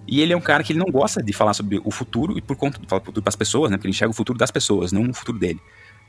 e 0.06 0.20
ele 0.20 0.32
é 0.32 0.36
um 0.36 0.40
cara 0.40 0.62
que 0.64 0.72
ele 0.72 0.80
não 0.80 0.90
gosta 0.90 1.22
de 1.22 1.32
falar 1.32 1.54
sobre 1.54 1.80
o 1.84 1.90
futuro 1.90 2.36
e 2.36 2.42
por 2.42 2.56
conta 2.56 2.78
de 2.78 2.86
falar 2.86 3.00
o 3.00 3.04
futuro 3.04 3.22
para 3.22 3.30
as 3.30 3.36
pessoas, 3.36 3.70
né? 3.70 3.76
Porque 3.76 3.86
ele 3.86 3.94
enxerga 3.94 4.10
o 4.10 4.14
futuro 4.14 4.36
das 4.36 4.50
pessoas, 4.50 4.90
não 4.90 5.08
o 5.08 5.14
futuro 5.14 5.38
dele. 5.38 5.60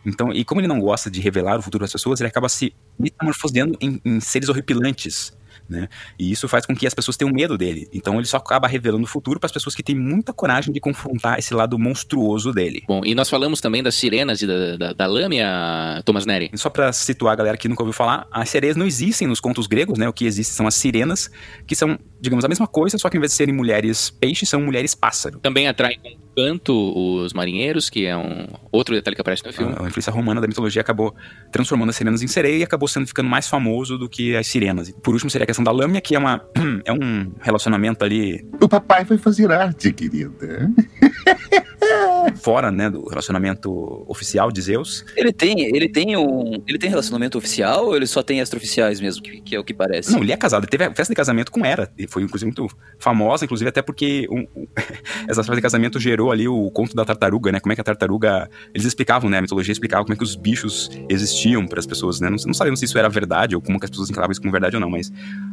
Então, 0.06 0.34
e 0.34 0.44
como 0.44 0.60
ele 0.60 0.68
não 0.68 0.80
gosta 0.80 1.10
de 1.10 1.22
revelar 1.22 1.60
o 1.60 1.62
futuro 1.62 1.84
das 1.84 1.92
pessoas, 1.92 2.20
ele 2.20 2.28
acaba 2.28 2.50
se 2.50 2.74
metamorfoseando 3.00 3.78
em, 3.80 4.02
em 4.04 4.20
seres 4.20 4.50
horripilantes, 4.50 5.32
né? 5.67 5.88
E 6.17 6.32
isso 6.32 6.47
faz 6.47 6.65
com 6.65 6.76
que 6.76 6.86
as 6.86 6.93
pessoas 6.93 7.17
tenham 7.17 7.32
medo 7.34 7.58
dele. 7.58 7.88
Então 7.93 8.17
ele 8.17 8.26
só 8.26 8.38
acaba 8.38 8.67
revelando 8.67 9.04
o 9.04 9.08
futuro 9.08 9.39
para 9.39 9.47
as 9.47 9.52
pessoas 9.52 9.76
que 9.76 9.84
têm 9.84 9.95
muita 9.95 10.34
coragem 10.34 10.73
de 10.73 10.80
confrontar 10.80 11.39
esse 11.39 11.54
lado 11.54 11.78
monstruoso 11.80 12.52
dele. 12.52 12.84
Bom, 12.88 13.02
e 13.04 13.15
nós 13.15 13.30
falamos 13.30 13.62
também 13.62 13.82
das 13.82 13.95
sirenas 13.95 14.41
e 14.41 14.47
da, 14.47 14.78
da, 14.78 14.93
da 14.93 15.06
lâmina, 15.06 16.02
Thomas 16.06 16.26
Neri. 16.26 16.52
Só 16.56 16.69
para 16.69 16.91
situar 16.93 17.34
a 17.34 17.36
galera 17.36 17.58
que 17.58 17.67
nunca 17.67 17.84
ouviu 17.84 17.93
falar, 17.93 18.28
as 18.32 18.49
sereias 18.49 18.76
não 18.76 18.86
existem 18.86 19.28
nos 19.28 19.39
contos 19.39 19.67
gregos, 19.67 19.97
né? 19.97 20.08
O 20.08 20.13
que 20.13 20.26
existe 20.26 20.54
são 20.54 20.67
as 20.67 20.76
sirenas, 20.76 21.30
que 21.65 21.76
são, 21.76 21.97
digamos, 22.24 22.46
a 22.46 22.48
mesma 22.48 22.66
coisa, 22.66 22.98
só 22.98 23.10
que 23.10 23.18
em 23.18 23.20
vez 23.20 23.34
de 23.34 23.38
serem 23.38 23.54
mulheres 23.54 24.10
peixe, 24.10 24.46
são 24.46 24.62
mulheres 24.62 24.96
pássaro. 24.96 25.40
Também 25.40 25.68
atraem 25.68 26.00
com 26.00 26.24
canto 26.34 26.74
os 26.74 27.34
marinheiros, 27.34 27.90
que 27.90 28.06
é 28.06 28.16
um 28.16 28.48
outro 28.72 28.96
detalhe 28.96 29.14
que 29.14 29.22
aparece 29.22 29.46
no 29.46 29.52
filme. 29.52 29.74
A, 29.78 29.84
a 29.84 29.88
influência 29.88 30.12
romana 30.12 30.40
da 30.40 30.48
mitologia 30.48 30.82
acabou 30.82 31.14
transformando 31.52 31.90
as 31.90 31.98
sirenas 31.98 32.22
em 32.22 32.28
sereia 32.28 32.60
e 32.60 32.64
acabou 32.64 32.88
sendo 32.88 33.06
ficando 33.06 33.28
mais 33.28 33.48
famoso 33.48 33.98
do 33.98 34.08
que 34.08 34.36
as 34.38 34.48
sirenas. 34.48 34.88
E 34.88 34.94
por 34.94 35.14
último 35.14 35.30
seria 35.30 35.44
a 35.44 35.48
questão 35.48 35.66
da 35.66 35.72
lâmina, 35.72 36.00
que 36.00 36.16
é, 36.16 36.20
uma, 36.20 36.42
é 36.86 36.94
um 36.94 37.32
relacionamento 37.42 38.06
ali. 38.06 38.48
O 38.62 38.70
papai 38.70 39.04
foi 39.04 39.18
fazer 39.18 39.52
arte, 39.52 39.92
querida. 39.92 40.72
Fora, 42.42 42.72
né, 42.72 42.90
do 42.90 43.08
relacionamento 43.08 44.06
oficial 44.08 44.52
de 44.52 44.62
Zeus. 44.62 45.06
Ele 45.16 45.34
tem, 45.34 45.76
ele 45.76 45.90
tem 45.90 46.16
um, 46.16 46.64
ele 46.66 46.80
tem 46.80 46.90
relacionamento 46.90 47.38
oficial 47.38 47.88
ou 47.88 47.96
ele 47.96 48.08
só 48.08 48.24
tem 48.24 48.40
extraoficiais 48.40 49.02
mesmo, 49.02 49.22
que, 49.22 49.42
que 49.42 49.56
é 49.56 49.60
o 49.60 49.64
que 49.64 49.74
parece? 49.74 50.12
Não, 50.14 50.22
ele 50.22 50.32
é 50.32 50.38
casado, 50.38 50.64
ele 50.64 50.72
teve 50.72 50.86
a 50.86 50.94
festa 50.94 51.12
de 51.12 51.16
casamento 51.16 51.52
com 51.52 51.66
Hera, 51.66 51.92
foi 52.13 52.23
inclusive 52.23 52.52
muito 52.56 52.73
famosa, 52.99 53.43
inclusive 53.43 53.67
até 53.67 53.82
porque 53.82 54.28
um, 54.30 54.45
um, 54.56 54.67
essa 55.28 55.41
festa 55.41 55.56
de 55.56 55.62
casamento 55.62 55.99
gerou 55.99 56.32
ali 56.32 56.47
o 56.47 56.69
conto 56.71 56.95
da 56.95 57.04
tartaruga, 57.04 57.52
né, 57.52 57.60
como 57.60 57.71
é 57.73 57.76
que 57.76 57.82
a 57.82 57.84
tartaruga, 57.84 58.49
eles 58.73 58.86
explicavam, 58.86 59.30
né, 59.30 59.39
a 59.39 59.41
mitologia 59.41 59.71
explicava 59.71 60.04
como 60.04 60.13
é 60.13 60.17
que 60.17 60.23
os 60.23 60.36
bichos 60.36 60.89
existiam 61.10 61.65
para 61.65 61.80
as 61.80 61.86
pessoas, 61.86 62.19
né, 62.21 62.30
não, 62.30 62.38
não 62.45 62.54
sabemos 62.54 62.80
se 62.80 62.86
isso 62.86 62.97
era 62.97 63.10
verdade 63.10 63.56
ou 63.56 63.62
como 63.62 63.80
que 63.80 63.86
as 63.86 63.89
pessoas 63.89 64.10
encaravam 64.10 64.32
isso 64.32 64.41
como 64.41 64.52
verdade 64.52 64.76
ou 64.76 64.80
não, 64.80 64.89
mas 64.89 65.12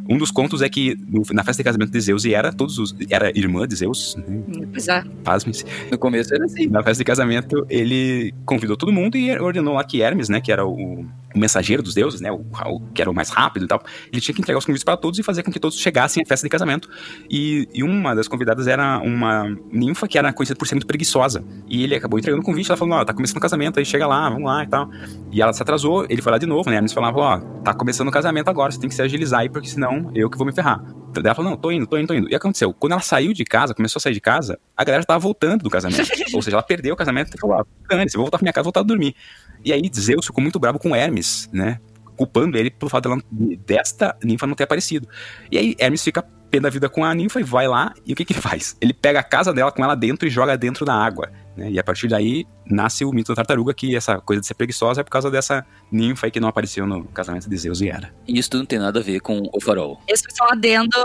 um 0.09 0.19
dos 0.19 0.31
contos 0.31 0.61
é 0.63 0.69
que 0.69 0.97
no, 1.09 1.23
na 1.33 1.43
festa 1.43 1.63
de 1.63 1.65
casamento 1.65 1.91
de 1.91 2.01
Zeus 2.01 2.25
e 2.25 2.35
Hera, 2.35 2.53
todos 2.53 2.79
os, 2.79 2.95
era 3.09 3.37
irmã 3.37 3.67
de 3.67 3.75
Zeus, 3.75 4.17
né, 4.17 4.67
Pois 4.73 4.87
é. 4.89 5.03
pasmem-se, 5.25 5.65
No 5.91 5.99
começo 5.99 6.35
era 6.35 6.45
assim. 6.45 6.67
na 6.67 6.83
festa 6.83 7.01
de 7.01 7.05
casamento, 7.05 7.67
ele 7.71 8.35
convidou 8.45 8.77
todo 8.77 8.93
mundo 8.93 9.17
e 9.17 9.37
ordenou 9.39 9.75
lá 9.75 9.85
que 9.85 10.03
Hermes, 10.03 10.29
né, 10.29 10.41
que 10.41 10.53
era 10.53 10.67
o, 10.67 11.07
o 11.35 11.39
mensageiro 11.39 11.83
dos 11.83 11.95
deuses, 11.95 12.21
né, 12.21 12.31
o, 12.31 12.37
o- 12.67 12.81
que 12.95 13.01
era 13.01 13.11
o 13.11 13.15
mais 13.15 13.29
rápido 13.31 13.65
e 13.65 13.69
tal, 13.69 13.83
ele 14.13 14.21
tinha 14.21 14.35
que 14.35 14.41
entregar 14.41 14.59
os 14.59 14.65
convites 14.65 14.85
para 14.85 14.97
todos 14.97 15.19
e 15.19 15.23
fazer 15.23 15.43
com 15.43 15.51
que 15.53 15.61
todos 15.61 15.79
chegassem 15.79 16.23
à 16.23 16.27
festa 16.27 16.45
de 16.47 16.51
casamento. 16.51 16.89
E, 17.31 17.69
e 17.73 17.83
uma 17.83 18.15
das 18.15 18.27
convidadas 18.29 18.67
era 18.67 18.99
uma 18.99 19.45
ninfa 19.71 20.09
que 20.09 20.19
era 20.19 20.33
conhecida 20.33 20.59
por 20.59 20.67
ser 20.67 20.75
muito 20.75 20.87
preguiçosa. 20.87 21.45
E 21.69 21.85
ele 21.85 21.95
acabou 21.95 22.19
entregando 22.19 22.43
o 22.43 22.45
convite, 22.45 22.69
ela 22.71 22.77
falou, 22.77 22.95
ó, 22.95 23.05
tá 23.05 23.13
começando 23.13 23.37
o 23.37 23.41
casamento, 23.41 23.79
aí 23.79 23.85
chega 23.85 24.07
lá, 24.07 24.29
vamos 24.29 24.45
lá 24.45 24.65
e 24.65 24.67
tal. 24.69 24.89
E 25.31 25.41
ela 25.41 25.53
se 25.53 25.63
atrasou, 25.63 26.05
ele 26.09 26.21
foi 26.21 26.33
lá 26.33 26.39
de 26.39 26.47
novo, 26.47 26.69
né, 26.69 26.77
Hermes 26.77 26.93
falava, 26.93 27.19
ó, 27.19 27.39
tá 27.63 27.73
começando 27.75 28.09
o 28.09 28.11
casamento 28.11 28.49
agora, 28.49 28.73
você 28.73 28.81
tem 28.81 28.89
que 28.89 28.95
se 28.95 29.03
agilizar 29.03 29.41
aí, 29.41 29.49
porque 29.49 29.69
senão 29.69 30.11
eu 30.15 30.29
que 30.29 30.37
vou 30.37 30.47
me 30.47 30.53
ferrar. 30.53 30.83
Daí 31.13 31.25
ela 31.25 31.35
falou, 31.35 31.51
não, 31.51 31.59
tô 31.59 31.73
indo, 31.73 31.87
tô 31.87 31.97
indo, 31.99 32.07
tô 32.07 32.15
indo. 32.15 32.29
E 32.31 32.35
aconteceu, 32.37 32.73
quando 32.73 32.93
ela 32.93 33.01
saiu 33.01 33.33
de 33.33 33.45
casa, 33.45 33.75
começou 33.75 33.99
a 33.99 34.03
sair 34.03 34.13
de 34.15 34.21
casa, 34.21 34.59
a 34.77 34.85
galera 34.85 35.05
tava 35.05 35.19
voltando 35.19 35.63
do 35.63 35.71
casamento. 35.71 36.09
Ou 36.35 36.41
seja, 36.41 36.57
ela 36.57 36.63
perdeu 36.63 36.95
o 36.95 36.97
casamento 36.97 37.33
e 37.35 37.41
falou, 37.41 37.57
ah, 37.59 37.65
dane-se, 37.89 38.17
vou 38.17 38.25
voltar 38.25 38.39
pra 38.39 38.45
minha 38.45 38.53
casa, 38.53 38.63
voltar 38.65 38.81
a 38.81 38.83
dormir. 38.85 39.15
E 39.65 39.73
aí 39.73 39.91
Zeus 39.95 40.27
ficou 40.27 40.43
muito 40.43 40.59
bravo 40.59 40.79
com 40.79 40.95
Hermes, 40.95 41.49
né? 41.53 41.81
Culpando 42.17 42.59
ele 42.59 42.71
pelo 42.71 42.91
fato 42.91 43.09
dela, 43.09 43.23
desta 43.67 44.17
ninfa 44.23 44.47
não 44.47 44.55
ter 44.55 44.65
aparecido. 44.65 45.09
E 45.51 45.59
aí 45.59 45.75
Hermes 45.79 46.03
fica 46.03 46.23
pé 46.51 46.59
da 46.59 46.69
vida 46.69 46.89
com 46.89 47.05
a 47.05 47.15
ninfa 47.15 47.41
e 47.41 47.45
vai 47.45 47.69
lá, 47.69 47.95
e 48.05 48.13
o 48.13 48.17
que 48.17 48.25
que 48.25 48.33
ele 48.33 48.41
faz? 48.41 48.77
Ele 48.81 48.93
pega 48.93 49.21
a 49.21 49.23
casa 49.23 49.53
dela 49.53 49.71
com 49.71 49.85
ela 49.85 49.95
dentro 49.95 50.27
e 50.27 50.31
joga 50.31 50.59
dentro 50.59 50.85
da 50.85 50.95
água. 50.95 51.31
Né? 51.57 51.71
E 51.71 51.79
a 51.79 51.85
partir 51.85 52.09
daí 52.09 52.45
nasce 52.67 53.05
o 53.05 53.13
mito 53.13 53.29
da 53.33 53.37
tartaruga, 53.37 53.73
que 53.73 53.95
essa 53.95 54.21
coisa 54.21 54.41
de 54.41 54.47
ser 54.47 54.55
preguiçosa 54.55 55.01
é 55.01 55.05
por 55.05 55.11
causa 55.11 55.31
dessa 55.31 55.65
ninfa 55.91 56.27
aí 56.27 56.31
que 56.31 56.41
não 56.41 56.49
apareceu 56.49 56.87
no 56.87 57.05
casamento 57.05 57.49
de 57.49 57.57
Zeus 57.57 57.81
e 57.81 57.89
Hera. 57.89 58.13
E 58.27 58.39
isso 58.39 58.51
não 58.55 58.67
tem 58.67 58.79
nada 58.79 58.99
a 58.99 59.03
ver 59.03 59.21
com 59.21 59.49
o 59.53 59.61
farol. 59.61 60.01
Esse 60.09 60.25
foi 60.25 60.35
só 60.35 60.45
um 60.47 60.53
adendo 60.53 60.99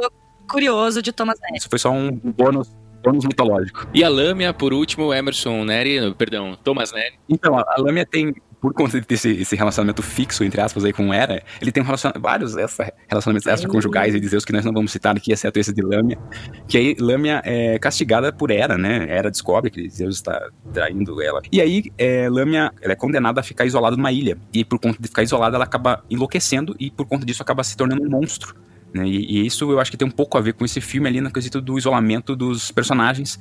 curioso 0.49 1.01
de 1.01 1.11
Thomas 1.11 1.39
Neri. 1.39 1.57
Isso 1.57 1.69
foi 1.69 1.79
só 1.79 1.91
um 1.91 2.11
bônus, 2.11 2.71
bônus 3.03 3.25
mitológico. 3.25 3.87
E 3.93 4.03
a 4.03 4.09
lâmina, 4.09 4.53
por 4.53 4.73
último, 4.73 5.13
Emerson 5.13 5.63
Neri, 5.63 6.13
perdão, 6.15 6.57
Thomas 6.63 6.91
Neri. 6.91 7.15
Então, 7.29 7.57
a, 7.57 7.61
a 7.61 7.81
lâmina 7.81 8.05
tem 8.05 8.33
por 8.65 8.73
conta 8.73 8.99
de 8.99 9.05
ter 9.05 9.13
esse, 9.13 9.55
relacionamento 9.55 10.01
fixo, 10.01 10.43
entre 10.43 10.59
aspas, 10.59 10.83
aí 10.83 10.91
com 10.91 11.13
Hera, 11.13 11.43
ele 11.61 11.71
tem 11.71 11.83
um 11.83 11.85
relaciona 11.85 12.15
vários 12.19 12.57
essa, 12.57 12.91
relacionamentos 13.07 13.45
extraconjugais 13.45 14.15
e 14.15 14.19
de 14.19 14.27
Zeus 14.27 14.43
que 14.43 14.51
nós 14.51 14.65
não 14.65 14.73
vamos 14.73 14.91
citar 14.91 15.15
aqui, 15.15 15.31
exceto 15.31 15.59
esse 15.59 15.71
de 15.71 15.83
Lâmia. 15.83 16.17
Que 16.67 16.75
aí 16.79 16.95
Lâmia 16.99 17.43
é 17.45 17.77
castigada 17.77 18.33
por 18.33 18.49
Hera, 18.49 18.75
né? 18.75 19.05
Hera 19.07 19.29
descobre 19.29 19.69
que 19.69 19.87
Zeus 19.87 20.15
está 20.15 20.49
traindo 20.73 21.21
ela. 21.21 21.43
E 21.51 21.61
aí 21.61 21.83
é, 21.95 22.27
Lâmia 22.27 22.71
ela 22.81 22.93
é 22.93 22.95
condenada 22.95 23.39
a 23.39 23.43
ficar 23.43 23.65
isolada 23.65 23.95
numa 23.95 24.11
ilha. 24.11 24.35
E 24.51 24.65
por 24.65 24.79
conta 24.79 24.99
de 24.99 25.07
ficar 25.09 25.21
isolada, 25.21 25.57
ela 25.57 25.65
acaba 25.65 26.03
enlouquecendo 26.09 26.75
e 26.79 26.89
por 26.89 27.05
conta 27.05 27.23
disso 27.23 27.43
acaba 27.43 27.63
se 27.63 27.77
tornando 27.77 28.01
um 28.01 28.09
monstro. 28.09 28.55
Né? 28.95 29.05
E, 29.05 29.41
e, 29.41 29.45
isso 29.45 29.69
eu 29.69 29.79
acho 29.79 29.91
que 29.91 29.97
tem 29.97 30.07
um 30.07 30.11
pouco 30.11 30.37
a 30.37 30.41
ver 30.41 30.53
com 30.53 30.63
esse 30.63 30.79
filme 30.79 31.09
ali 31.09 31.19
no 31.19 31.29
quesito 31.29 31.59
do 31.59 31.77
isolamento 31.77 32.33
dos 32.33 32.71
personagens, 32.71 33.37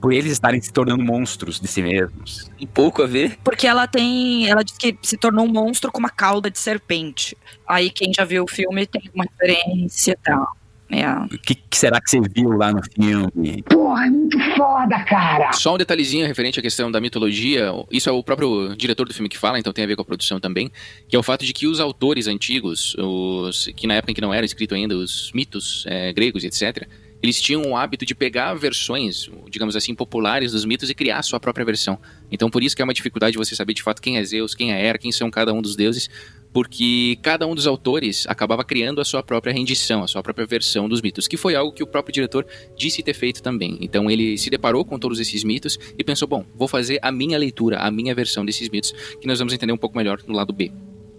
por 0.00 0.12
eles 0.12 0.32
estarem 0.32 0.60
se 0.60 0.72
tornando 0.72 1.02
monstros 1.02 1.60
de 1.60 1.68
si 1.68 1.82
mesmos. 1.82 2.50
Um 2.60 2.66
pouco 2.66 3.02
a 3.02 3.06
ver. 3.06 3.38
Porque 3.42 3.66
ela 3.66 3.86
tem. 3.86 4.48
Ela 4.48 4.62
diz 4.62 4.76
que 4.76 4.96
se 5.02 5.16
tornou 5.16 5.44
um 5.44 5.52
monstro 5.52 5.90
com 5.90 5.98
uma 5.98 6.10
cauda 6.10 6.50
de 6.50 6.58
serpente. 6.58 7.36
Aí 7.66 7.90
quem 7.90 8.12
já 8.14 8.24
viu 8.24 8.44
o 8.44 8.48
filme 8.48 8.86
tem 8.86 9.10
uma 9.14 9.24
referência 9.24 10.12
e 10.12 10.16
tal. 10.16 10.56
É. 10.88 11.04
O 11.34 11.38
que, 11.38 11.54
que, 11.56 11.76
será 11.76 12.00
que 12.00 12.08
você 12.08 12.20
viu 12.20 12.50
lá 12.50 12.72
no 12.72 12.80
filme? 12.82 13.62
Porra, 13.62 14.06
é 14.06 14.10
muito 14.10 14.38
foda, 14.56 15.02
cara! 15.04 15.52
Só 15.52 15.74
um 15.74 15.78
detalhezinho 15.78 16.26
referente 16.26 16.60
à 16.60 16.62
questão 16.62 16.92
da 16.92 17.00
mitologia. 17.00 17.72
Isso 17.90 18.08
é 18.08 18.12
o 18.12 18.22
próprio 18.22 18.74
diretor 18.76 19.08
do 19.08 19.12
filme 19.12 19.28
que 19.28 19.36
fala, 19.36 19.58
então 19.58 19.72
tem 19.72 19.82
a 19.84 19.88
ver 19.88 19.96
com 19.96 20.02
a 20.02 20.04
produção 20.04 20.38
também. 20.38 20.70
Que 21.08 21.16
é 21.16 21.18
o 21.18 21.24
fato 21.24 21.44
de 21.44 21.52
que 21.52 21.66
os 21.66 21.80
autores 21.80 22.28
antigos, 22.28 22.94
os 22.98 23.68
que 23.74 23.86
na 23.86 23.94
época 23.94 24.12
em 24.12 24.14
que 24.14 24.20
não 24.20 24.32
era 24.32 24.46
escrito 24.46 24.76
ainda, 24.76 24.96
os 24.96 25.32
mitos 25.34 25.84
é, 25.88 26.12
gregos 26.12 26.44
e 26.44 26.46
etc., 26.46 26.86
eles 27.22 27.40
tinham 27.40 27.62
o 27.62 27.76
hábito 27.76 28.04
de 28.04 28.14
pegar 28.14 28.54
versões, 28.54 29.30
digamos 29.48 29.74
assim, 29.74 29.94
populares 29.94 30.52
dos 30.52 30.64
mitos 30.64 30.90
e 30.90 30.94
criar 30.94 31.18
a 31.18 31.22
sua 31.22 31.40
própria 31.40 31.64
versão. 31.64 31.98
Então, 32.30 32.50
por 32.50 32.62
isso 32.62 32.76
que 32.76 32.82
é 32.82 32.84
uma 32.84 32.94
dificuldade 32.94 33.36
você 33.36 33.54
saber 33.54 33.74
de 33.74 33.82
fato 33.82 34.02
quem 34.02 34.18
é 34.18 34.24
Zeus, 34.24 34.54
quem 34.54 34.72
é 34.72 34.84
Hera, 34.84 34.98
quem 34.98 35.10
são 35.10 35.30
cada 35.30 35.52
um 35.52 35.62
dos 35.62 35.76
deuses, 35.76 36.08
porque 36.52 37.18
cada 37.22 37.46
um 37.46 37.54
dos 37.54 37.66
autores 37.66 38.26
acabava 38.26 38.64
criando 38.64 39.00
a 39.00 39.04
sua 39.04 39.22
própria 39.22 39.52
rendição, 39.52 40.02
a 40.02 40.08
sua 40.08 40.22
própria 40.22 40.46
versão 40.46 40.88
dos 40.88 41.02
mitos, 41.02 41.28
que 41.28 41.36
foi 41.36 41.54
algo 41.54 41.72
que 41.72 41.82
o 41.82 41.86
próprio 41.86 42.12
diretor 42.12 42.46
disse 42.76 43.02
ter 43.02 43.14
feito 43.14 43.42
também. 43.42 43.76
Então 43.80 44.10
ele 44.10 44.38
se 44.38 44.48
deparou 44.48 44.84
com 44.84 44.98
todos 44.98 45.20
esses 45.20 45.44
mitos 45.44 45.78
e 45.98 46.04
pensou: 46.04 46.26
bom, 46.26 46.46
vou 46.54 46.68
fazer 46.68 46.98
a 47.02 47.12
minha 47.12 47.38
leitura, 47.38 47.78
a 47.78 47.90
minha 47.90 48.14
versão 48.14 48.44
desses 48.44 48.68
mitos, 48.68 48.92
que 49.20 49.26
nós 49.26 49.38
vamos 49.38 49.52
entender 49.52 49.72
um 49.72 49.78
pouco 49.78 49.96
melhor 49.96 50.20
no 50.26 50.34
lado 50.34 50.52
B. 50.52 50.72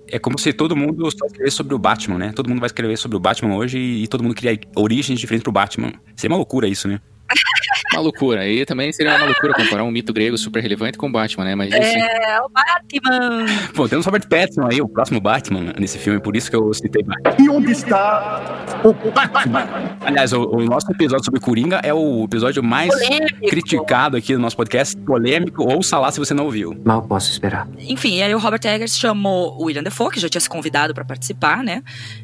É 0.10 0.20
como 0.20 0.40
se 0.40 0.54
todo 0.54 0.76
mundo 0.76 1.10
só 1.12 1.26
escrevesse 1.26 1.58
sobre 1.58 1.76
o 1.76 1.80
Batman, 1.80 2.18
né? 2.18 2.32
Todo 2.34 2.50
mundo 2.50 2.60
vai 2.60 2.68
escrever 2.68 2.98
sobre 2.98 3.18
o 3.18 3.20
Batman 3.20 3.56
hoje 3.56 3.78
e 3.78 4.08
todo 4.08 4.24
mundo 4.24 4.36
cria 4.36 4.60
origens 4.76 5.20
diferentes 5.20 5.44
pro 5.44 5.52
Batman. 5.52 5.94
Seria 6.16 6.34
uma 6.34 6.38
loucura 6.38 6.68
isso, 6.68 6.88
né? 6.88 7.02
Uma 7.94 8.02
loucura. 8.02 8.48
E 8.48 8.66
também 8.66 8.92
seria 8.92 9.16
uma 9.16 9.26
loucura 9.26 9.54
comparar 9.54 9.84
um 9.84 9.92
mito 9.92 10.12
grego 10.14 10.38
super 10.38 10.62
relevante 10.62 10.98
com 10.98 11.08
o 11.08 11.12
Batman, 11.12 11.46
né? 11.46 11.56
Mas 11.56 11.74
assim... 11.74 12.00
É, 12.00 12.42
o 12.42 12.50
Batman! 12.50 13.46
Pô, 13.74 13.88
temos 13.88 14.06
Robert 14.06 14.28
Pattinson 14.28 14.68
aí, 14.70 14.82
o 14.82 14.88
próximo 14.88 15.20
Batman 15.20 15.74
nesse 15.80 15.98
filme, 15.98 16.20
por 16.20 16.36
isso 16.36 16.50
que 16.50 16.56
eu 16.56 16.74
citei 16.74 17.04
Batman. 17.04 17.36
E 17.44 17.50
onde 17.50 17.72
está 17.72 18.66
o 18.84 18.94
Batman? 19.12 19.68
Aliás, 20.02 20.34
o, 20.34 20.44
o 20.44 20.64
nosso 20.66 20.92
episódio 20.92 21.26
sobre 21.26 21.40
Coringa 21.40 21.80
é 21.84 21.94
o 21.94 22.26
episódio 22.26 22.62
mais 22.64 22.90
polêmico. 22.90 23.48
criticado 23.48 24.18
aqui 24.18 24.34
do 24.34 24.40
nosso 24.40 24.58
podcast, 24.58 24.96
polêmico, 24.98 25.64
ouça 25.64 25.98
lá 25.98 26.12
se 26.12 26.20
você 26.20 26.34
não 26.34 26.46
ouviu. 26.46 26.76
Mal 26.84 27.02
posso 27.04 27.32
esperar. 27.32 27.68
Enfim, 27.80 28.22
aí 28.22 28.34
o 28.36 28.40
Robert 28.40 28.62
Eggers 28.66 28.98
chamou 28.98 29.58
o 29.58 29.66
William 29.66 29.84
Defoe, 29.84 30.12
que 30.12 30.20
já 30.20 30.30
tinha 30.30 30.42
se 30.42 30.50
convidado 30.50 30.94
para 30.94 31.06
participar, 31.06 31.64
né? 31.64 31.82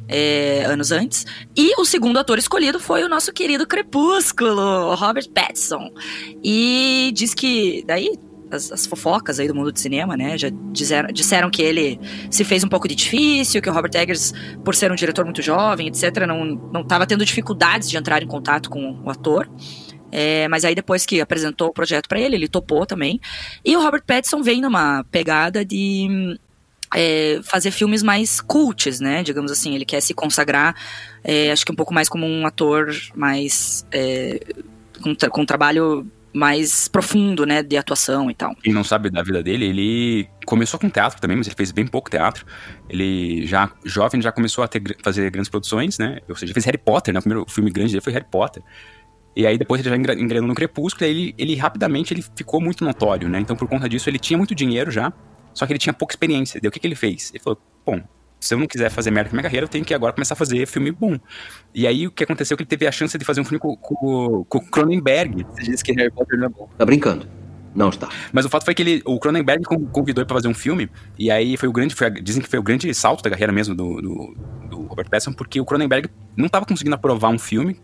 É, 0.07 0.65
anos 0.65 0.91
antes. 0.91 1.25
E 1.55 1.79
o 1.79 1.85
segundo 1.85 2.17
ator 2.19 2.37
escolhido 2.37 2.79
foi 2.79 3.03
o 3.03 3.09
nosso 3.09 3.31
querido 3.31 3.65
Crepúsculo, 3.65 4.93
Robert 4.95 5.29
Pattinson. 5.29 5.52
Pattinson. 5.53 5.91
E 6.43 7.11
diz 7.15 7.33
que 7.33 7.83
daí 7.85 8.17
as, 8.51 8.71
as, 8.71 8.85
fofocas 8.85 9.39
aí 9.39 9.47
do 9.47 9.55
mundo 9.55 9.71
do 9.71 9.79
cinema, 9.79 10.17
né? 10.17 10.37
Já 10.37 10.49
disseram, 10.71 11.09
disseram 11.11 11.49
que 11.49 11.61
ele 11.61 11.99
se 12.29 12.43
fez 12.43 12.63
um 12.63 12.67
pouco 12.67 12.87
de 12.87 12.95
difícil, 12.95 13.61
que 13.61 13.69
o 13.69 13.73
Robert 13.73 13.91
Eggers, 13.95 14.33
por 14.63 14.75
ser 14.75 14.91
um 14.91 14.95
diretor 14.95 15.25
muito 15.25 15.41
jovem, 15.41 15.87
etc., 15.87 16.25
não, 16.27 16.43
não 16.45 16.81
estava 16.81 17.05
tendo 17.05 17.25
dificuldades 17.25 17.89
de 17.89 17.97
entrar 17.97 18.21
em 18.21 18.27
contato 18.27 18.69
com 18.69 18.99
o 19.03 19.09
ator. 19.09 19.49
É, 20.11 20.47
mas 20.47 20.63
aí 20.63 20.75
depois 20.75 21.07
que 21.07 21.19
apresentou 21.19 21.69
o 21.69 21.73
projeto 21.73 22.07
para 22.07 22.19
ele, 22.19 22.35
ele 22.35 22.47
topou 22.47 22.85
também. 22.85 23.19
E 23.65 23.75
o 23.75 23.81
Robert 23.81 24.03
Pattinson 24.05 24.43
vem 24.43 24.61
numa 24.61 25.03
pegada 25.05 25.65
de 25.65 26.37
é, 26.93 27.39
fazer 27.43 27.71
filmes 27.71 28.03
mais 28.03 28.39
cults, 28.39 28.99
né? 28.99 29.23
Digamos 29.23 29.51
assim, 29.51 29.73
ele 29.73 29.85
quer 29.85 30.01
se 30.01 30.13
consagrar, 30.13 30.75
é, 31.23 31.51
acho 31.51 31.65
que 31.65 31.71
um 31.71 31.75
pouco 31.75 31.93
mais 31.93 32.07
como 32.07 32.27
um 32.27 32.45
ator 32.45 32.93
mais 33.15 33.85
é, 33.91 34.39
com, 35.03 35.29
com 35.29 35.41
um 35.41 35.45
trabalho 35.45 36.05
mais 36.33 36.87
profundo, 36.87 37.45
né, 37.45 37.61
de 37.61 37.77
atuação 37.77 38.31
e 38.31 38.33
tal. 38.33 38.55
Quem 38.55 38.73
não 38.73 38.83
sabe 38.83 39.09
da 39.11 39.21
vida 39.21 39.43
dele, 39.43 39.65
ele 39.65 40.29
começou 40.45 40.79
com 40.79 40.89
teatro 40.89 41.21
também, 41.21 41.37
mas 41.37 41.45
ele 41.45 41.55
fez 41.55 41.71
bem 41.71 41.85
pouco 41.85 42.09
teatro. 42.09 42.43
Ele 42.89 43.45
já, 43.45 43.71
jovem, 43.85 44.19
já 44.19 44.31
começou 44.31 44.63
a 44.63 44.67
ter, 44.67 44.81
fazer 45.03 45.29
grandes 45.29 45.49
produções, 45.49 45.99
né, 45.99 46.19
ou 46.27 46.35
seja, 46.35 46.51
fez 46.53 46.65
Harry 46.65 46.79
Potter, 46.79 47.13
né, 47.13 47.19
o 47.19 47.21
primeiro 47.21 47.45
filme 47.47 47.69
grande 47.69 47.91
dele 47.91 48.01
foi 48.01 48.13
Harry 48.13 48.25
Potter. 48.29 48.63
E 49.35 49.45
aí 49.45 49.57
depois 49.57 49.79
ele 49.85 49.89
já 49.89 50.13
engrenou 50.15 50.47
no 50.47 50.55
Crepúsculo, 50.55 51.05
e 51.05 51.07
aí 51.07 51.11
ele, 51.11 51.35
ele 51.37 51.55
rapidamente 51.55 52.13
ele 52.13 52.23
ficou 52.35 52.59
muito 52.59 52.83
notório, 52.83 53.29
né, 53.29 53.39
então 53.39 53.55
por 53.55 53.67
conta 53.67 53.87
disso 53.87 54.09
ele 54.09 54.19
tinha 54.19 54.37
muito 54.37 54.55
dinheiro 54.55 54.89
já, 54.89 55.13
só 55.53 55.67
que 55.67 55.73
ele 55.73 55.79
tinha 55.79 55.93
pouca 55.93 56.13
experiência. 56.13 56.59
O 56.65 56.71
que, 56.71 56.79
que 56.79 56.87
ele 56.87 56.95
fez? 56.95 57.29
Ele 57.31 57.43
falou, 57.43 57.61
bom, 57.85 58.01
se 58.43 58.53
eu 58.53 58.59
não 58.59 58.67
quiser 58.67 58.89
fazer 58.89 59.09
merda 59.09 59.29
com 59.29 59.35
minha 59.35 59.43
carreira, 59.43 59.63
eu 59.65 59.69
tenho 59.69 59.85
que 59.85 59.93
agora 59.93 60.11
começar 60.11 60.33
a 60.33 60.37
fazer 60.37 60.65
filme 60.65 60.91
bom. 60.91 61.17
E 61.73 61.87
aí 61.87 62.07
o 62.07 62.11
que 62.11 62.23
aconteceu 62.23 62.55
é 62.55 62.57
que 62.57 62.63
ele 62.63 62.69
teve 62.69 62.85
a 62.85 62.91
chance 62.91 63.17
de 63.17 63.23
fazer 63.23 63.39
um 63.39 63.45
filme 63.45 63.59
com, 63.59 63.75
com, 63.77 64.43
com 64.43 64.57
o 64.57 64.65
Cronenberg. 64.65 65.45
Você 65.49 65.63
disse 65.63 65.83
que 65.83 65.93
Harry 65.93 66.11
Potter 66.11 66.37
não 66.37 66.47
é 66.47 66.49
bom. 66.49 66.69
Tá 66.77 66.85
brincando? 66.85 67.25
Não 67.73 67.89
está. 67.89 68.09
Mas 68.31 68.45
o 68.45 68.49
fato 68.49 68.65
foi 68.65 68.75
que 68.75 68.81
ele, 68.81 69.01
o 69.05 69.17
Cronenberg 69.17 69.63
convidou 69.63 70.21
ele 70.21 70.27
pra 70.27 70.35
fazer 70.35 70.47
um 70.47 70.53
filme, 70.53 70.89
e 71.17 71.31
aí 71.31 71.57
foi 71.57 71.67
o 71.67 71.71
grande, 71.71 71.95
foi, 71.95 72.11
dizem 72.11 72.41
que 72.41 72.49
foi 72.49 72.59
o 72.59 72.63
grande 72.63 72.93
salto 72.93 73.23
da 73.23 73.29
carreira 73.29 73.51
mesmo 73.51 73.73
do, 73.73 74.01
do, 74.01 74.37
do 74.69 74.81
Robert 74.83 75.09
Pattinson, 75.09 75.33
porque 75.33 75.59
o 75.59 75.65
Cronenberg 75.65 76.09
não 76.35 76.45
estava 76.45 76.65
conseguindo 76.65 76.95
aprovar 76.95 77.29
um 77.29 77.39
filme 77.39 77.79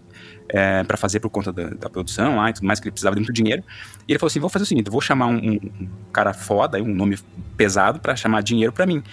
é, 0.49 0.83
para 0.83 0.97
fazer 0.97 1.19
por 1.19 1.29
conta 1.29 1.51
da, 1.51 1.69
da, 1.69 1.89
produção 1.89 2.35
lá 2.35 2.49
e 2.49 2.53
tudo 2.53 2.65
mais, 2.65 2.79
que 2.79 2.87
ele 2.87 2.91
precisava 2.91 3.15
de 3.15 3.21
muito 3.21 3.33
dinheiro. 3.33 3.63
E 4.07 4.11
ele 4.11 4.19
falou 4.19 4.29
assim: 4.29 4.39
vou 4.39 4.49
fazer 4.49 4.63
o 4.63 4.67
seguinte, 4.67 4.89
vou 4.89 5.01
chamar 5.01 5.27
um, 5.27 5.37
um 5.37 5.89
cara 6.11 6.33
foda, 6.33 6.81
um 6.81 6.93
nome 6.93 7.17
pesado, 7.55 7.99
para 7.99 8.15
chamar 8.15 8.41
dinheiro 8.41 8.73
para 8.73 8.85
mim. 8.85 9.03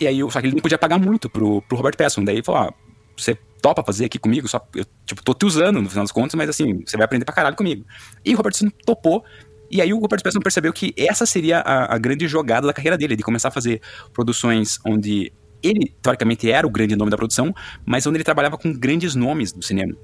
E 0.00 0.06
aí, 0.06 0.18
só 0.30 0.40
que 0.40 0.46
ele 0.46 0.54
não 0.54 0.62
podia 0.62 0.78
pagar 0.78 0.98
muito 0.98 1.28
pro, 1.28 1.62
pro 1.62 1.76
Robert 1.76 1.96
Pattinson. 1.96 2.24
Daí 2.24 2.36
ele 2.36 2.42
falou, 2.42 2.62
ah, 2.62 2.74
você 3.16 3.36
topa 3.62 3.82
fazer 3.82 4.06
aqui 4.06 4.18
comigo? 4.18 4.48
Só, 4.48 4.60
eu, 4.74 4.84
tipo, 5.06 5.22
tô 5.22 5.34
te 5.34 5.46
usando 5.46 5.80
no 5.80 5.88
final 5.88 6.04
das 6.04 6.12
contas, 6.12 6.34
mas 6.34 6.48
assim, 6.48 6.82
você 6.84 6.96
vai 6.96 7.04
aprender 7.04 7.24
pra 7.24 7.34
caralho 7.34 7.56
comigo. 7.56 7.84
E 8.24 8.34
o 8.34 8.36
Robert 8.36 8.52
Pattinson 8.52 8.70
topou. 8.84 9.24
E 9.70 9.80
aí 9.80 9.92
o 9.92 9.98
Robert 9.98 10.22
Pattinson 10.22 10.40
percebeu 10.40 10.72
que 10.72 10.92
essa 10.96 11.26
seria 11.26 11.60
a, 11.60 11.94
a 11.94 11.98
grande 11.98 12.28
jogada 12.28 12.66
da 12.66 12.72
carreira 12.72 12.98
dele, 12.98 13.16
de 13.16 13.22
começar 13.22 13.48
a 13.48 13.50
fazer 13.50 13.80
produções 14.12 14.78
onde 14.84 15.32
ele, 15.62 15.94
teoricamente, 16.02 16.50
era 16.50 16.66
o 16.66 16.70
grande 16.70 16.94
nome 16.94 17.10
da 17.10 17.16
produção, 17.16 17.54
mas 17.86 18.06
onde 18.06 18.18
ele 18.18 18.24
trabalhava 18.24 18.58
com 18.58 18.72
grandes 18.72 19.14
nomes 19.14 19.50
do 19.50 19.64
cinema. 19.64 19.94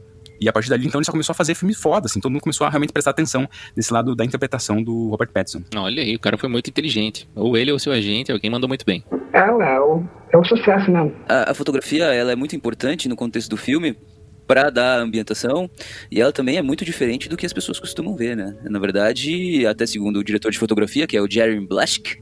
E 0.40 0.48
a 0.48 0.52
partir 0.52 0.70
dali, 0.70 0.86
então, 0.86 0.98
ele 0.98 1.04
só 1.04 1.12
começou 1.12 1.32
a 1.32 1.36
fazer 1.36 1.54
filmes 1.54 1.76
foda, 1.76 2.06
assim, 2.06 2.18
todo 2.18 2.32
mundo 2.32 2.40
começou 2.40 2.66
a 2.66 2.70
realmente 2.70 2.92
prestar 2.92 3.10
atenção 3.10 3.46
desse 3.76 3.92
lado 3.92 4.16
da 4.16 4.24
interpretação 4.24 4.82
do 4.82 5.08
Robert 5.10 5.28
Pattinson. 5.28 5.62
Olha 5.76 6.02
aí, 6.02 6.16
o 6.16 6.18
cara 6.18 6.38
foi 6.38 6.48
muito 6.48 6.70
inteligente. 6.70 7.28
Ou 7.34 7.56
ele 7.56 7.70
ou 7.70 7.78
seu 7.78 7.92
agente, 7.92 8.32
alguém 8.32 8.50
mandou 8.50 8.66
muito 8.66 8.84
bem. 8.84 9.04
É, 9.32 9.40
é, 9.40 9.80
o, 9.80 10.02
é 10.32 10.38
o 10.38 10.44
sucesso 10.44 10.90
mesmo. 10.90 11.14
A, 11.28 11.50
a 11.50 11.54
fotografia, 11.54 12.04
ela 12.06 12.32
é 12.32 12.36
muito 12.36 12.56
importante 12.56 13.08
no 13.08 13.16
contexto 13.16 13.50
do 13.50 13.56
filme, 13.56 13.96
para 14.50 14.68
dar 14.68 14.98
ambientação, 14.98 15.70
e 16.10 16.20
ela 16.20 16.32
também 16.32 16.56
é 16.56 16.62
muito 16.62 16.84
diferente 16.84 17.28
do 17.28 17.36
que 17.36 17.46
as 17.46 17.52
pessoas 17.52 17.78
costumam 17.78 18.16
ver, 18.16 18.36
né? 18.36 18.56
Na 18.64 18.80
verdade, 18.80 19.64
até 19.64 19.86
segundo 19.86 20.18
o 20.18 20.24
diretor 20.24 20.50
de 20.50 20.58
fotografia, 20.58 21.06
que 21.06 21.16
é 21.16 21.22
o 21.22 21.30
Jeremy 21.30 21.64
Blaschke, 21.64 22.20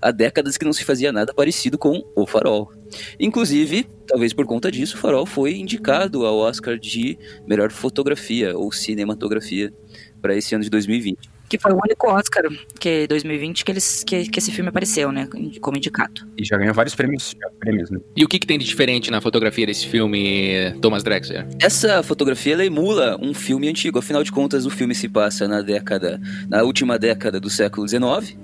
há 0.00 0.10
décadas 0.10 0.56
que 0.56 0.64
não 0.64 0.72
se 0.72 0.84
fazia 0.84 1.12
nada 1.12 1.34
parecido 1.34 1.78
com 1.78 2.02
O 2.14 2.26
Farol. 2.26 2.72
Inclusive, 3.18 3.86
talvez 4.06 4.32
por 4.32 4.46
conta 4.46 4.70
disso, 4.70 4.96
O 4.96 5.00
Farol 5.00 5.26
foi 5.26 5.56
indicado 5.56 6.24
ao 6.24 6.38
Oscar 6.38 6.78
de 6.78 7.18
melhor 7.46 7.70
fotografia 7.70 8.56
ou 8.56 8.72
cinematografia 8.72 9.72
para 10.20 10.36
esse 10.36 10.54
ano 10.54 10.64
de 10.64 10.70
2020. 10.70 11.35
Que 11.48 11.58
foi 11.58 11.72
o 11.72 11.76
único 11.76 12.10
Oscar, 12.10 12.44
que 12.78 12.88
é 12.88 13.06
2020, 13.06 13.64
que, 13.64 13.72
eles, 13.72 14.04
que, 14.04 14.28
que 14.28 14.38
esse 14.38 14.50
filme 14.50 14.68
apareceu, 14.68 15.12
né? 15.12 15.28
Como 15.60 15.76
indicado. 15.76 16.26
E 16.36 16.44
já 16.44 16.56
ganhou 16.56 16.74
vários 16.74 16.94
prêmios, 16.94 17.34
prêmios 17.60 17.90
né? 17.90 17.98
E 18.16 18.24
o 18.24 18.28
que, 18.28 18.38
que 18.38 18.46
tem 18.46 18.58
de 18.58 18.64
diferente 18.64 19.10
na 19.10 19.20
fotografia 19.20 19.66
desse 19.66 19.86
filme, 19.86 20.72
Thomas 20.80 21.02
Drexler? 21.02 21.46
Essa 21.60 22.02
fotografia, 22.02 22.54
ela 22.54 22.64
emula 22.64 23.16
um 23.20 23.32
filme 23.32 23.68
antigo. 23.68 23.98
Afinal 23.98 24.22
de 24.22 24.32
contas, 24.32 24.66
o 24.66 24.70
filme 24.70 24.94
se 24.94 25.08
passa 25.08 25.46
na 25.46 25.60
década... 25.60 26.20
Na 26.48 26.62
última 26.62 26.98
década 26.98 27.40
do 27.40 27.50
século 27.50 27.86
XIX, 27.86 28.36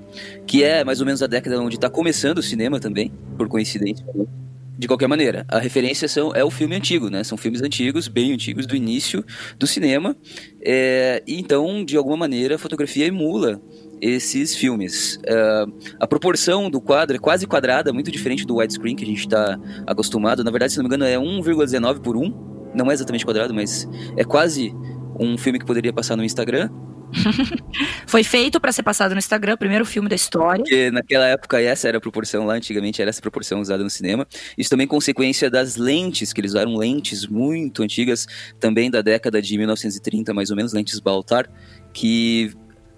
que 0.47 0.63
é 0.63 0.85
mais 0.85 1.01
ou 1.01 1.07
menos 1.07 1.23
a 1.23 1.27
década 1.27 1.61
onde 1.61 1.77
está 1.77 1.89
começando 1.89 2.39
o 2.39 2.43
cinema 2.43 2.79
também, 2.81 3.13
por 3.37 3.49
coincidência. 3.49 4.05
De 4.79 4.89
qualquer 4.89 5.07
maneira, 5.07 5.45
a 5.49 5.59
referência 5.59 6.09
são, 6.09 6.35
é 6.35 6.43
o 6.43 6.51
filme 6.51 6.75
antigo, 6.75 7.11
né? 7.11 7.23
São 7.23 7.37
filmes 7.37 7.63
antigos, 7.63 8.09
bem 8.09 8.33
antigos, 8.33 8.67
do 8.67 8.75
início 8.75 9.25
do 9.59 9.67
cinema. 9.67 10.17
É, 10.65 11.23
e 11.27 11.39
então, 11.39 11.85
de 11.85 11.97
alguma 11.97 12.17
maneira, 12.17 12.55
a 12.55 12.59
fotografia 12.59 13.07
emula 13.07 13.61
esses 14.01 14.57
filmes. 14.57 15.21
É, 15.25 15.65
a 16.01 16.07
proporção 16.07 16.71
do 16.71 16.81
quadro 16.81 17.17
é 17.17 17.19
quase 17.19 17.47
quadrada, 17.47 17.93
muito 17.93 18.11
diferente 18.11 18.47
do 18.47 18.57
widescreen 18.57 18.97
que 18.97 19.05
a 19.05 19.07
gente 19.07 19.21
está 19.21 19.59
acostumado. 19.87 20.43
Na 20.43 20.51
verdade, 20.51 20.73
se 20.73 20.79
não 20.79 20.85
me 20.85 20.89
engano, 20.89 21.05
é 21.05 21.17
1,19 21.17 22.01
por 22.01 22.17
1. 22.17 22.73
Não 22.75 22.91
é 22.91 22.95
exatamente 22.95 23.25
quadrado, 23.25 23.53
mas 23.53 23.87
é 24.17 24.25
quase 24.25 24.75
um 25.21 25.37
filme 25.37 25.59
que 25.59 25.67
poderia 25.67 25.93
passar 25.93 26.17
no 26.17 26.25
Instagram. 26.25 26.71
Foi 28.07 28.25
feito 28.25 28.61
para 28.61 28.73
ser 28.73 28.83
passado 28.83 29.13
no 29.13 29.19
Instagram, 29.19 29.57
primeiro 29.57 29.85
filme 29.85 30.09
da 30.09 30.15
história. 30.15 30.63
Porque 30.63 30.91
naquela 30.91 31.27
época 31.27 31.61
essa 31.61 31.89
era 31.89 31.99
a 31.99 32.01
proporção 32.01 32.47
lá, 32.47 32.55
antigamente 32.55 33.01
era 33.01 33.11
essa 33.11 33.21
proporção 33.21 33.61
usada 33.61 33.83
no 33.83 33.91
cinema. 33.91 34.27
Isso 34.57 34.71
também 34.71 34.87
consequência 34.87 35.51
das 35.51 35.77
lentes, 35.77 36.33
que 36.33 36.41
eles 36.41 36.53
usaram 36.53 36.77
lentes 36.77 37.27
muito 37.27 37.83
antigas, 37.83 38.27
também 38.59 38.91
da 38.91 39.03
década 39.03 39.41
de 39.41 39.57
1930, 39.57 40.33
mais 40.35 40.51
ou 40.51 40.57
menos, 40.57 40.73
lentes 40.73 40.99
Baltar, 41.01 41.49
que 41.93 42.53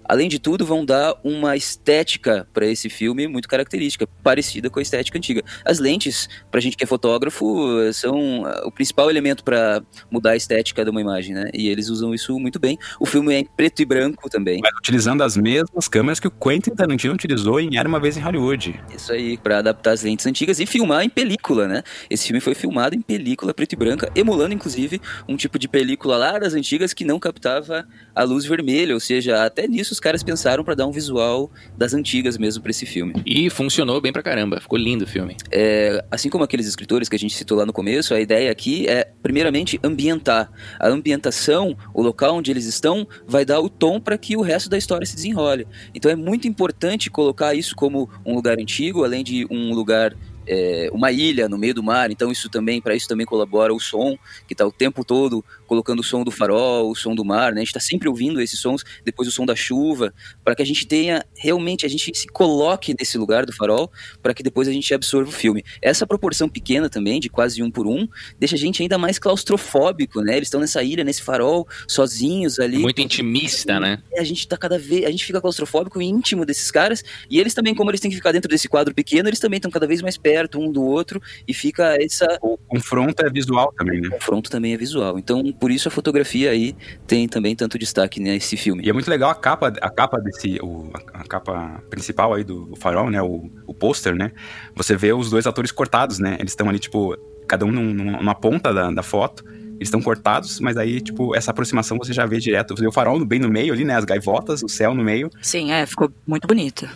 além 0.07 0.27
de 0.27 0.39
tudo, 0.39 0.65
vão 0.65 0.85
dar 0.85 1.15
uma 1.23 1.55
estética 1.55 2.47
para 2.53 2.65
esse 2.65 2.89
filme 2.89 3.27
muito 3.27 3.47
característica, 3.47 4.07
parecida 4.23 4.69
com 4.69 4.79
a 4.79 4.81
estética 4.81 5.17
antiga. 5.17 5.43
As 5.63 5.79
lentes, 5.79 6.29
pra 6.51 6.61
gente 6.61 6.77
que 6.77 6.83
é 6.83 6.87
fotógrafo, 6.87 7.45
são 7.93 8.45
ah, 8.45 8.63
o 8.65 8.71
principal 8.71 9.09
elemento 9.09 9.43
para 9.43 9.81
mudar 10.11 10.31
a 10.31 10.35
estética 10.35 10.83
de 10.83 10.89
uma 10.89 11.01
imagem, 11.01 11.33
né? 11.33 11.49
E 11.53 11.69
eles 11.69 11.89
usam 11.89 12.13
isso 12.13 12.37
muito 12.39 12.59
bem. 12.59 12.77
O 12.99 13.05
filme 13.05 13.33
é 13.33 13.39
em 13.39 13.45
preto 13.45 13.81
e 13.81 13.85
branco 13.85 14.29
também. 14.29 14.59
Mas 14.61 14.73
utilizando 14.77 15.23
as 15.23 15.37
mesmas 15.37 15.87
câmeras 15.87 16.19
que 16.19 16.27
o 16.27 16.31
Quentin 16.31 16.71
Tarantino 16.71 17.13
utilizou 17.13 17.59
em 17.59 17.77
Era 17.77 17.87
Uma 17.87 17.99
Vez 17.99 18.17
em 18.17 18.21
Hollywood. 18.21 18.79
Isso 18.95 19.11
aí, 19.11 19.37
para 19.37 19.59
adaptar 19.59 19.91
as 19.91 20.03
lentes 20.03 20.25
antigas 20.25 20.59
e 20.59 20.65
filmar 20.65 21.03
em 21.03 21.09
película, 21.09 21.67
né? 21.67 21.83
Esse 22.09 22.27
filme 22.27 22.39
foi 22.39 22.55
filmado 22.55 22.95
em 22.95 23.01
película 23.01 23.53
preto 23.53 23.73
e 23.73 23.75
branca, 23.75 24.11
emulando 24.15 24.53
inclusive 24.53 25.01
um 25.27 25.35
tipo 25.35 25.57
de 25.57 25.67
película 25.67 26.17
lá 26.17 26.39
das 26.39 26.53
antigas 26.53 26.93
que 26.93 27.05
não 27.05 27.19
captava 27.19 27.87
a 28.15 28.23
luz 28.23 28.45
vermelha, 28.45 28.93
ou 28.93 28.99
seja, 28.99 29.43
até 29.43 29.67
nisso 29.67 29.91
os 29.91 29.99
caras 29.99 30.23
pensaram 30.23 30.63
para 30.63 30.73
dar 30.73 30.87
um 30.87 30.91
visual 30.91 31.51
das 31.77 31.93
antigas 31.93 32.37
mesmo 32.37 32.63
para 32.63 32.71
esse 32.71 32.85
filme. 32.85 33.13
E 33.25 33.49
funcionou 33.49 33.99
bem 33.99 34.13
pra 34.13 34.23
caramba, 34.23 34.61
ficou 34.61 34.79
lindo 34.79 35.03
o 35.03 35.07
filme. 35.07 35.35
É, 35.51 36.03
assim 36.09 36.29
como 36.29 36.43
aqueles 36.43 36.65
escritores 36.65 37.09
que 37.09 37.15
a 37.15 37.19
gente 37.19 37.35
citou 37.35 37.57
lá 37.57 37.65
no 37.65 37.73
começo, 37.73 38.13
a 38.13 38.21
ideia 38.21 38.49
aqui 38.51 38.87
é, 38.87 39.07
primeiramente, 39.21 39.79
ambientar. 39.83 40.49
A 40.79 40.87
ambientação, 40.87 41.75
o 41.93 42.01
local 42.01 42.37
onde 42.37 42.51
eles 42.51 42.65
estão, 42.65 43.07
vai 43.27 43.43
dar 43.43 43.59
o 43.59 43.69
tom 43.69 43.99
para 43.99 44.17
que 44.17 44.37
o 44.37 44.41
resto 44.41 44.69
da 44.69 44.77
história 44.77 45.05
se 45.05 45.15
desenrole. 45.15 45.67
Então 45.93 46.09
é 46.09 46.15
muito 46.15 46.47
importante 46.47 47.09
colocar 47.09 47.53
isso 47.53 47.75
como 47.75 48.09
um 48.25 48.33
lugar 48.33 48.57
antigo, 48.59 49.03
além 49.03 49.23
de 49.23 49.45
um 49.51 49.73
lugar 49.73 50.15
é, 50.47 50.89
uma 50.91 51.11
ilha 51.11 51.49
no 51.49 51.57
meio 51.57 51.73
do 51.73 51.83
mar, 51.83 52.11
então 52.11 52.31
isso 52.31 52.49
também, 52.49 52.81
para 52.81 52.95
isso 52.95 53.07
também 53.07 53.25
colabora 53.25 53.73
o 53.73 53.79
som, 53.79 54.17
que 54.47 54.53
está 54.53 54.65
o 54.65 54.71
tempo 54.71 55.03
todo 55.03 55.43
colocando 55.65 55.99
o 55.99 56.03
som 56.03 56.23
do 56.23 56.31
farol, 56.31 56.91
o 56.91 56.95
som 56.95 57.15
do 57.15 57.25
mar, 57.25 57.51
né? 57.51 57.61
A 57.61 57.63
gente 57.63 57.69
está 57.69 57.79
sempre 57.79 58.07
ouvindo 58.07 58.39
esses 58.39 58.59
sons, 58.59 58.83
depois 59.03 59.27
o 59.27 59.31
som 59.31 59.45
da 59.45 59.55
chuva, 59.55 60.13
para 60.43 60.55
que 60.55 60.61
a 60.61 60.65
gente 60.65 60.85
tenha 60.85 61.25
realmente, 61.35 61.85
a 61.85 61.89
gente 61.89 62.15
se 62.15 62.27
coloque 62.27 62.95
nesse 62.97 63.17
lugar 63.17 63.45
do 63.45 63.53
farol, 63.53 63.91
para 64.21 64.33
que 64.33 64.43
depois 64.43 64.67
a 64.67 64.71
gente 64.71 64.93
absorva 64.93 65.29
o 65.29 65.33
filme. 65.33 65.63
Essa 65.81 66.05
proporção 66.05 66.47
pequena 66.47 66.89
também, 66.89 67.19
de 67.19 67.29
quase 67.29 67.63
um 67.63 67.71
por 67.71 67.87
um, 67.87 68.07
deixa 68.39 68.55
a 68.55 68.59
gente 68.59 68.81
ainda 68.81 68.97
mais 68.97 69.17
claustrofóbico, 69.17 70.21
né? 70.21 70.37
Eles 70.37 70.47
estão 70.47 70.61
nessa 70.61 70.83
ilha, 70.83 71.03
nesse 71.03 71.23
farol, 71.23 71.67
sozinhos 71.87 72.59
ali. 72.59 72.77
Muito 72.77 73.01
intimista, 73.01 73.79
né? 73.79 74.03
A 74.17 74.23
gente 74.23 74.47
tá 74.47 74.57
cada 74.57 74.77
vez, 74.77 75.05
a 75.05 75.09
gente 75.09 75.25
fica 75.25 75.41
claustrofóbico 75.41 75.99
e 76.01 76.05
íntimo 76.05 76.45
desses 76.45 76.69
caras, 76.69 77.03
e 77.29 77.39
eles 77.39 77.53
também, 77.53 77.73
como 77.73 77.89
eles 77.89 77.99
têm 77.99 78.11
que 78.11 78.17
ficar 78.17 78.31
dentro 78.31 78.49
desse 78.49 78.67
quadro 78.67 78.93
pequeno, 78.93 79.27
eles 79.27 79.39
também 79.39 79.57
estão 79.57 79.71
cada 79.71 79.87
vez 79.87 80.01
mais 80.01 80.17
perto 80.17 80.34
um 80.55 80.71
do 80.71 80.83
outro, 80.83 81.21
e 81.47 81.53
fica 81.53 81.95
essa... 82.01 82.37
O 82.41 82.57
confronto 82.57 83.25
é 83.25 83.29
visual 83.29 83.73
também, 83.77 84.01
né? 84.01 84.09
O 84.09 84.11
confronto 84.11 84.49
também 84.49 84.73
é 84.73 84.77
visual. 84.77 85.17
Então, 85.17 85.43
por 85.53 85.71
isso 85.71 85.87
a 85.87 85.91
fotografia 85.91 86.51
aí 86.51 86.75
tem 87.07 87.27
também 87.27 87.55
tanto 87.55 87.77
destaque 87.77 88.19
nesse 88.19 88.57
filme. 88.57 88.83
E 88.85 88.89
é 88.89 88.93
muito 88.93 89.09
legal 89.09 89.29
a 89.29 89.35
capa, 89.35 89.73
a 89.81 89.89
capa 89.89 90.19
desse, 90.19 90.59
o, 90.61 90.91
a, 91.13 91.23
capa 91.23 91.83
principal 91.89 92.33
aí 92.33 92.43
do, 92.43 92.75
farol, 92.77 93.09
né, 93.09 93.21
o, 93.21 93.49
o 93.65 93.73
pôster, 93.73 94.15
né, 94.15 94.31
você 94.75 94.95
vê 94.95 95.13
os 95.13 95.29
dois 95.29 95.47
atores 95.47 95.71
cortados, 95.71 96.19
né, 96.19 96.37
eles 96.39 96.51
estão 96.51 96.69
ali, 96.69 96.79
tipo, 96.79 97.17
cada 97.47 97.65
um 97.65 97.71
num, 97.71 97.93
numa 97.93 98.35
ponta 98.35 98.73
da, 98.73 98.91
da 98.91 99.03
foto, 99.03 99.43
eles 99.75 99.87
estão 99.87 100.01
cortados, 100.01 100.59
mas 100.59 100.77
aí, 100.77 101.01
tipo, 101.01 101.35
essa 101.35 101.51
aproximação 101.51 101.97
você 101.97 102.13
já 102.13 102.25
vê 102.25 102.39
direto. 102.39 102.75
Você 102.75 102.81
vê 102.81 102.87
o 102.87 102.91
farol 102.93 103.23
bem 103.25 103.39
no 103.39 103.49
meio 103.49 103.73
ali, 103.73 103.83
né? 103.83 103.95
As 103.95 104.05
gaivotas, 104.05 104.63
o 104.63 104.69
céu 104.69 104.95
no 104.95 105.03
meio. 105.03 105.29
Sim, 105.41 105.71
é, 105.71 105.85
ficou 105.85 106.09
muito 106.25 106.47
bonito. 106.47 106.87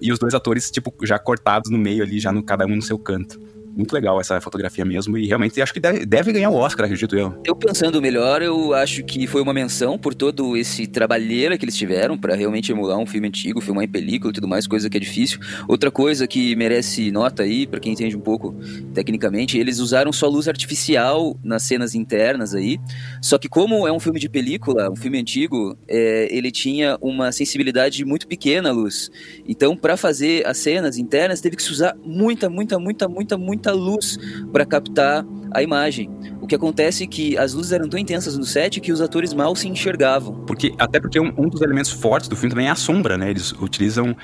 E 0.00 0.12
os 0.12 0.18
dois 0.18 0.34
atores, 0.34 0.70
tipo, 0.70 0.94
já 1.04 1.18
cortados 1.18 1.70
no 1.70 1.78
meio 1.78 2.02
ali, 2.02 2.20
já 2.20 2.32
no 2.32 2.42
cada 2.42 2.64
um 2.66 2.76
no 2.76 2.82
seu 2.82 2.98
canto 2.98 3.40
muito 3.76 3.92
legal 3.92 4.20
essa 4.20 4.40
fotografia 4.40 4.84
mesmo. 4.84 5.16
E 5.16 5.26
realmente 5.26 5.60
acho 5.60 5.72
que 5.72 5.80
deve, 5.80 6.04
deve 6.04 6.32
ganhar 6.32 6.50
o 6.50 6.54
Oscar, 6.54 6.84
acredito 6.84 7.16
eu. 7.16 7.34
Eu 7.44 7.56
pensando 7.56 8.00
melhor, 8.00 8.42
eu 8.42 8.74
acho 8.74 9.02
que 9.04 9.26
foi 9.26 9.40
uma 9.40 9.52
menção 9.52 9.98
por 9.98 10.14
todo 10.14 10.56
esse 10.56 10.86
trabalheira 10.86 11.56
que 11.56 11.64
eles 11.64 11.76
tiveram 11.76 12.16
para 12.16 12.34
realmente 12.34 12.70
emular 12.70 12.98
um 12.98 13.06
filme 13.06 13.28
antigo, 13.28 13.60
filmar 13.60 13.84
em 13.84 13.88
película 13.88 14.30
e 14.30 14.34
tudo 14.34 14.48
mais, 14.48 14.66
coisa 14.66 14.88
que 14.90 14.96
é 14.96 15.00
difícil. 15.00 15.40
Outra 15.66 15.90
coisa 15.90 16.26
que 16.26 16.54
merece 16.56 17.10
nota 17.10 17.42
aí, 17.42 17.66
para 17.66 17.80
quem 17.80 17.92
entende 17.92 18.16
um 18.16 18.20
pouco 18.20 18.54
tecnicamente, 18.94 19.58
eles 19.58 19.78
usaram 19.78 20.12
só 20.12 20.28
luz 20.28 20.48
artificial 20.48 21.36
nas 21.42 21.62
cenas 21.62 21.94
internas 21.94 22.54
aí. 22.54 22.78
Só 23.20 23.38
que 23.38 23.48
como 23.48 23.86
é 23.86 23.92
um 23.92 24.00
filme 24.00 24.20
de 24.20 24.28
película, 24.28 24.90
um 24.90 24.96
filme 24.96 25.18
antigo, 25.18 25.76
é, 25.88 26.28
ele 26.30 26.50
tinha 26.50 26.98
uma 27.00 27.32
sensibilidade 27.32 28.04
muito 28.04 28.26
pequena 28.26 28.70
à 28.70 28.72
luz. 28.72 29.10
Então, 29.48 29.76
para 29.76 29.96
fazer 29.96 30.46
as 30.46 30.58
cenas 30.58 30.98
internas, 30.98 31.40
teve 31.40 31.56
que 31.56 31.62
se 31.62 31.72
usar 31.72 31.96
muita, 32.04 32.48
muita, 32.48 32.78
muita, 32.78 33.08
muita, 33.08 33.38
muita 33.38 33.61
muita 33.62 33.72
luz 33.72 34.18
para 34.52 34.66
captar 34.66 35.24
a 35.52 35.62
imagem. 35.62 36.10
O 36.40 36.46
que 36.46 36.54
acontece 36.54 37.04
é 37.04 37.06
que 37.06 37.38
as 37.38 37.54
luzes 37.54 37.70
eram 37.70 37.88
tão 37.88 37.98
intensas 37.98 38.36
no 38.36 38.44
set 38.44 38.80
que 38.80 38.90
os 38.90 39.00
atores 39.00 39.32
mal 39.32 39.54
se 39.54 39.68
enxergavam. 39.68 40.44
Porque 40.44 40.74
até 40.78 40.98
porque 40.98 41.20
um, 41.20 41.32
um 41.38 41.48
dos 41.48 41.62
elementos 41.62 41.90
fortes 41.90 42.28
do 42.28 42.34
filme 42.34 42.50
também 42.50 42.66
é 42.66 42.70
a 42.70 42.74
sombra, 42.74 43.16
né? 43.16 43.30
Eles 43.30 43.52
utilizam 43.52 44.16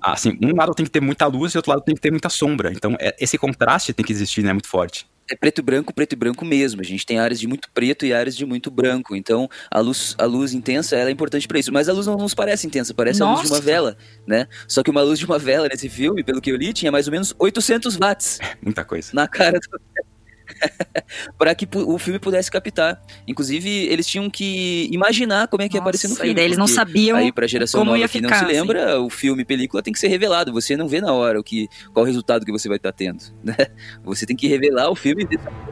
assim, 0.00 0.38
um 0.40 0.54
lado 0.54 0.72
tem 0.74 0.86
que 0.86 0.92
ter 0.92 1.00
muita 1.00 1.26
luz 1.26 1.52
e 1.52 1.58
outro 1.58 1.72
lado 1.72 1.82
tem 1.82 1.94
que 1.94 2.00
ter 2.00 2.10
muita 2.10 2.28
sombra. 2.28 2.72
Então, 2.72 2.96
é, 3.00 3.16
esse 3.20 3.36
contraste 3.36 3.92
tem 3.92 4.06
que 4.06 4.12
existir, 4.12 4.42
né? 4.42 4.52
Muito 4.52 4.68
forte 4.68 5.06
é 5.30 5.36
preto 5.36 5.58
e 5.58 5.62
branco, 5.62 5.94
preto 5.94 6.12
e 6.12 6.16
branco 6.16 6.44
mesmo. 6.44 6.80
A 6.80 6.84
gente 6.84 7.04
tem 7.06 7.18
áreas 7.18 7.40
de 7.40 7.46
muito 7.46 7.70
preto 7.72 8.04
e 8.04 8.12
áreas 8.12 8.36
de 8.36 8.44
muito 8.44 8.70
branco. 8.70 9.14
Então, 9.16 9.48
a 9.70 9.80
luz, 9.80 10.14
a 10.18 10.24
luz 10.24 10.52
intensa 10.52 10.96
ela 10.96 11.10
é 11.10 11.12
importante 11.12 11.46
para 11.48 11.58
isso. 11.58 11.72
Mas 11.72 11.88
a 11.88 11.92
luz 11.92 12.06
não 12.06 12.16
nos 12.16 12.34
parece 12.34 12.66
intensa, 12.66 12.94
parece 12.94 13.20
Nossa. 13.20 13.32
a 13.32 13.36
luz 13.36 13.48
de 13.48 13.54
uma 13.54 13.60
vela, 13.60 13.96
né? 14.26 14.46
Só 14.68 14.82
que 14.82 14.90
uma 14.90 15.02
luz 15.02 15.18
de 15.18 15.24
uma 15.24 15.38
vela 15.38 15.68
nesse 15.68 15.88
filme, 15.88 16.22
pelo 16.22 16.40
que 16.40 16.50
eu 16.50 16.56
li, 16.56 16.72
tinha 16.72 16.92
mais 16.92 17.06
ou 17.06 17.12
menos 17.12 17.34
800 17.38 17.96
watts. 17.96 18.38
Muita 18.62 18.84
coisa. 18.84 19.10
Na 19.12 19.28
cara 19.28 19.58
do 19.58 19.80
para 21.38 21.54
que 21.54 21.68
o 21.74 21.98
filme 21.98 22.18
pudesse 22.18 22.50
captar. 22.50 23.00
Inclusive, 23.26 23.68
eles 23.68 24.06
tinham 24.06 24.28
que 24.30 24.88
imaginar 24.90 25.48
como 25.48 25.62
é 25.62 25.68
que 25.68 25.76
ia 25.76 25.80
aparecer 25.80 26.08
no 26.08 26.16
filme. 26.16 26.30
E 26.30 26.34
daí 26.34 26.44
eles 26.44 26.58
não 26.58 26.66
sabiam 26.66 27.16
aí 27.16 27.32
pra 27.32 27.46
geração 27.46 27.84
nova 27.84 28.08
que 28.08 28.20
não 28.20 28.32
se 28.32 28.44
lembra, 28.44 28.94
assim. 28.96 29.04
o 29.04 29.10
filme 29.10 29.44
película 29.44 29.82
tem 29.82 29.92
que 29.92 29.98
ser 29.98 30.08
revelado. 30.08 30.52
Você 30.52 30.76
não 30.76 30.88
vê 30.88 31.00
na 31.00 31.12
hora 31.12 31.38
o 31.38 31.44
que, 31.44 31.68
qual 31.92 32.04
o 32.04 32.06
resultado 32.06 32.44
que 32.44 32.52
você 32.52 32.68
vai 32.68 32.76
estar 32.76 32.92
tá 32.92 32.96
tendo. 32.96 33.22
Né? 33.42 33.56
Você 34.04 34.24
tem 34.24 34.36
que 34.36 34.46
revelar 34.46 34.88
o 34.88 34.94
filme. 34.94 35.26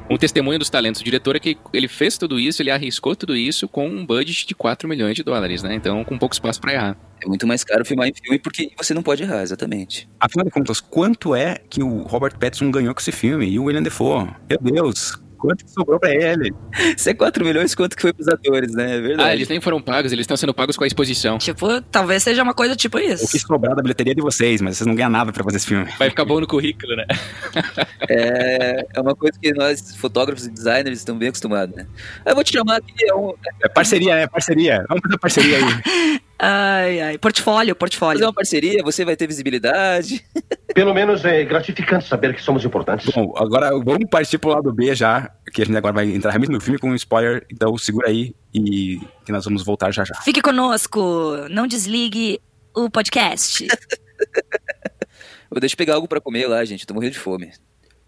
Um 0.08 0.16
testemunho 0.16 0.58
dos 0.58 0.68
talentos. 0.68 1.00
O 1.00 1.04
diretor 1.04 1.36
é 1.36 1.38
que 1.38 1.56
ele 1.72 1.86
fez 1.86 2.18
tudo 2.18 2.38
isso, 2.38 2.60
ele 2.60 2.70
arriscou 2.70 3.14
tudo 3.14 3.36
isso 3.36 3.68
com 3.68 3.86
um 3.86 4.04
budget 4.04 4.46
de 4.46 4.54
4 4.54 4.88
milhões 4.88 5.14
de 5.14 5.22
dólares, 5.22 5.62
né? 5.62 5.74
Então, 5.74 6.04
com 6.04 6.18
pouco 6.18 6.34
espaço 6.34 6.60
para 6.60 6.74
errar. 6.74 7.09
É 7.22 7.28
muito 7.28 7.46
mais 7.46 7.64
caro 7.64 7.84
filmar 7.84 8.08
em 8.08 8.14
filme 8.14 8.38
porque 8.38 8.70
você 8.76 8.94
não 8.94 9.02
pode 9.02 9.22
errar, 9.22 9.42
exatamente. 9.42 10.08
Afinal 10.18 10.44
de 10.44 10.50
contas, 10.50 10.80
quanto 10.80 11.34
é 11.34 11.56
que 11.68 11.82
o 11.82 12.02
Robert 12.02 12.38
Pattinson 12.38 12.70
ganhou 12.70 12.94
com 12.94 13.00
esse 13.00 13.12
filme? 13.12 13.46
E 13.48 13.58
o 13.58 13.64
William 13.64 13.82
Defoe? 13.82 14.28
Meu 14.48 14.58
Deus, 14.60 15.18
quanto 15.40 15.64
que 15.64 15.70
sobrou 15.70 15.98
pra 15.98 16.14
ele? 16.14 16.54
Se 16.96 17.10
é 17.10 17.14
4 17.14 17.44
milhões, 17.44 17.74
quanto 17.74 17.96
que 17.96 18.02
foi 18.02 18.12
pros 18.12 18.28
atores, 18.28 18.72
né? 18.72 18.96
É 18.96 19.00
verdade. 19.00 19.28
Ah, 19.28 19.34
eles 19.34 19.48
nem 19.48 19.60
foram 19.60 19.80
pagos, 19.80 20.12
eles 20.12 20.24
estão 20.24 20.36
sendo 20.36 20.54
pagos 20.54 20.76
com 20.76 20.84
a 20.84 20.86
exposição. 20.86 21.38
Tipo, 21.38 21.80
talvez 21.82 22.22
seja 22.22 22.42
uma 22.42 22.54
coisa 22.54 22.76
tipo 22.76 22.98
isso. 22.98 23.24
O 23.24 23.28
que 23.28 23.38
sobrar 23.38 23.74
da 23.74 23.82
bilheteria 23.82 24.14
de 24.14 24.22
vocês, 24.22 24.60
mas 24.60 24.76
vocês 24.76 24.86
não 24.86 24.94
ganham 24.94 25.10
nada 25.10 25.32
pra 25.32 25.42
fazer 25.42 25.56
esse 25.56 25.66
filme. 25.66 25.90
Vai 25.98 26.10
ficar 26.10 26.24
bom 26.24 26.40
no 26.40 26.46
currículo, 26.46 26.94
né? 26.94 27.06
é, 28.08 28.86
é 28.94 29.00
uma 29.00 29.16
coisa 29.16 29.38
que 29.40 29.52
nós, 29.52 29.96
fotógrafos 29.96 30.46
e 30.46 30.50
designers, 30.50 30.98
estamos 30.98 31.18
bem 31.18 31.30
acostumados, 31.30 31.74
né? 31.74 31.86
Eu 32.26 32.34
vou 32.34 32.44
te 32.44 32.52
chamar 32.52 32.76
aqui. 32.76 32.92
É, 33.02 33.14
um... 33.14 33.32
é 33.62 33.68
parceria, 33.68 34.14
é 34.14 34.26
parceria. 34.26 34.84
Vamos 34.88 35.02
fazer 35.02 35.18
parceria 35.18 35.56
aí. 35.58 36.20
Ai, 36.42 37.00
ai. 37.02 37.18
Portfólio, 37.18 37.76
portfólio. 37.76 38.18
Fazer 38.18 38.26
uma 38.26 38.32
parceria, 38.32 38.82
você 38.82 39.04
vai 39.04 39.14
ter 39.14 39.26
visibilidade. 39.26 40.24
Pelo 40.74 40.94
menos 40.94 41.22
é 41.22 41.44
gratificante 41.44 42.08
saber 42.08 42.34
que 42.34 42.42
somos 42.42 42.64
importantes. 42.64 43.12
Bom, 43.14 43.34
agora 43.36 43.70
vamos 43.72 44.08
partir 44.08 44.38
pro 44.38 44.50
lado 44.50 44.72
B 44.72 44.94
já, 44.94 45.30
que 45.52 45.60
a 45.60 45.66
gente 45.66 45.76
agora 45.76 45.92
vai 45.92 46.10
entrar 46.10 46.30
realmente 46.30 46.50
no 46.50 46.60
filme 46.60 46.78
com 46.78 46.88
um 46.88 46.94
spoiler, 46.94 47.46
então 47.52 47.76
segura 47.76 48.08
aí 48.08 48.34
e 48.54 48.98
que 49.26 49.32
nós 49.32 49.44
vamos 49.44 49.62
voltar 49.62 49.92
já 49.92 50.02
já. 50.02 50.14
Fique 50.22 50.40
conosco, 50.40 51.36
não 51.50 51.66
desligue 51.66 52.40
o 52.74 52.88
podcast. 52.88 53.66
Vou 55.50 55.60
deixar 55.60 55.76
pegar 55.76 55.96
algo 55.96 56.08
para 56.08 56.20
comer 56.20 56.46
lá, 56.46 56.64
gente, 56.64 56.86
tô 56.86 56.94
morrendo 56.94 57.12
de 57.12 57.18
fome. 57.18 57.52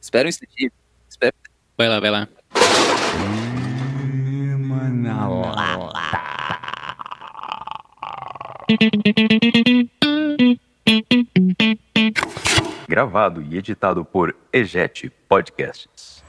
Espera 0.00 0.26
um 0.26 0.30
instantinho. 0.30 0.70
Espera. 1.10 1.34
Vai 1.76 1.88
lá, 1.88 2.00
vai 2.00 2.10
lá. 2.10 2.28
Gravado 12.88 13.42
e 13.42 13.56
editado 13.56 14.04
por 14.04 14.34
Ejet 14.52 15.10
Podcasts. 15.28 16.22